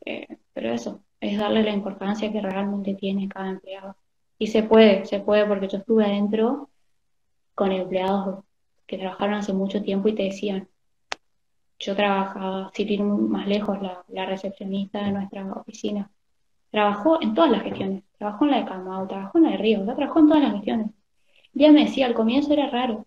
Eh, 0.05 0.39
pero 0.53 0.73
eso, 0.73 1.03
es 1.21 1.39
darle 1.39 1.63
la 1.63 1.73
importancia 1.73 2.33
que 2.33 2.41
realmente 2.41 2.95
tiene 2.95 3.29
cada 3.29 3.51
empleado. 3.51 3.97
Y 4.39 4.49
se 4.49 4.63
puede, 4.63 5.05
se 5.07 5.21
puede, 5.21 5.47
porque 5.47 5.69
yo 5.69 5.79
estuve 5.79 6.05
adentro 6.05 6.71
con 7.55 7.73
empleados 7.73 8.45
que 8.87 8.99
trabajaron 8.99 9.35
hace 9.37 9.53
mucho 9.53 9.83
tiempo 9.83 10.09
y 10.09 10.15
te 10.15 10.25
decían, 10.25 10.69
yo 11.79 11.95
trabajaba, 11.95 12.71
sin 12.75 12.89
ir 12.89 13.03
más 13.03 13.47
lejos, 13.47 13.81
la, 13.83 14.05
la 14.09 14.27
recepcionista 14.27 15.05
de 15.05 15.13
nuestra 15.13 15.45
oficina, 15.53 16.11
trabajó 16.71 17.21
en 17.23 17.35
todas 17.35 17.51
las 17.51 17.63
gestiones, 17.63 18.05
trabajó 18.19 18.45
en 18.45 18.51
la 18.53 18.59
de 18.59 18.65
Camao, 18.67 19.07
trabajó 19.07 19.39
en 19.39 19.45
la 19.45 19.51
de 19.51 19.57
Río, 19.59 19.85
trabajó 19.85 20.21
en 20.21 20.29
todas 20.29 20.43
las 20.43 20.53
gestiones. 20.53 20.91
Ya 21.59 21.73
me 21.73 21.87
decía, 21.87 22.05
al 22.05 22.13
comienzo 22.13 22.53
era 22.53 22.69
raro, 22.69 23.07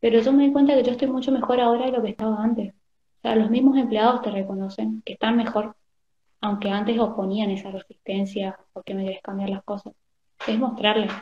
pero 0.00 0.18
yo 0.20 0.32
me 0.32 0.44
di 0.44 0.52
cuenta 0.52 0.74
que 0.74 0.82
yo 0.82 0.92
estoy 0.92 1.06
mucho 1.06 1.30
mejor 1.32 1.60
ahora 1.60 1.84
de 1.84 1.92
lo 1.92 2.02
que 2.02 2.08
estaba 2.08 2.42
antes. 2.42 2.72
O 2.72 3.20
sea, 3.20 3.36
los 3.36 3.50
mismos 3.50 3.76
empleados 3.76 4.22
te 4.22 4.30
reconocen 4.30 5.02
que 5.04 5.12
están 5.12 5.36
mejor, 5.36 5.76
aunque 6.40 6.70
antes 6.70 6.98
oponían 6.98 7.50
esa 7.50 7.70
resistencia 7.70 8.58
porque 8.72 8.94
me 8.94 9.04
querés 9.04 9.20
cambiar 9.20 9.50
las 9.50 9.62
cosas. 9.64 9.92
Es 10.48 10.58
mostrarles, 10.58 11.12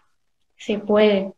se 0.57 0.79
puede. 0.79 1.33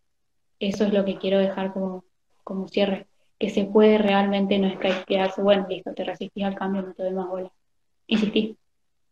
Eso 0.61 0.85
es 0.85 0.93
lo 0.93 1.07
que 1.07 1.17
quiero 1.17 1.39
dejar 1.39 1.73
como, 1.73 2.05
como 2.43 2.69
cierre, 2.69 3.07
que 3.39 3.49
se 3.49 3.65
puede 3.65 3.97
realmente, 3.97 4.59
no 4.59 4.67
es 4.67 4.79
que 4.79 4.89
hay 4.89 4.99
que 5.01 5.15
quedarse, 5.15 5.41
bueno, 5.41 5.67
listo, 5.71 5.95
te 5.95 6.05
resistís 6.05 6.45
al 6.45 6.55
cambio, 6.55 6.83
no 6.83 6.93
te 6.93 7.03
doy 7.03 7.15
más 7.15 7.29
bola. 7.29 7.51
Insistí, 8.09 8.59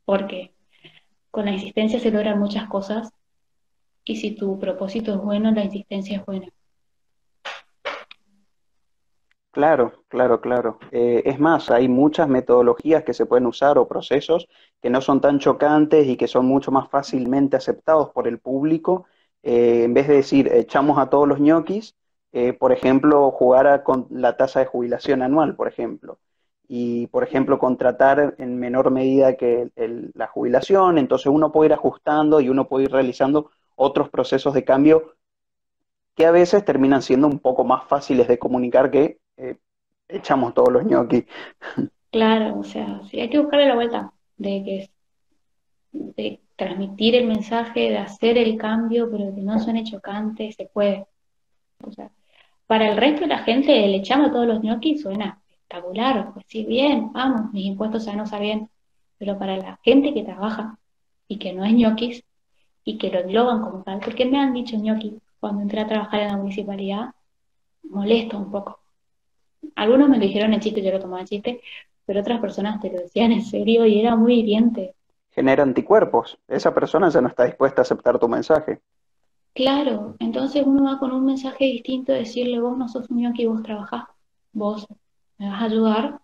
porque 0.05 0.53
con 1.31 1.47
la 1.47 1.53
insistencia 1.53 1.99
se 1.99 2.11
logran 2.11 2.39
muchas 2.39 2.69
cosas 2.69 3.13
y 4.05 4.17
si 4.17 4.35
tu 4.35 4.59
propósito 4.59 5.15
es 5.15 5.21
bueno, 5.21 5.51
la 5.53 5.65
insistencia 5.65 6.19
es 6.19 6.27
buena. 6.27 6.49
Claro, 9.53 9.93
claro, 10.09 10.41
claro. 10.41 10.79
Eh, 10.93 11.23
es 11.27 11.39
más, 11.39 11.71
hay 11.71 11.87
muchas 11.87 12.27
metodologías 12.27 13.05
que 13.05 13.13
se 13.13 13.27
pueden 13.27 13.47
usar 13.47 13.77
o 13.77 13.87
procesos 13.87 14.49
que 14.81 14.89
no 14.89 15.03
son 15.03 15.21
tan 15.21 15.39
chocantes 15.39 16.07
y 16.07 16.17
que 16.17 16.27
son 16.27 16.47
mucho 16.47 16.71
más 16.73 16.89
fácilmente 16.89 17.59
aceptados 17.59 18.09
por 18.11 18.27
el 18.27 18.39
público. 18.39 19.05
Eh, 19.43 19.85
en 19.85 19.93
vez 19.93 20.09
de 20.09 20.15
decir 20.15 20.49
echamos 20.51 20.99
a 20.99 21.11
todos 21.11 21.29
los 21.29 21.39
ñoquis, 21.39 21.95
eh, 22.33 22.55
por 22.55 22.73
ejemplo, 22.73 23.31
jugar 23.31 23.83
con 23.83 24.07
la 24.11 24.39
tasa 24.39 24.61
de 24.61 24.67
jubilación 24.67 25.21
anual, 25.21 25.55
por 25.55 25.69
ejemplo. 25.69 26.19
Y, 26.67 27.09
por 27.09 27.23
ejemplo, 27.23 27.59
contratar 27.59 28.35
en 28.39 28.59
menor 28.59 28.91
medida 28.91 29.37
que 29.37 29.71
la 30.15 30.29
jubilación. 30.29 30.97
Entonces 30.97 31.27
uno 31.27 31.53
puede 31.53 31.69
ir 31.69 31.73
ajustando 31.75 32.41
y 32.41 32.49
uno 32.49 32.69
puede 32.69 32.85
ir 32.85 32.93
realizando 32.93 33.51
otros 33.77 34.09
procesos 34.11 34.55
de 34.55 34.65
cambio 34.65 35.17
que 36.15 36.27
a 36.27 36.31
veces 36.31 36.65
terminan 36.65 37.03
siendo 37.03 37.27
un 37.27 37.39
poco 37.39 37.65
más 37.65 37.85
fáciles 37.85 38.29
de 38.29 38.39
comunicar 38.39 38.91
que 38.91 39.19
eh, 39.37 39.57
echamos 40.09 40.55
todos 40.55 40.73
los 40.73 40.85
ñoquis. 40.85 41.25
Claro, 42.11 42.59
o 42.59 42.65
sea, 42.65 43.01
sí 43.11 43.21
hay 43.21 43.31
que 43.31 43.39
buscarle 43.39 43.69
la 43.69 43.75
vuelta 43.75 44.13
de 44.37 44.63
que 44.65 44.91
de 45.93 46.41
transmitir 46.57 47.15
el 47.15 47.27
mensaje, 47.27 47.91
de 47.91 47.99
hacer 47.99 48.39
el 48.39 48.57
cambio, 48.57 49.11
pero 49.11 49.35
que 49.35 49.41
no 49.43 49.59
suene 49.59 49.85
chocante, 49.85 50.53
se 50.53 50.67
puede. 50.67 51.07
O 51.85 51.93
sea, 51.93 52.11
para 52.67 52.91
el 52.91 52.97
resto 52.97 53.23
de 53.23 53.29
la 53.29 53.39
gente, 53.39 53.85
el 53.85 53.95
echamos 53.95 54.33
todos 54.33 54.47
los 54.47 54.63
ñoquis 54.63 55.03
suena 55.03 55.41
espectacular, 55.51 56.33
pues 56.33 56.47
sí, 56.49 56.65
bien, 56.65 57.13
vamos, 57.13 57.53
mis 57.53 57.67
impuestos 57.67 58.05
ya 58.05 58.15
no 58.15 58.27
saben, 58.27 58.71
pero 59.19 59.39
para 59.39 59.57
la 59.57 59.79
gente 59.83 60.15
que 60.15 60.23
trabaja 60.23 60.79
y 61.29 61.39
que 61.39 61.53
no 61.53 61.65
es 61.65 61.73
ñoquis, 61.73 62.25
y 62.85 62.99
que 62.99 63.11
lo 63.11 63.21
engloban 63.21 63.63
como 63.63 63.83
tal, 63.83 64.01
porque 64.01 64.27
me 64.27 64.39
han 64.39 64.53
dicho 64.53 64.77
ñoqui 64.77 65.19
cuando 65.41 65.63
entré 65.63 65.81
a 65.81 65.87
trabajar 65.87 66.21
en 66.23 66.29
la 66.29 66.37
municipalidad, 66.37 67.15
molesto 67.85 68.39
un 68.39 68.51
poco. 68.51 68.81
Algunos 69.77 70.09
me 70.09 70.19
lo 70.19 70.23
dijeron 70.23 70.53
en 70.53 70.61
chiste, 70.61 70.83
yo 70.83 70.91
lo 70.91 71.01
tomaba 71.01 71.21
en 71.21 71.27
chiste, 71.27 71.61
pero 72.05 72.21
otras 72.21 72.41
personas 72.41 72.81
te 72.81 72.91
lo 72.91 72.99
decían 72.99 73.33
en 73.33 73.43
serio 73.43 73.87
y 73.87 74.01
era 74.01 74.17
muy 74.17 74.35
hiriente. 74.41 74.95
Genera 75.31 75.63
anticuerpos. 75.63 76.39
Esa 76.49 76.75
persona 76.75 77.09
ya 77.09 77.21
no 77.21 77.29
está 77.29 77.45
dispuesta 77.45 77.81
a 77.81 77.83
aceptar 77.83 78.19
tu 78.19 78.29
mensaje. 78.29 78.81
Claro, 79.55 80.17
entonces 80.19 80.63
uno 80.65 80.85
va 80.85 80.99
con 80.99 81.13
un 81.13 81.25
mensaje 81.25 81.65
distinto, 81.65 82.13
decirle 82.13 82.59
vos 82.59 82.77
no 82.77 82.89
sos 82.89 83.11
un 83.11 83.19
ñoqui, 83.19 83.47
vos 83.47 83.63
trabajás, 83.63 84.05
vos 84.53 84.87
me 85.39 85.49
vas 85.49 85.61
a 85.61 85.65
ayudar, 85.67 86.21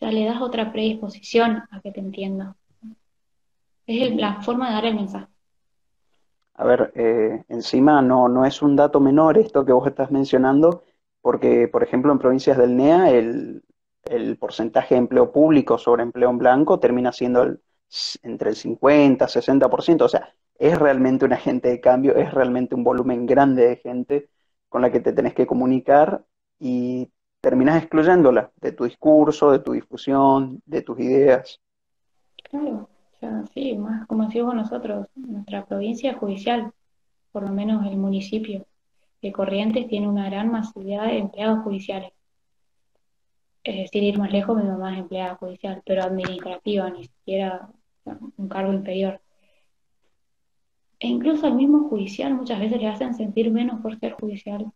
ya 0.00 0.10
le 0.10 0.24
das 0.24 0.40
otra 0.40 0.72
predisposición 0.72 1.62
a 1.70 1.80
que 1.80 1.92
te 1.92 2.00
entienda. 2.00 2.56
Es 3.86 4.14
la 4.16 4.42
forma 4.42 4.68
de 4.68 4.74
dar 4.74 4.86
el 4.86 4.94
mensaje. 4.94 5.33
A 6.56 6.64
ver, 6.64 6.92
eh, 6.94 7.44
encima 7.48 8.00
no, 8.00 8.28
no 8.28 8.46
es 8.46 8.62
un 8.62 8.76
dato 8.76 9.00
menor 9.00 9.38
esto 9.38 9.64
que 9.64 9.72
vos 9.72 9.86
estás 9.88 10.10
mencionando, 10.12 10.84
porque, 11.20 11.68
por 11.68 11.82
ejemplo, 11.82 12.12
en 12.12 12.18
provincias 12.18 12.56
del 12.56 12.76
NEA 12.76 13.10
el, 13.10 13.62
porcentaje 14.38 14.94
de 14.94 15.00
empleo 15.00 15.32
público 15.32 15.78
sobre 15.78 16.02
empleo 16.02 16.30
en 16.30 16.38
blanco 16.38 16.78
termina 16.78 17.10
siendo 17.10 17.56
entre 18.22 18.50
el 18.50 18.56
50 18.56 19.24
y 19.24 19.28
60%. 19.28 20.04
O 20.04 20.08
sea, 20.08 20.34
es 20.58 20.78
realmente 20.78 21.24
un 21.24 21.32
agente 21.32 21.68
de 21.68 21.80
cambio, 21.80 22.14
es 22.14 22.32
realmente 22.32 22.74
un 22.74 22.84
volumen 22.84 23.26
grande 23.26 23.66
de 23.66 23.76
gente 23.76 24.28
con 24.68 24.82
la 24.82 24.92
que 24.92 25.00
te 25.00 25.12
tenés 25.12 25.34
que 25.34 25.46
comunicar 25.46 26.24
y 26.58 27.10
terminas 27.40 27.82
excluyéndola 27.82 28.52
de 28.60 28.72
tu 28.72 28.84
discurso, 28.84 29.50
de 29.50 29.60
tu 29.60 29.72
difusión, 29.72 30.62
de 30.66 30.82
tus 30.82 31.00
ideas. 31.00 31.60
Claro 32.50 32.88
sí, 33.52 33.76
más 33.76 34.06
como 34.06 34.26
decimos 34.26 34.54
nosotros, 34.54 35.06
nuestra 35.14 35.64
provincia 35.66 36.14
judicial, 36.14 36.72
por 37.32 37.42
lo 37.42 37.52
menos 37.52 37.86
el 37.86 37.96
municipio 37.96 38.66
de 39.22 39.32
Corrientes 39.32 39.88
tiene 39.88 40.08
una 40.08 40.26
gran 40.26 40.50
masividad 40.50 41.06
de 41.06 41.18
empleados 41.18 41.64
judiciales. 41.64 42.12
Es 43.64 43.76
decir, 43.76 44.02
ir 44.02 44.18
más 44.18 44.30
lejos, 44.30 44.56
mi 44.56 44.68
mamá 44.68 44.92
es 44.92 45.00
empleada 45.00 45.36
judicial, 45.36 45.82
pero 45.86 46.02
administrativa, 46.02 46.90
ni 46.90 47.04
siquiera 47.04 47.70
un 48.36 48.48
cargo 48.48 48.72
inferior. 48.72 49.20
E 51.00 51.08
incluso 51.08 51.46
al 51.46 51.54
mismo 51.54 51.88
judicial 51.88 52.34
muchas 52.34 52.60
veces 52.60 52.80
le 52.80 52.88
hacen 52.88 53.14
sentir 53.14 53.50
menos 53.50 53.80
por 53.80 53.98
ser 53.98 54.12
judicial 54.12 54.72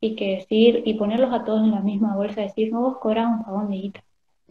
y 0.00 0.16
que 0.16 0.36
decir 0.36 0.82
y 0.86 0.94
ponerlos 0.94 1.32
a 1.32 1.44
todos 1.44 1.62
en 1.62 1.72
la 1.72 1.80
misma 1.80 2.16
bolsa, 2.16 2.40
decir, 2.40 2.72
no, 2.72 2.80
vos 2.80 2.98
cobrás 2.98 3.28
un 3.30 3.44
pagón 3.44 3.68
de 3.70 3.76
guita. 3.76 4.04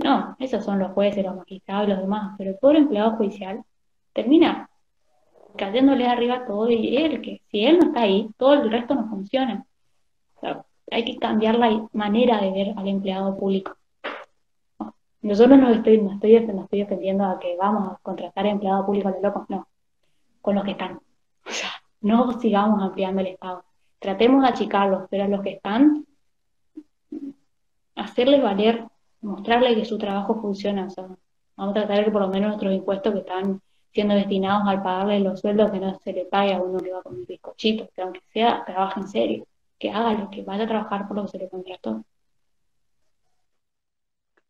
No, 0.04 0.36
esos 0.40 0.64
son 0.64 0.80
los 0.80 0.94
jueces, 0.94 1.26
los 1.26 1.36
magistrados, 1.36 1.90
los 1.90 2.00
demás, 2.00 2.36
pero 2.38 2.52
el 2.52 2.58
pobre 2.58 2.80
empleado 2.80 3.18
judicial 3.18 3.64
termina 4.14 4.70
cayéndole 5.58 6.08
arriba 6.08 6.46
todo 6.46 6.70
y 6.70 6.96
él, 6.96 7.22
que 7.22 7.42
si 7.52 7.66
él 7.66 7.80
no 7.80 7.88
está 7.88 8.02
ahí, 8.02 8.30
todo 8.38 8.54
el 8.54 8.72
resto 8.72 8.96
no 8.96 9.10
funciona. 9.10 9.66
hay 10.92 11.06
que 11.06 11.18
cambiar 11.18 11.60
la 11.60 11.88
manera 11.94 12.40
de 12.40 12.52
ver 12.52 12.74
al 12.78 12.88
empleado 12.88 13.38
público. 13.38 13.76
Nosotros 15.22 15.60
no 15.60 15.70
estoy, 15.70 16.02
no 16.02 16.14
estoy, 16.14 16.48
no 16.48 16.64
estoy 16.64 16.80
defendiendo 16.80 17.26
a 17.26 17.40
que 17.40 17.58
vamos 17.58 17.92
a 17.92 18.00
contratar 18.02 18.46
empleado 18.46 18.86
público 18.86 19.12
de 19.12 19.22
locos, 19.22 19.50
no, 19.50 19.68
con 20.42 20.56
los 20.56 20.64
que 20.64 20.72
están. 20.72 21.02
O 21.46 21.52
sea, 21.52 21.70
no 22.02 22.40
sigamos 22.40 22.82
ampliando 22.82 23.20
el 23.20 23.28
Estado. 23.28 23.66
Tratemos 24.00 24.44
de 24.44 24.48
achicarlos, 24.48 25.08
pero 25.10 25.26
a 25.26 25.28
los 25.28 25.42
que 25.42 25.52
están, 25.52 26.06
hacerles 27.96 28.42
valer 28.42 28.86
mostrarle 29.22 29.76
que 29.76 29.86
su 29.86 29.98
trabajo 29.98 30.42
funciona. 30.42 30.88
vamos 31.56 31.72
a 31.72 31.74
tratar 31.74 32.06
que 32.06 32.12
por 32.12 32.22
lo 32.22 32.30
menos 32.30 32.50
nuestros 32.50 32.74
impuestos 32.74 33.14
que 33.14 33.20
están 33.20 33.62
siendo 33.92 34.14
destinados 34.14 34.68
al 34.68 34.84
pagarle 34.84 35.20
los 35.20 35.40
sueldos 35.40 35.72
que 35.72 35.80
no 35.80 35.98
se 36.00 36.14
le 36.14 36.26
pague 36.26 36.54
a 36.54 36.62
uno 36.62 36.80
que 36.80 36.92
va 36.92 37.02
con 37.02 37.16
un 37.16 37.26
bizcochito, 37.26 37.90
que 37.96 38.02
aunque 38.02 38.22
sea, 38.32 38.64
trabaje 38.66 39.00
en 39.00 39.08
serio, 39.08 39.48
que 39.78 39.92
haga 39.92 40.14
lo 40.14 40.30
que 40.30 40.44
vaya 40.44 40.66
a 40.66 40.68
trabajar 40.68 41.08
por 41.08 41.18
lo 41.18 41.24
que 41.24 41.30
se 41.30 41.38
le 41.40 41.50
contrató. 41.50 42.04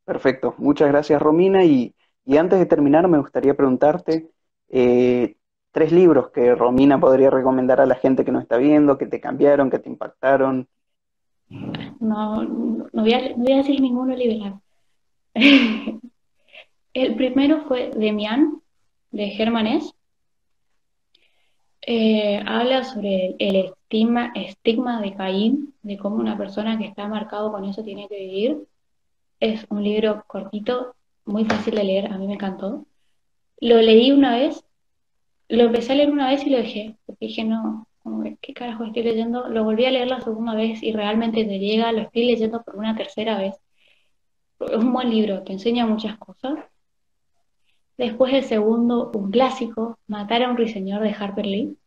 Perfecto, 0.04 0.56
muchas 0.58 0.90
gracias 0.90 1.22
Romina 1.22 1.64
y, 1.64 1.94
antes 2.38 2.60
de 2.60 2.66
terminar 2.66 3.08
me 3.08 3.18
gustaría 3.18 3.56
preguntarte 3.56 4.30
eh, 4.68 5.36
tres 5.72 5.92
libros 5.92 6.30
que 6.32 6.54
Romina 6.56 7.00
podría 7.00 7.30
recomendar 7.30 7.80
a 7.82 7.86
la 7.86 7.96
gente 7.96 8.26
que 8.26 8.32
nos 8.32 8.44
está 8.44 8.58
viendo, 8.58 8.98
que 8.98 9.08
te 9.08 9.20
cambiaron, 9.20 9.70
que 9.70 9.80
te 9.80 9.90
impactaron, 9.90 10.68
no, 11.50 12.43
no, 12.43 12.88
voy, 12.93 13.14
a, 13.14 13.34
decir 13.36 13.82
ninguno 13.82 14.16
liberal. 14.16 14.60
el 16.93 17.16
primero 17.16 17.66
fue 17.68 17.91
Demian, 17.95 18.62
de 19.12 19.30
Germanés, 19.30 19.93
Eh, 21.91 22.39
habla 22.45 22.84
sobre 22.84 23.36
el 23.39 23.56
estigma, 23.56 24.32
estigma 24.36 25.02
de 25.02 25.16
Caín, 25.16 25.74
de 25.82 25.97
cómo 25.97 26.18
una 26.18 26.38
persona 26.38 26.78
que 26.78 26.86
está 26.86 27.08
marcado 27.08 27.52
con 27.52 27.66
eso 27.66 27.84
tiene 27.84 28.08
que 28.08 28.20
vivir. 28.20 28.68
Es 29.39 29.66
un 29.70 29.84
libro 29.84 30.24
cortito, 30.28 30.95
muy 31.26 31.45
fácil 31.45 31.76
de 31.76 31.84
leer, 31.84 32.14
a 32.14 32.18
mí 32.18 32.28
me 32.28 32.34
encantó. 32.36 32.86
Lo 33.62 33.78
leí 33.82 34.12
una 34.12 34.36
vez, 34.36 34.64
lo 35.50 35.64
empecé 35.64 35.93
a 35.93 35.95
leer 35.95 36.12
una 36.12 36.30
vez 36.30 36.45
y 36.45 36.50
lo 36.52 36.58
dejé, 36.58 36.97
porque 37.06 37.28
dije, 37.28 37.43
no, 37.43 37.88
¿qué 38.41 38.53
carajo 38.53 38.84
estoy 38.84 39.03
leyendo? 39.03 39.47
Lo 39.49 39.64
volví 39.64 39.86
a 39.86 39.91
leer 39.91 40.07
la 40.07 40.22
segunda 40.22 40.55
vez 40.55 40.82
y 40.84 40.91
realmente 40.91 41.45
te 41.45 41.60
llega, 41.60 41.91
lo 41.91 42.01
estoy 42.01 42.26
leyendo 42.26 42.62
por 42.64 42.76
una 42.76 42.95
tercera 42.95 43.38
vez. 43.38 43.55
Es 44.60 44.78
un 44.78 44.93
buen 44.93 45.10
libro, 45.10 45.43
te 45.43 45.53
enseña 45.53 45.86
muchas 45.86 46.18
cosas. 46.18 46.60
Después 47.97 48.34
el 48.34 48.43
segundo, 48.43 49.12
un 49.14 49.32
clásico, 49.32 49.97
Matar 50.07 50.43
a 50.43 50.49
un 50.49 50.57
ruiseñor 50.57 51.01
de 51.01 51.16
Harper 51.18 51.45
Lee, 51.45 51.78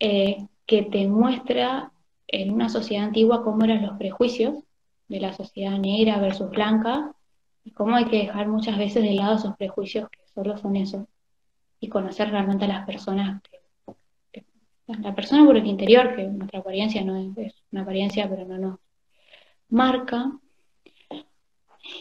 eh, 0.00 0.46
que 0.66 0.82
te 0.82 1.06
muestra 1.06 1.92
en 2.28 2.52
una 2.52 2.68
sociedad 2.68 3.04
antigua 3.04 3.44
cómo 3.44 3.64
eran 3.64 3.86
los 3.86 3.96
prejuicios 3.96 4.54
de 5.08 5.20
la 5.20 5.32
sociedad 5.32 5.78
negra 5.78 6.18
versus 6.18 6.50
blanca 6.50 7.12
y 7.64 7.70
cómo 7.70 7.96
hay 7.96 8.06
que 8.06 8.18
dejar 8.18 8.48
muchas 8.48 8.76
veces 8.76 9.02
de 9.02 9.14
lado 9.14 9.36
esos 9.36 9.56
prejuicios 9.56 10.08
que 10.10 10.20
solo 10.34 10.58
son 10.58 10.76
eso 10.76 11.06
y 11.80 11.88
conocer 11.88 12.30
realmente 12.30 12.64
a 12.64 12.68
las 12.68 12.86
personas 12.86 13.40
la 14.86 15.14
persona 15.14 15.44
por 15.44 15.56
el 15.56 15.66
interior, 15.66 16.14
que 16.14 16.24
nuestra 16.24 16.60
apariencia 16.60 17.04
no 17.04 17.16
es, 17.16 17.54
una 17.72 17.82
apariencia, 17.82 18.28
pero 18.28 18.44
no 18.46 18.58
nos 18.58 18.78
marca. 19.68 20.32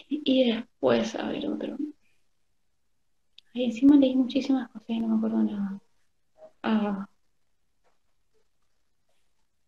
Y 0.10 0.52
después, 0.52 1.16
a 1.16 1.30
ver, 1.30 1.48
otro. 1.48 1.78
Ay, 3.54 3.66
encima 3.66 3.96
leí 3.96 4.16
muchísimas 4.16 4.70
cosas 4.70 4.90
y 4.90 5.00
no 5.00 5.08
me 5.08 5.18
acuerdo 5.18 5.44
nada. 5.44 5.80
Ah. 6.64 7.08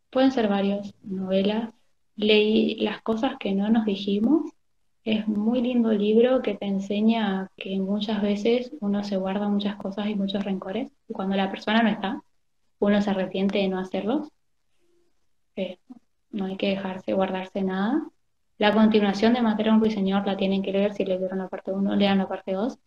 Pueden 0.09 0.31
ser 0.31 0.47
varias 0.47 0.93
novelas. 1.03 1.73
Leí 2.15 2.75
Las 2.75 3.01
cosas 3.01 3.37
que 3.39 3.53
no 3.53 3.69
nos 3.69 3.85
dijimos. 3.85 4.51
Es 5.03 5.27
muy 5.27 5.61
lindo 5.61 5.91
libro 5.93 6.41
que 6.41 6.55
te 6.55 6.65
enseña 6.65 7.49
que 7.55 7.79
muchas 7.79 8.21
veces 8.21 8.73
uno 8.81 9.03
se 9.03 9.15
guarda 9.17 9.47
muchas 9.47 9.77
cosas 9.77 10.07
y 10.07 10.15
muchos 10.15 10.43
rencores. 10.43 10.91
Cuando 11.07 11.35
la 11.35 11.49
persona 11.49 11.81
no 11.81 11.89
está, 11.89 12.21
uno 12.79 13.01
se 13.01 13.09
arrepiente 13.09 13.59
de 13.59 13.67
no 13.67 13.79
hacerlos. 13.79 14.29
no 16.31 16.45
hay 16.45 16.57
que 16.57 16.69
dejarse 16.69 17.13
guardarse 17.13 17.61
nada. 17.63 18.09
La 18.57 18.73
continuación 18.73 19.33
de 19.33 19.41
Matar 19.41 19.69
a 19.69 19.73
un 19.73 19.79
ruiseñor 19.79 20.25
la 20.25 20.37
tienen 20.37 20.63
que 20.63 20.71
leer 20.71 20.93
si 20.93 21.05
leyeron 21.05 21.39
la 21.39 21.47
parte 21.47 21.71
1, 21.71 21.95
lean 21.95 22.17
la 22.17 22.27
parte 22.27 22.53
2. 22.53 22.77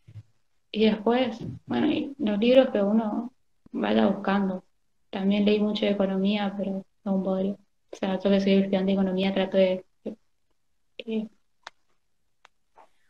Y 0.73 0.85
después, 0.87 1.39
bueno, 1.67 1.89
los 2.19 2.39
libros 2.39 2.71
que 2.71 2.83
uno 2.83 3.33
vaya 3.73 4.07
buscando. 4.07 4.65
También 5.11 5.45
leí 5.45 5.61
mucho 5.61 5.87
de 5.87 5.93
economía, 5.93 6.55
pero 6.57 6.85
no 7.05 7.15
un. 7.15 7.57
O 7.93 7.97
sea, 7.97 8.19
yo 8.19 8.31
que 8.31 8.41
soy 8.41 8.53
estudiante 8.55 8.87
de 8.87 8.93
economía 8.93 9.35
trato 9.35 9.57
de, 9.57 9.85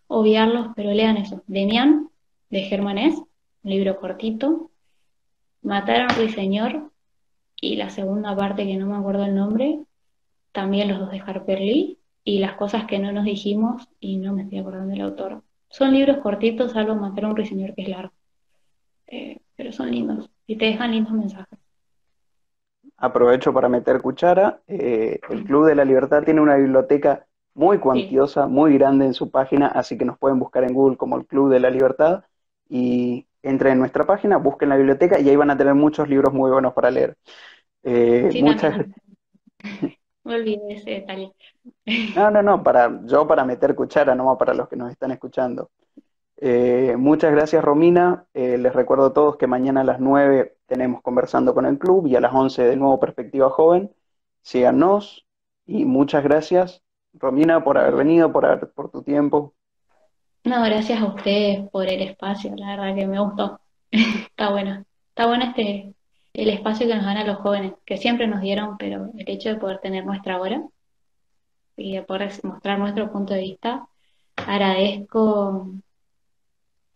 obviarlos, 0.07 0.69
pero 0.75 0.93
lean 0.93 1.17
eso. 1.19 1.43
Demian, 1.47 2.11
de 2.51 2.63
Germanés, 2.63 3.17
un 3.17 3.71
libro 3.71 3.99
cortito, 4.01 4.70
Matar 5.63 6.03
a 6.03 6.05
un 6.05 6.17
ruiseñor 6.17 6.91
y 7.61 7.77
la 7.77 7.91
segunda 7.91 8.35
parte 8.35 8.67
que 8.67 8.77
no 8.77 8.87
me 8.87 8.97
acuerdo 8.97 9.25
el 9.25 9.35
nombre, 9.35 9.81
también 10.53 10.89
los 10.89 10.99
dos 10.99 11.11
de 11.11 11.21
Harper 11.21 11.61
Lee 11.61 11.99
y 12.25 12.39
las 12.39 12.55
cosas 12.55 12.87
que 12.87 12.99
no 12.99 13.13
nos 13.13 13.25
dijimos 13.25 13.89
y 14.01 14.17
no 14.17 14.33
me 14.33 14.43
estoy 14.43 14.59
acordando 14.59 14.93
del 14.93 15.03
autor. 15.03 15.43
Son 15.69 15.93
libros 15.93 16.19
cortitos, 16.19 16.73
salvo 16.73 16.95
Matar 16.95 17.27
a 17.27 17.29
un 17.29 17.37
ruiseñor 17.37 17.75
que 17.75 17.83
es 17.83 17.89
largo. 17.89 18.13
Eh, 19.07 19.41
pero 19.57 19.73
son 19.73 19.91
lindos 19.91 20.31
y 20.47 20.57
te 20.57 20.67
dejan 20.67 20.93
lindos 20.93 21.13
mensajes. 21.13 21.59
Aprovecho 22.97 23.53
para 23.53 23.69
meter 23.69 24.01
cuchara. 24.01 24.63
Eh, 24.67 25.21
el 25.31 25.45
Club 25.45 25.67
de 25.67 25.75
la 25.75 25.85
Libertad 25.85 26.23
tiene 26.23 26.41
una 26.41 26.57
biblioteca 26.57 27.27
muy 27.55 27.79
cuantiosa, 27.79 28.47
muy 28.47 28.75
grande 28.75 29.07
en 29.07 29.15
su 29.15 29.31
página, 29.31 29.67
así 29.67 29.99
que 29.99 30.05
nos 30.05 30.19
pueden 30.19 30.39
buscar 30.39 30.65
en 30.65 30.75
Google 30.75 30.97
como 30.97 31.17
el 31.17 31.27
Club 31.27 31.51
de 31.51 31.61
la 31.61 31.71
Libertad 31.71 32.25
y 32.69 33.27
entren 33.43 33.75
en 33.75 33.79
nuestra 33.79 34.05
página, 34.05 34.37
busquen 34.37 34.69
la 34.69 34.77
biblioteca 34.77 35.19
y 35.19 35.29
ahí 35.29 35.37
van 35.37 35.51
a 35.51 35.57
tener 35.57 35.75
muchos 35.75 36.09
libros 36.09 36.33
muy 36.33 36.51
buenos 36.51 36.73
para 36.73 36.91
leer. 36.91 37.17
Eh, 37.83 38.41
muchas... 38.43 38.87
Me 40.25 40.35
olvidé 40.35 40.75
ese 40.75 40.91
detalle. 40.91 41.33
No, 42.15 42.31
no, 42.31 42.43
no, 42.43 42.63
para, 42.63 43.01
yo 43.05 43.27
para 43.27 43.45
meter 43.45 43.75
cuchara, 43.75 44.15
no 44.15 44.37
para 44.37 44.55
los 44.55 44.69
que 44.69 44.77
nos 44.77 44.91
están 44.91 45.13
escuchando. 45.13 45.71
Eh, 46.37 46.95
muchas 46.99 47.33
gracias, 47.33 47.63
Romina. 47.65 48.27
Eh, 48.35 48.59
les 48.59 48.75
recuerdo 48.75 49.07
a 49.07 49.13
todos 49.13 49.37
que 49.37 49.47
mañana 49.47 49.83
a 49.83 49.85
las 49.85 50.01
9 50.01 50.57
tenemos 50.67 51.03
conversando 51.03 51.55
con 51.55 51.67
el 51.67 51.79
club 51.79 52.07
y 52.07 52.17
a 52.17 52.21
las 52.21 52.33
11 52.35 52.63
de 52.63 52.77
nuevo 52.77 53.01
Perspectiva 53.01 53.51
Joven. 53.51 53.91
Síganos 54.43 55.27
y 55.67 55.85
muchas 55.85 56.25
gracias, 56.25 56.83
Romina, 57.13 57.63
por 57.63 57.79
haber 57.79 57.95
venido, 57.95 58.33
por, 58.33 58.73
por 58.73 58.91
tu 58.91 59.03
tiempo. 59.03 59.55
No, 60.45 60.63
gracias 60.65 61.01
a 61.01 61.07
ustedes 61.07 61.69
por 61.71 61.87
el 61.89 62.01
espacio, 62.03 62.55
la 62.57 62.77
verdad 62.77 62.95
que 62.95 63.07
me 63.07 63.21
gustó. 63.21 63.61
Está 63.91 64.51
bueno. 64.51 64.85
Está 65.11 65.27
bueno 65.27 65.45
este, 65.47 65.95
el 66.33 66.49
espacio 66.49 66.87
que 66.87 66.95
nos 66.95 67.05
dan 67.05 67.19
a 67.19 67.25
los 67.25 67.39
jóvenes, 67.39 67.75
que 67.85 67.97
siempre 67.99 68.27
nos 68.27 68.41
dieron, 68.41 68.79
pero 68.79 69.11
el 69.17 69.29
hecho 69.29 69.51
de 69.51 69.57
poder 69.57 69.81
tener 69.81 70.05
nuestra 70.07 70.41
hora 70.41 70.63
y 71.77 71.95
de 71.95 72.03
poder 72.03 72.33
mostrar 72.43 72.79
nuestro 72.79 73.11
punto 73.13 73.35
de 73.35 73.41
vista, 73.41 73.87
agradezco. 74.37 75.73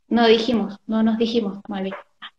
No 0.09 0.27
dijimos, 0.27 0.79
no 0.87 1.03
nos 1.03 1.19
dijimos, 1.19 1.59
mal 1.69 1.91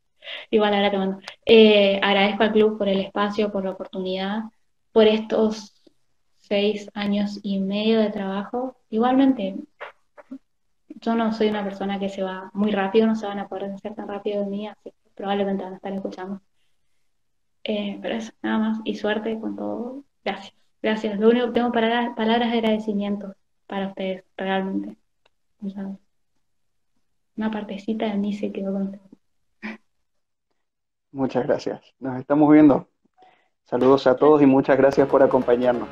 Igual 0.49 0.73
ahora 0.73 0.91
te 0.91 0.97
mando. 0.97 1.19
Eh, 1.45 1.99
agradezco 2.01 2.43
al 2.43 2.51
club 2.51 2.77
por 2.77 2.89
el 2.89 2.99
espacio, 3.01 3.51
por 3.51 3.63
la 3.65 3.71
oportunidad, 3.71 4.43
por 4.91 5.07
estos 5.07 5.73
seis 6.41 6.89
años 6.93 7.39
y 7.43 7.59
medio 7.59 7.99
de 7.99 8.11
trabajo. 8.11 8.77
Igualmente, 8.89 9.55
yo 11.01 11.15
no 11.15 11.31
soy 11.33 11.49
una 11.49 11.63
persona 11.63 11.99
que 11.99 12.09
se 12.09 12.23
va 12.23 12.49
muy 12.53 12.71
rápido, 12.71 13.07
no 13.07 13.15
se 13.15 13.27
van 13.27 13.39
a 13.39 13.47
poder 13.47 13.71
hacer 13.71 13.95
tan 13.95 14.07
rápido 14.07 14.41
de 14.41 14.47
mí, 14.47 14.67
así 14.67 14.91
que 14.91 15.09
probablemente 15.13 15.63
van 15.63 15.73
a 15.73 15.75
estar 15.77 15.93
escuchando. 15.93 16.41
Eh, 17.63 17.99
pero 18.01 18.15
eso, 18.15 18.31
nada 18.41 18.59
más, 18.59 18.79
y 18.83 18.95
suerte 18.95 19.39
con 19.39 19.55
todo. 19.55 20.03
Gracias, 20.23 20.53
gracias. 20.81 21.19
Lo 21.19 21.29
único 21.29 21.47
que 21.47 21.53
tengo 21.53 21.71
para 21.71 22.15
palabras 22.15 22.51
de 22.51 22.59
agradecimiento 22.59 23.35
para 23.67 23.87
ustedes, 23.87 24.23
realmente. 24.37 24.97
Una 27.37 27.51
partecita 27.51 28.05
de 28.05 28.17
mí 28.17 28.33
se 28.33 28.51
quedó 28.51 28.71
con 28.71 28.83
ustedes. 28.83 29.79
Muchas 31.11 31.45
gracias. 31.45 31.81
Nos 31.99 32.19
estamos 32.19 32.51
viendo. 32.51 32.87
Saludos 33.63 34.05
a 34.05 34.15
todos 34.15 34.41
y 34.41 34.45
muchas 34.45 34.77
gracias 34.77 35.07
por 35.07 35.23
acompañarnos. 35.23 35.89